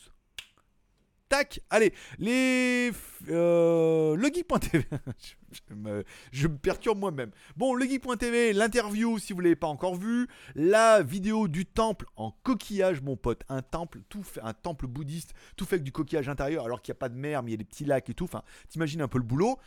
Tac, 1.30 1.62
allez, 1.70 1.94
les. 2.18 2.92
Euh, 3.30 4.18
je, 6.32 6.48
me, 6.48 6.58
perturbe 6.58 6.98
moi-même. 6.98 7.30
Bon, 7.56 7.76
le 7.76 7.86
geek.tv, 7.86 8.54
l'interview, 8.54 9.20
si 9.20 9.34
vous 9.34 9.42
l'avez 9.42 9.56
pas 9.56 9.68
encore 9.68 9.96
vu. 9.96 10.28
La 10.56 11.04
vidéo 11.04 11.48
du 11.48 11.68
temple 11.68 12.08
en 12.16 12.32
coquillage, 12.42 13.02
mon 13.02 13.16
pote. 13.16 13.44
Un 13.48 13.62
temple, 13.62 14.00
tout 14.10 14.24
fait, 14.24 14.42
un 14.42 14.54
temple 14.54 14.88
bouddhiste, 14.88 15.36
tout 15.56 15.66
fait 15.66 15.76
avec 15.76 15.84
du 15.84 15.92
coquillage 15.92 16.28
intérieur, 16.28 16.66
alors 16.66 16.82
qu'il 16.82 16.94
n'y 16.94 16.98
a 16.98 17.00
pas 17.00 17.10
de 17.10 17.18
mer, 17.18 17.44
mais 17.44 17.52
il 17.52 17.54
y 17.54 17.56
a 17.56 17.58
des 17.58 17.64
petits 17.64 17.86
lacs 17.86 18.10
et 18.10 18.16
tout. 18.16 18.26
Enfin, 18.26 18.42
t'imagines 18.68 19.04
un 19.04 19.08
peu 19.08 19.20
le 19.20 19.24
boulot. 19.24 19.60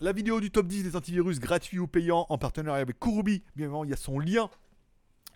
La 0.00 0.12
vidéo 0.12 0.40
du 0.40 0.50
top 0.50 0.66
10 0.66 0.82
des 0.82 0.96
antivirus 0.96 1.38
gratuits 1.38 1.78
ou 1.78 1.86
payants 1.86 2.26
en 2.28 2.36
partenariat 2.36 2.82
avec 2.82 2.98
Kurubi. 2.98 3.44
Bien 3.54 3.66
évidemment, 3.66 3.84
il 3.84 3.90
y 3.90 3.94
a 3.94 3.96
son 3.96 4.18
lien 4.18 4.50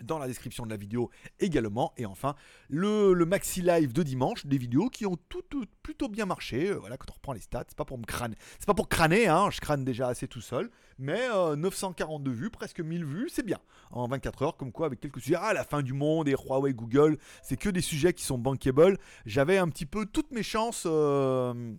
dans 0.02 0.18
la 0.18 0.26
description 0.26 0.64
de 0.64 0.70
la 0.70 0.76
vidéo 0.76 1.10
également. 1.38 1.92
Et 1.96 2.06
enfin, 2.06 2.34
le, 2.68 3.14
maxi 3.24 3.62
live 3.62 3.92
de 3.92 4.02
dimanche, 4.02 4.46
des 4.46 4.58
vidéos 4.58 4.88
qui 4.88 5.06
ont 5.06 5.16
tout, 5.28 5.42
tout- 5.42 5.66
plutôt 5.82 6.08
bien 6.08 6.26
marché. 6.26 6.70
Euh, 6.70 6.78
Voilà, 6.78 6.96
quand 6.96 7.10
on 7.10 7.14
reprend 7.14 7.32
les 7.32 7.40
stats, 7.40 7.64
c'est 7.68 7.76
pas 7.76 7.84
pour 7.84 7.98
me 7.98 8.04
crâner, 8.04 8.36
c'est 8.58 8.66
pas 8.66 8.74
pour 8.74 8.88
crâner, 8.88 9.26
hein, 9.28 9.50
je 9.50 9.60
crâne 9.60 9.84
déjà 9.84 10.08
assez 10.08 10.26
tout 10.28 10.40
seul. 10.40 10.70
Mais 10.98 11.20
euh, 11.34 11.56
942 11.56 12.30
vues, 12.30 12.50
presque 12.50 12.80
1000 12.80 13.04
vues, 13.04 13.28
c'est 13.30 13.44
bien. 13.44 13.58
En 13.90 14.06
24 14.06 14.42
heures, 14.42 14.56
comme 14.56 14.70
quoi, 14.72 14.86
avec 14.86 15.00
quelques 15.00 15.20
sujets, 15.20 15.36
ah, 15.40 15.52
la 15.54 15.64
fin 15.64 15.82
du 15.82 15.92
monde 15.94 16.28
et 16.28 16.32
Huawei, 16.34 16.74
Google, 16.74 17.18
c'est 17.42 17.56
que 17.56 17.68
des 17.70 17.80
sujets 17.80 18.12
qui 18.12 18.24
sont 18.24 18.36
bankable. 18.38 18.98
J'avais 19.26 19.56
un 19.58 19.68
petit 19.68 19.86
peu 19.86 20.04
toutes 20.06 20.30
mes 20.32 20.42
chances. 20.42 20.84
euh, 20.86 21.74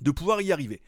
de 0.00 0.10
pouvoir 0.10 0.40
y 0.40 0.52
arriver. 0.52 0.82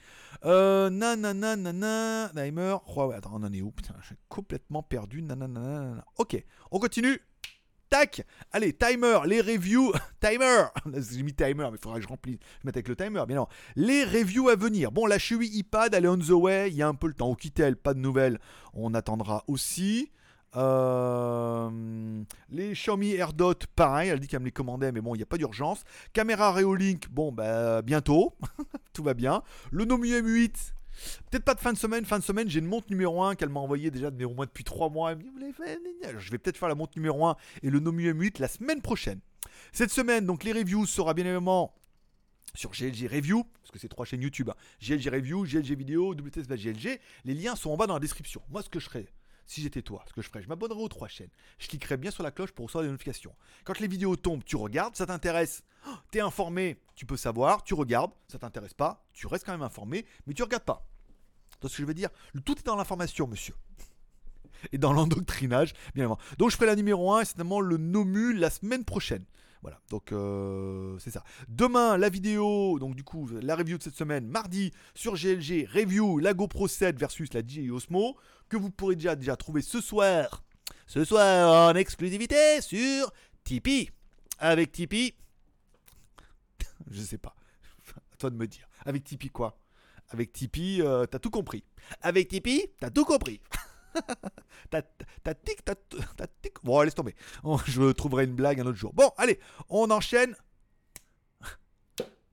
Euh, 0.45 0.91
nanana, 0.91 1.57
nanana, 1.57 2.31
timer, 2.35 2.77
Huawei. 2.87 3.17
Attends, 3.17 3.33
on 3.35 3.43
en 3.43 3.53
est 3.53 3.63
où? 3.63 3.71
Putain, 3.71 3.95
j'ai 4.09 4.17
complètement 4.29 4.83
perdu. 4.83 5.23
Nanana. 5.23 6.05
Ok, 6.17 6.43
on 6.71 6.79
continue. 6.79 7.21
Tac 7.91 8.27
Allez, 8.53 8.75
timer, 8.75 9.21
les 9.27 9.41
reviews. 9.41 9.93
Timer 10.21 10.67
J'ai 11.11 11.23
mis 11.23 11.33
timer, 11.33 11.69
mais 11.71 11.77
il 11.77 11.83
faudra 11.83 11.99
que 11.99 12.03
je 12.03 12.09
remplisse. 12.09 12.39
Je 12.61 12.67
mette 12.67 12.77
avec 12.77 12.89
le 12.89 12.97
timer, 12.97 13.25
bien 13.27 13.37
non. 13.37 13.49
Les 13.77 14.05
reviews 14.05 14.49
à 14.51 14.57
venir. 14.57 14.93
Bon, 14.93 15.07
la 15.07 15.19
Chewy 15.19 15.47
iPad, 15.59 15.95
elle 15.95 16.05
est 16.05 16.09
on 16.09 16.19
the 16.19 16.31
way. 16.31 16.71
Il 16.71 16.77
y 16.77 16.83
a 16.83 16.89
un 16.89 16.95
peu 16.95 17.07
le 17.07 17.15
temps. 17.15 17.29
Au 17.29 17.35
Kitel, 17.35 17.77
pas 17.77 17.95
de 17.95 17.99
nouvelles. 17.99 18.39
On 18.75 18.95
attendra 18.95 19.45
aussi. 19.47 20.11
Euh, 20.57 21.71
les 22.51 22.73
Xiaomi 22.73 23.13
AirDot, 23.13 23.55
pareil, 23.77 24.09
elle 24.09 24.21
dit 24.21 24.29
qu'elle 24.29 24.41
me 24.41 24.47
les 24.47 24.53
commandait, 24.53 24.93
mais 24.93 25.01
bon, 25.01 25.15
il 25.15 25.19
n'y 25.19 25.23
a 25.23 25.27
pas 25.27 25.37
d'urgence. 25.37 25.85
Caméra 26.13 26.53
Reolink, 26.53 27.09
bon, 27.11 27.33
bah, 27.33 27.83
bientôt, 27.83 28.35
tout 28.93 29.03
va 29.03 29.15
bien. 29.15 29.43
Le 29.71 29.85
Nomu 29.85 30.09
M8, 30.09 30.73
peut-être 31.31 31.45
pas 31.45 31.55
de 31.55 31.61
fin 31.61 31.73
de 31.73 31.79
semaine. 31.79 32.05
Fin 32.05 32.19
de 32.19 32.25
semaine, 32.25 32.49
j'ai 32.49 32.61
une 32.61 32.67
montre 32.67 32.87
numéro 32.91 33.23
1 33.23 33.35
qu'elle 33.35 33.51
m'a 33.51 33.61
envoyée 33.61 33.91
déjà 33.91 34.09
au 34.09 34.35
moins 34.35 34.47
depuis 34.47 34.65
3 34.65 34.89
mois. 34.91 35.15
Je 35.15 36.31
vais 36.31 36.39
peut-être 36.39 36.57
faire 36.57 36.69
la 36.69 36.75
montre 36.75 36.93
numéro 36.97 37.27
1 37.27 37.37
et 37.63 37.71
le 37.71 37.81
Nomu 37.81 38.13
M8 38.13 38.41
la 38.41 38.49
semaine 38.49 38.81
prochaine. 38.81 39.21
Cette 39.73 39.91
semaine, 39.91 40.25
donc, 40.25 40.45
les 40.45 40.53
reviews 40.53 40.87
sera 40.87 41.15
bien 41.15 41.25
évidemment 41.25 41.75
sur 42.55 42.71
GLG 42.71 43.07
Review, 43.07 43.45
parce 43.63 43.71
que 43.71 43.79
c'est 43.79 43.89
trois 43.89 44.07
chaînes 44.07 44.23
YouTube. 44.23 44.51
hein. 44.51 44.55
GLG 44.81 45.11
Review, 45.11 45.45
GLG 45.45 45.77
Vidéo, 45.77 46.15
WTS 46.15 46.49
GLG. 46.49 46.99
Les 47.25 47.35
liens 47.35 47.55
sont 47.55 47.71
en 47.71 47.77
bas 47.77 47.87
dans 47.87 47.95
la 47.95 48.01
description. 48.01 48.41
Moi, 48.51 48.63
ce 48.63 48.69
que 48.69 48.81
je 48.81 48.87
ferais, 48.87 49.07
si 49.49 49.63
j'étais 49.63 49.81
toi, 49.81 50.05
ce 50.07 50.13
que 50.13 50.21
je 50.21 50.29
ferais, 50.29 50.43
je 50.43 50.49
m'abonnerais 50.49 50.79
aux 50.79 50.89
trois 50.89 51.09
chaînes. 51.09 51.31
Je 51.59 51.69
cliquerais 51.69 51.97
bien 51.97 52.11
sur 52.11 52.23
la 52.23 52.31
cloche 52.31 52.53
pour 52.53 52.67
recevoir 52.67 52.85
des 52.85 52.91
notifications. 52.91 53.35
Quand 53.65 53.81
les 53.81 53.89
vidéos 53.89 54.15
tombent, 54.15 54.45
tu 54.45 54.57
regardes, 54.57 54.95
ça 54.95 55.07
t'intéresse, 55.07 55.65
oh, 55.89 55.95
t'es 56.11 56.21
informé, 56.21 56.79
tu 56.95 57.07
peux 57.07 57.17
savoir, 57.17 57.65
tu 57.65 57.73
regardes, 57.73 58.13
ça 58.29 58.39
t'intéresse 58.39 58.75
pas, 58.75 59.07
tu 59.15 59.27
restes 59.27 59.47
quand 59.47 59.53
même 59.53 59.63
informé, 59.63 60.05
mais 60.27 60.35
tu 60.35 60.43
regardes 60.43 60.65
pas. 60.65 60.87
Tu 61.63 61.69
ce 61.69 61.77
que 61.79 61.83
je 61.83 61.87
veux 61.87 61.95
dire? 61.95 62.11
Tout 62.45 62.59
est 62.59 62.67
dans 62.67 62.77
l'information, 62.77 63.27
monsieur. 63.27 63.55
Et 64.73 64.79
dans 64.79 64.93
l'endoctrinage, 64.93 65.73
bien 65.95 66.05
évidemment. 66.05 66.19
Donc 66.37 66.51
je 66.51 66.57
ferai 66.57 66.67
la 66.67 66.77
numéro 66.77 67.11
1 67.15 67.23
et 67.23 67.25
certainement 67.25 67.61
le 67.61 67.79
Nomu 67.79 68.35
la 68.35 68.51
semaine 68.51 68.85
prochaine. 68.85 69.25
Voilà, 69.63 69.81
donc 69.91 70.13
euh, 70.13 70.97
c'est 70.99 71.11
ça. 71.11 71.25
Demain, 71.49 71.97
la 71.97 72.09
vidéo, 72.09 72.79
donc 72.79 72.95
du 72.95 73.03
coup, 73.03 73.29
la 73.43 73.57
review 73.57 73.77
de 73.77 73.83
cette 73.83 73.97
semaine, 73.97 74.29
mardi, 74.29 74.73
sur 74.95 75.15
GLG, 75.15 75.67
review, 75.73 76.19
la 76.19 76.33
GoPro 76.33 76.69
7 76.69 76.99
versus 76.99 77.33
la 77.35 77.41
DJI 77.43 77.71
Osmo, 77.71 78.17
que 78.49 78.57
vous 78.57 78.71
pourrez 78.71 78.95
déjà, 78.95 79.17
déjà 79.17 79.37
trouver 79.37 79.63
ce 79.63 79.81
soir, 79.81 80.45
ce 80.87 81.05
soir 81.05 81.71
en 81.71 81.75
exclusivité 81.75 82.61
sur 82.61 83.13
Tipeee. 83.43 83.91
Avec 84.39 84.71
Tipeee, 84.71 85.15
je 86.91 87.01
sais 87.03 87.19
pas, 87.19 87.35
à 87.97 88.17
toi 88.17 88.31
de 88.31 88.37
me 88.37 88.47
dire. 88.47 88.69
Avec 88.85 89.03
Tipeee 89.03 89.31
quoi? 89.31 89.59
Avec 90.11 90.33
Tipeee, 90.33 90.83
euh, 90.83 91.05
t'as 91.07 91.19
tout 91.19 91.31
compris. 91.31 91.65
Avec 92.01 92.29
Tipeee, 92.29 92.71
t'as 92.79 92.91
tout 92.91 93.05
compris. 93.05 93.41
T'as 94.71 94.83
t'as 95.23 95.35
tic, 95.35 95.65
t'as 95.65 95.75
t'as 96.17 96.27
tic. 96.43 96.55
Bon, 96.63 96.81
laisse 96.83 96.95
tomber. 96.95 97.15
Oh, 97.43 97.59
je 97.67 97.91
trouverai 97.93 98.25
une 98.25 98.35
blague 98.35 98.61
un 98.61 98.67
autre 98.67 98.77
jour. 98.77 98.93
Bon, 98.93 99.11
allez, 99.17 99.39
on 99.71 99.91
enchaîne. 99.91 100.35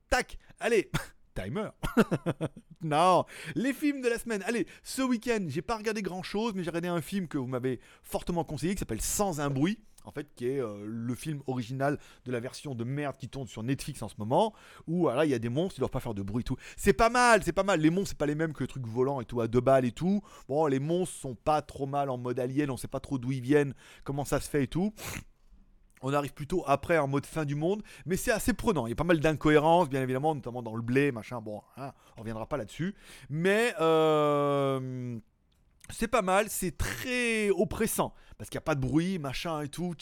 Tac, 0.09 0.37
allez, 0.59 0.91
timer. 1.35 1.69
non, 2.81 3.25
les 3.55 3.73
films 3.73 4.01
de 4.01 4.09
la 4.09 4.19
semaine. 4.19 4.43
Allez, 4.45 4.67
ce 4.83 5.01
week-end, 5.01 5.45
j'ai 5.47 5.61
pas 5.61 5.77
regardé 5.77 6.01
grand-chose, 6.01 6.53
mais 6.55 6.63
j'ai 6.63 6.69
regardé 6.69 6.89
un 6.89 7.01
film 7.01 7.27
que 7.27 7.37
vous 7.37 7.47
m'avez 7.47 7.79
fortement 8.03 8.43
conseillé 8.43 8.73
qui 8.73 8.79
s'appelle 8.79 9.01
Sans 9.01 9.39
un 9.39 9.49
bruit. 9.49 9.79
En 10.05 10.11
fait, 10.11 10.27
qui 10.35 10.47
est 10.47 10.61
euh, 10.61 10.83
le 10.85 11.15
film 11.15 11.41
original 11.47 11.99
de 12.25 12.31
la 12.31 12.39
version 12.39 12.75
de 12.75 12.83
merde 12.83 13.17
qui 13.17 13.29
tourne 13.29 13.47
sur 13.47 13.63
Netflix 13.63 14.01
en 14.01 14.09
ce 14.09 14.15
moment, 14.17 14.53
où 14.87 15.01
voilà, 15.01 15.25
il 15.25 15.31
y 15.31 15.33
a 15.33 15.39
des 15.39 15.49
monstres, 15.49 15.77
ils 15.77 15.81
doivent 15.81 15.91
pas 15.91 15.99
faire 15.99 16.13
de 16.13 16.21
bruit 16.21 16.41
et 16.41 16.43
tout. 16.43 16.57
C'est 16.77 16.93
pas 16.93 17.09
mal, 17.09 17.43
c'est 17.43 17.53
pas 17.53 17.63
mal. 17.63 17.79
Les 17.79 17.89
monstres, 17.89 18.09
c'est 18.09 18.17
pas 18.17 18.25
les 18.25 18.35
mêmes 18.35 18.53
que 18.53 18.63
les 18.63 18.67
trucs 18.67 18.87
volants 18.87 19.21
et 19.21 19.25
tout, 19.25 19.41
à 19.41 19.47
deux 19.47 19.61
balles 19.61 19.85
et 19.85 19.91
tout. 19.91 20.21
Bon, 20.47 20.65
les 20.67 20.79
monstres 20.79 21.15
sont 21.17 21.35
pas 21.35 21.61
trop 21.61 21.85
mal 21.85 22.09
en 22.09 22.17
mode 22.17 22.39
alien, 22.39 22.69
on 22.69 22.77
sait 22.77 22.87
pas 22.87 22.99
trop 22.99 23.17
d'où 23.17 23.31
ils 23.31 23.41
viennent, 23.41 23.73
comment 24.03 24.25
ça 24.25 24.39
se 24.39 24.49
fait 24.49 24.63
et 24.63 24.67
tout. 24.67 24.93
On 26.01 26.13
arrive 26.13 26.33
plutôt 26.33 26.63
après 26.67 26.97
en 26.97 27.07
mode 27.07 27.25
fin 27.25 27.45
du 27.45 27.55
monde, 27.55 27.81
mais 28.05 28.15
c'est 28.15 28.31
assez 28.31 28.53
prenant. 28.53 28.85
Il 28.85 28.91
y 28.91 28.93
a 28.93 28.95
pas 28.95 29.03
mal 29.03 29.19
d'incohérences, 29.19 29.89
bien 29.89 30.03
évidemment, 30.03 30.35
notamment 30.35 30.61
dans 30.61 30.75
le 30.75 30.83
blé, 30.83 31.11
machin. 31.11 31.41
Bon, 31.41 31.61
hein, 31.77 31.93
on 32.15 32.21
reviendra 32.21 32.45
pas 32.45 32.57
là-dessus. 32.57 32.93
Mais 33.29 33.73
euh, 33.79 35.17
c'est 35.89 36.07
pas 36.07 36.21
mal, 36.21 36.49
c'est 36.49 36.77
très 36.77 37.49
oppressant. 37.49 38.13
Parce 38.37 38.49
qu'il 38.49 38.57
n'y 38.57 38.63
a 38.63 38.65
pas 38.65 38.75
de 38.75 38.81
bruit, 38.81 39.17
machin 39.17 39.61
et 39.61 39.69
tout, 39.69 39.93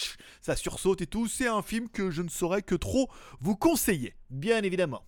ça 0.42 0.56
sursaute 0.56 1.02
et 1.02 1.08
tout. 1.08 1.28
C'est 1.28 1.48
un 1.48 1.62
film 1.62 1.90
que 1.90 2.10
je 2.10 2.22
ne 2.22 2.30
saurais 2.30 2.64
que 2.64 2.76
trop 2.76 3.10
vous 3.40 3.56
conseiller, 3.56 4.16
bien 4.30 4.64
évidemment. 4.64 5.06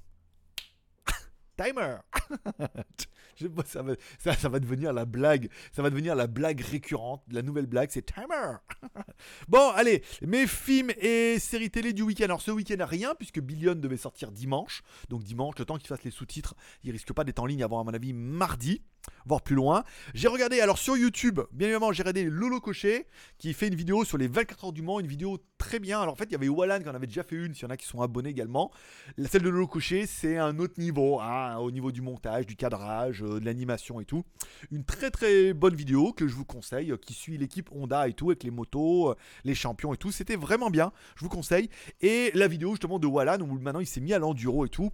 Timer 1.58 1.98
ça, 3.66 3.82
va, 3.82 3.96
ça 4.36 4.50
va 4.50 4.60
devenir 4.60 4.94
la 4.94 5.06
blague, 5.06 5.50
ça 5.72 5.82
va 5.82 5.90
devenir 5.90 6.16
la 6.16 6.28
blague 6.28 6.62
récurrente, 6.62 7.24
la 7.30 7.42
nouvelle 7.42 7.66
blague, 7.66 7.90
c'est 7.92 8.06
Timer 8.06 8.58
Bon, 9.48 9.72
allez, 9.72 10.04
mes 10.22 10.48
films 10.48 10.92
et 10.98 11.40
séries 11.40 11.70
télé 11.70 11.94
du 11.94 12.02
week-end. 12.02 12.26
Alors 12.26 12.42
ce 12.42 12.52
week-end, 12.52 12.86
rien, 12.86 13.16
puisque 13.16 13.40
Billion 13.40 13.76
devait 13.76 13.98
sortir 13.98 14.32
dimanche. 14.32 14.84
Donc 15.10 15.24
dimanche, 15.24 15.56
le 15.58 15.66
temps 15.66 15.78
qu'il 15.78 15.88
fasse 15.88 16.04
les 16.04 16.12
sous-titres, 16.12 16.56
il 16.84 16.92
risque 16.92 17.14
pas 17.14 17.24
d'être 17.24 17.40
en 17.40 17.46
ligne 17.46 17.64
avant, 17.64 17.80
à 17.80 17.84
mon 17.84 17.94
avis, 17.94 18.14
mardi, 18.14 18.82
voire 19.26 19.42
plus 19.42 19.56
loin. 19.56 19.84
J'ai 20.14 20.28
regardé, 20.28 20.60
alors 20.62 20.78
sur 20.78 20.98
YouTube, 20.98 21.42
bien 21.52 21.68
évidemment, 21.68 21.92
j'ai 21.92 22.04
regardé 22.04 22.26
Lolo 22.26 22.60
Cochet, 22.60 23.08
qui 23.38 23.54
fait 23.54 23.68
une 23.68 23.76
vidéo 23.76 24.06
sur 24.06 24.18
les 24.18 24.28
24 24.28 24.66
heures 24.66 24.74
du 24.74 24.82
Mans, 24.82 25.00
une 25.00 25.08
vidéo 25.08 25.40
très 25.58 25.80
bien. 25.80 26.00
Alors 26.02 26.14
en 26.14 26.16
fait, 26.16 26.26
il 26.26 26.32
y 26.34 26.36
avait 26.36 26.48
Wallan 26.48 26.80
qui 26.80 26.90
en 26.90 26.94
avait 26.94 27.08
déjà 27.08 27.24
fait 27.24 27.36
une, 27.36 27.54
s'il 27.54 27.64
y 27.64 27.66
en 27.66 27.72
a 27.72 27.78
qui 27.78 27.88
sont 27.88 28.02
abonnés 28.02 28.30
également. 28.30 28.72
La 29.18 29.28
celle 29.28 29.42
de 29.42 29.50
Lolo 29.50 29.68
Cochet, 29.68 30.06
c'est 30.06 30.38
un 30.38 30.60
autre 30.60 30.80
niveau, 30.80 31.20
hein, 31.20 31.58
au 31.58 31.72
niveau 31.72 31.92
du 31.92 32.02
montage, 32.02 32.46
du 32.46 32.56
cadrage, 32.56 33.24
euh, 33.24 33.40
de 33.40 33.46
l'animation 33.46 34.00
et 34.00 34.06
tout. 34.06 34.24
Une 34.72 34.84
très 34.84 35.12
très 35.12 35.54
bonne 35.54 35.76
vidéo 35.76 36.14
que 36.14 36.28
je 36.28 36.36
vous 36.36 36.46
conseille, 36.46 36.92
euh, 36.92 36.98
qui 36.98 37.14
suit 37.14 37.38
l'équipe 37.38 37.70
Honda 37.72 38.08
et 38.08 38.14
tout, 38.14 38.30
avec 38.30 38.44
les 38.44 38.52
motos, 38.52 39.12
euh, 39.12 39.16
les 39.44 39.56
champions 39.56 39.94
et 39.94 39.98
tout. 39.98 40.12
C'était 40.12 40.36
vraiment 40.36 40.70
bien, 40.70 40.92
je 41.16 41.24
vous 41.24 41.30
conseille. 41.30 41.70
Et 42.02 42.32
la 42.36 42.48
vidéo 42.48 42.72
justement 42.72 43.00
de 43.00 43.08
Wallan, 43.08 43.40
où 43.42 43.60
maintenant 43.60 43.80
il 43.80 43.88
s'est 43.88 44.02
mis 44.02 44.14
à 44.14 44.20
l'enduro 44.20 44.66
et 44.66 44.70
tout 44.70 44.92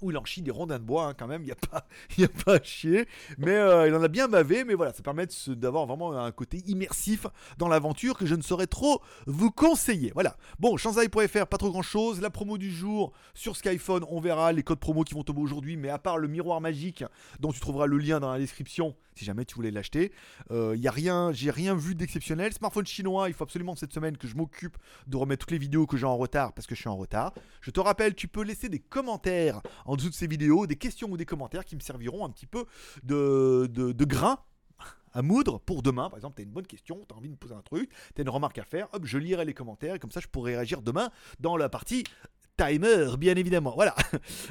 où 0.00 0.10
il 0.10 0.18
en 0.18 0.24
chie 0.24 0.42
des 0.42 0.50
rondins 0.50 0.78
de 0.78 0.84
bois 0.84 1.06
hein, 1.06 1.14
quand 1.14 1.26
même, 1.26 1.42
il 1.42 1.46
n'y 1.46 1.52
a, 1.52 1.56
pas- 1.56 1.86
a 2.22 2.44
pas 2.44 2.54
à 2.56 2.62
chier, 2.62 3.06
mais 3.38 3.54
euh, 3.54 3.88
il 3.88 3.94
en 3.94 4.02
a 4.02 4.08
bien 4.08 4.28
bavé, 4.28 4.64
mais 4.64 4.74
voilà, 4.74 4.92
ça 4.92 5.02
permet 5.02 5.26
d'avoir 5.48 5.86
vraiment 5.86 6.18
un 6.18 6.32
côté 6.32 6.62
immersif 6.66 7.26
dans 7.58 7.68
l'aventure 7.68 8.16
que 8.16 8.26
je 8.26 8.34
ne 8.34 8.42
saurais 8.42 8.66
trop 8.66 9.00
vous 9.26 9.50
conseiller. 9.50 10.12
Voilà, 10.14 10.36
bon, 10.58 10.76
Shanzai.fr, 10.76 11.46
pas 11.46 11.58
trop 11.58 11.70
grand 11.70 11.82
chose, 11.82 12.20
la 12.20 12.30
promo 12.30 12.58
du 12.58 12.70
jour 12.70 13.12
sur 13.34 13.56
Skyphone, 13.56 14.04
on 14.08 14.20
verra 14.20 14.52
les 14.52 14.62
codes 14.62 14.80
promo 14.80 15.02
qui 15.04 15.14
vont 15.14 15.22
tomber 15.22 15.40
aujourd'hui, 15.40 15.76
mais 15.76 15.90
à 15.90 15.98
part 15.98 16.18
le 16.18 16.28
miroir 16.28 16.60
magique 16.60 17.04
dont 17.38 17.52
tu 17.52 17.60
trouveras 17.60 17.86
le 17.86 17.98
lien 17.98 18.20
dans 18.20 18.32
la 18.32 18.38
description 18.38 18.94
si 19.20 19.26
jamais 19.26 19.44
tu 19.44 19.54
voulais 19.54 19.70
l'acheter, 19.70 20.12
euh, 20.50 20.72
il 20.74 20.80
y 20.80 20.88
a 20.88 20.90
rien, 20.90 21.30
j'ai 21.32 21.50
rien 21.50 21.74
vu 21.74 21.94
d'exceptionnel. 21.94 22.54
Smartphone 22.54 22.86
chinois, 22.86 23.28
il 23.28 23.34
faut 23.34 23.44
absolument 23.44 23.76
cette 23.76 23.92
semaine 23.92 24.16
que 24.16 24.26
je 24.26 24.34
m'occupe 24.34 24.78
de 25.06 25.16
remettre 25.18 25.40
toutes 25.40 25.50
les 25.50 25.58
vidéos 25.58 25.86
que 25.86 25.98
j'ai 25.98 26.06
en 26.06 26.16
retard 26.16 26.54
parce 26.54 26.66
que 26.66 26.74
je 26.74 26.80
suis 26.80 26.88
en 26.88 26.96
retard. 26.96 27.34
Je 27.60 27.70
te 27.70 27.80
rappelle, 27.80 28.14
tu 28.14 28.28
peux 28.28 28.42
laisser 28.42 28.70
des 28.70 28.78
commentaires 28.78 29.60
en 29.84 29.89
dessous 29.96 30.10
de 30.10 30.14
ces 30.14 30.26
vidéos, 30.26 30.66
des 30.66 30.76
questions 30.76 31.08
ou 31.10 31.16
des 31.16 31.26
commentaires 31.26 31.64
qui 31.64 31.76
me 31.76 31.80
serviront 31.80 32.24
un 32.24 32.30
petit 32.30 32.46
peu 32.46 32.64
de, 33.02 33.66
de, 33.70 34.04
grain 34.04 34.38
à 35.12 35.22
moudre 35.22 35.58
pour 35.60 35.82
demain. 35.82 36.08
Par 36.08 36.18
exemple, 36.18 36.36
tu 36.36 36.42
une 36.42 36.52
bonne 36.52 36.66
question, 36.66 37.04
tu 37.08 37.14
as 37.14 37.18
envie 37.18 37.28
de 37.28 37.34
me 37.34 37.38
poser 37.38 37.54
un 37.54 37.62
truc, 37.62 37.90
tu 38.14 38.22
une 38.22 38.28
remarque 38.28 38.58
à 38.58 38.64
faire, 38.64 38.88
hop, 38.92 39.04
je 39.04 39.18
lirai 39.18 39.44
les 39.44 39.54
commentaires 39.54 39.94
et 39.94 39.98
comme 39.98 40.10
ça 40.10 40.20
je 40.20 40.28
pourrai 40.28 40.56
réagir 40.56 40.82
demain 40.82 41.10
dans 41.38 41.56
la 41.56 41.68
partie 41.68 42.04
timer, 42.64 43.16
bien 43.18 43.34
évidemment. 43.36 43.72
Voilà. 43.74 43.94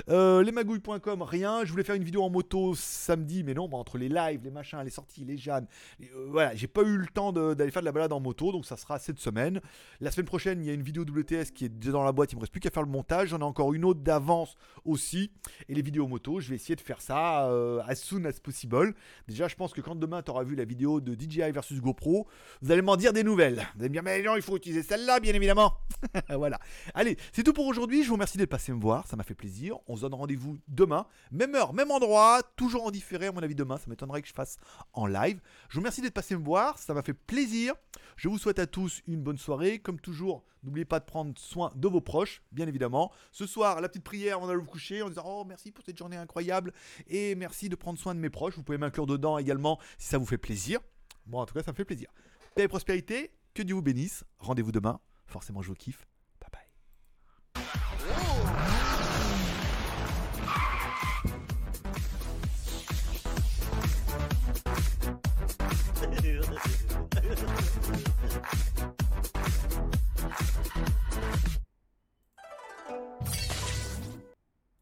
Euh, 0.10 0.41
lesmagouilles.com, 0.43 1.22
rien. 1.22 1.63
Je 1.65 1.72
voulais 1.72 1.84
faire 1.84 1.95
une 1.95 2.04
vidéo 2.04 2.24
en 2.24 2.30
moto 2.30 2.74
samedi, 2.76 3.43
mais 3.43 3.54
non, 3.54 3.67
bah, 3.67 3.78
entre 3.78 3.98
les 3.98 4.10
lives, 4.10 4.41
les 4.43 4.50
machins, 4.50 4.80
les 4.84 4.89
sorties, 4.89 5.24
les 5.24 5.36
les- 5.36 6.10
euh, 6.15 6.28
voilà, 6.30 6.56
j'ai 6.56 6.67
pas 6.67 6.82
eu 6.82 6.98
le 6.98 7.06
temps 7.08 7.32
d'aller 7.32 7.69
faire 7.69 7.82
de 7.82 7.86
la 7.86 7.91
balade 7.91 8.12
en 8.12 8.19
moto, 8.19 8.52
donc 8.52 8.65
ça 8.65 8.76
sera 8.78 8.98
cette 8.98 9.19
semaine. 9.19 9.62
La 10.00 10.10
semaine 10.10 10.26
prochaine, 10.26 10.62
il 10.62 10.67
y 10.67 10.69
a 10.72 10.74
une 10.74 10.82
vidéo 10.82 11.04
WTS 11.04 11.52
qui 11.54 11.65
est 11.65 11.69
déjà 11.69 11.91
dans 11.91 12.04
la 12.04 12.12
boîte, 12.12 12.32
il 12.32 12.36
me 12.38 12.41
reste 12.41 12.52
plus 12.52 12.60
qu'à 12.60 12.72
faire 12.72 12.84
le 12.84 12.89
montage. 12.89 13.30
J'en 13.30 13.39
ai 13.39 13.43
encore 13.43 13.74
une 13.74 13.86
autre 13.86 14.00
d'avance 14.02 14.56
aussi. 14.86 15.32
Et 15.67 15.76
les 15.76 15.82
vidéos 15.82 16.08
moto, 16.08 16.39
je 16.39 16.50
vais 16.50 16.56
essayer 16.56 16.76
de 16.76 16.82
faire 16.82 17.02
ça 17.02 17.48
euh, 17.50 17.82
as 17.88 17.95
soon 17.95 18.26
as 18.26 18.39
possible. 18.39 18.95
Déjà, 19.28 19.48
je 19.48 19.56
pense 19.56 19.74
que 19.74 19.82
quand 19.82 19.95
demain 19.95 20.22
tu 20.24 20.32
auras 20.32 20.43
vu 20.43 20.56
la 20.56 20.65
vidéo 20.65 21.02
de 21.02 21.13
DJI 21.13 21.52
versus 21.52 21.80
GoPro, 21.82 22.28
vous 22.62 22.72
allez 22.72 22.82
m'en 22.82 22.95
dire 22.95 23.13
des 23.13 23.24
nouvelles. 23.24 23.67
Vous 23.76 23.82
allez 23.82 23.89
me 23.89 23.93
dire, 23.93 24.04
mais 24.04 24.22
non, 24.24 24.36
il 24.36 24.41
faut 24.41 24.58
utiliser 24.58 24.84
celle-là, 24.84 25.19
bien 25.19 25.34
évidemment. 25.34 25.74
voilà. 26.30 26.60
Allez, 26.93 27.17
c'est 27.32 27.43
tout 27.43 27.54
pour 27.54 27.67
aujourd'hui. 27.67 27.98
Je 28.03 28.07
vous 28.07 28.15
remercie 28.15 28.38
d'être 28.38 28.49
passé 28.49 28.71
me 28.71 28.81
voir, 28.81 29.07
ça 29.07 29.15
m'a 29.15 29.23
fait 29.23 29.35
plaisir. 29.35 29.77
On 29.88 29.95
se 29.95 30.01
donne 30.01 30.13
rendez-vous 30.13 30.57
demain, 30.67 31.05
même 31.31 31.55
heure, 31.55 31.73
même 31.73 31.91
endroit, 31.91 32.41
toujours 32.55 32.85
en 32.85 32.91
différé 32.91 33.27
à 33.27 33.31
mon 33.31 33.41
avis 33.41 33.55
demain, 33.55 33.77
ça 33.77 33.85
m'étonnerait 33.88 34.21
que 34.21 34.27
je 34.27 34.33
fasse 34.33 34.57
en 34.93 35.05
live. 35.05 35.39
Je 35.69 35.75
vous 35.75 35.81
remercie 35.81 36.01
d'être 36.01 36.13
passé 36.13 36.35
me 36.35 36.43
voir, 36.43 36.77
ça 36.77 36.93
m'a 36.93 37.01
fait 37.01 37.13
plaisir. 37.13 37.73
Je 38.15 38.27
vous 38.27 38.38
souhaite 38.38 38.59
à 38.59 38.67
tous 38.67 39.01
une 39.07 39.21
bonne 39.21 39.38
soirée. 39.38 39.79
Comme 39.79 39.99
toujours, 39.99 40.43
n'oubliez 40.63 40.85
pas 40.85 40.99
de 40.99 41.05
prendre 41.05 41.33
soin 41.38 41.71
de 41.75 41.88
vos 41.88 42.01
proches, 42.01 42.41
bien 42.51 42.67
évidemment. 42.67 43.12
Ce 43.31 43.45
soir, 43.45 43.79
la 43.79 43.88
petite 43.88 44.03
prière 44.03 44.38
avant 44.38 44.47
d'aller 44.47 44.59
vous 44.59 44.65
coucher 44.65 45.01
en 45.01 45.09
disant 45.09 45.23
Oh, 45.25 45.45
merci 45.47 45.71
pour 45.71 45.85
cette 45.85 45.97
journée 45.97 46.17
incroyable 46.17 46.73
et 47.07 47.35
merci 47.35 47.69
de 47.69 47.75
prendre 47.75 47.97
soin 47.97 48.13
de 48.13 48.19
mes 48.19 48.29
proches. 48.29 48.55
Vous 48.55 48.63
pouvez 48.63 48.77
m'inclure 48.77 49.07
dedans 49.07 49.38
également 49.38 49.79
si 49.97 50.07
ça 50.09 50.17
vous 50.17 50.25
fait 50.25 50.38
plaisir. 50.38 50.79
Bon, 51.25 51.39
en 51.39 51.45
tout 51.45 51.53
cas, 51.53 51.63
ça 51.63 51.71
me 51.71 51.77
fait 51.77 51.85
plaisir. 51.85 52.09
Paix 52.55 52.63
et 52.63 52.67
prospérité, 52.67 53.31
que 53.53 53.63
Dieu 53.63 53.75
vous 53.75 53.81
bénisse. 53.81 54.23
Rendez-vous 54.39 54.71
demain. 54.71 54.99
Forcément, 55.27 55.62
je 55.62 55.69
vous 55.69 55.75
kiffe. 55.75 56.09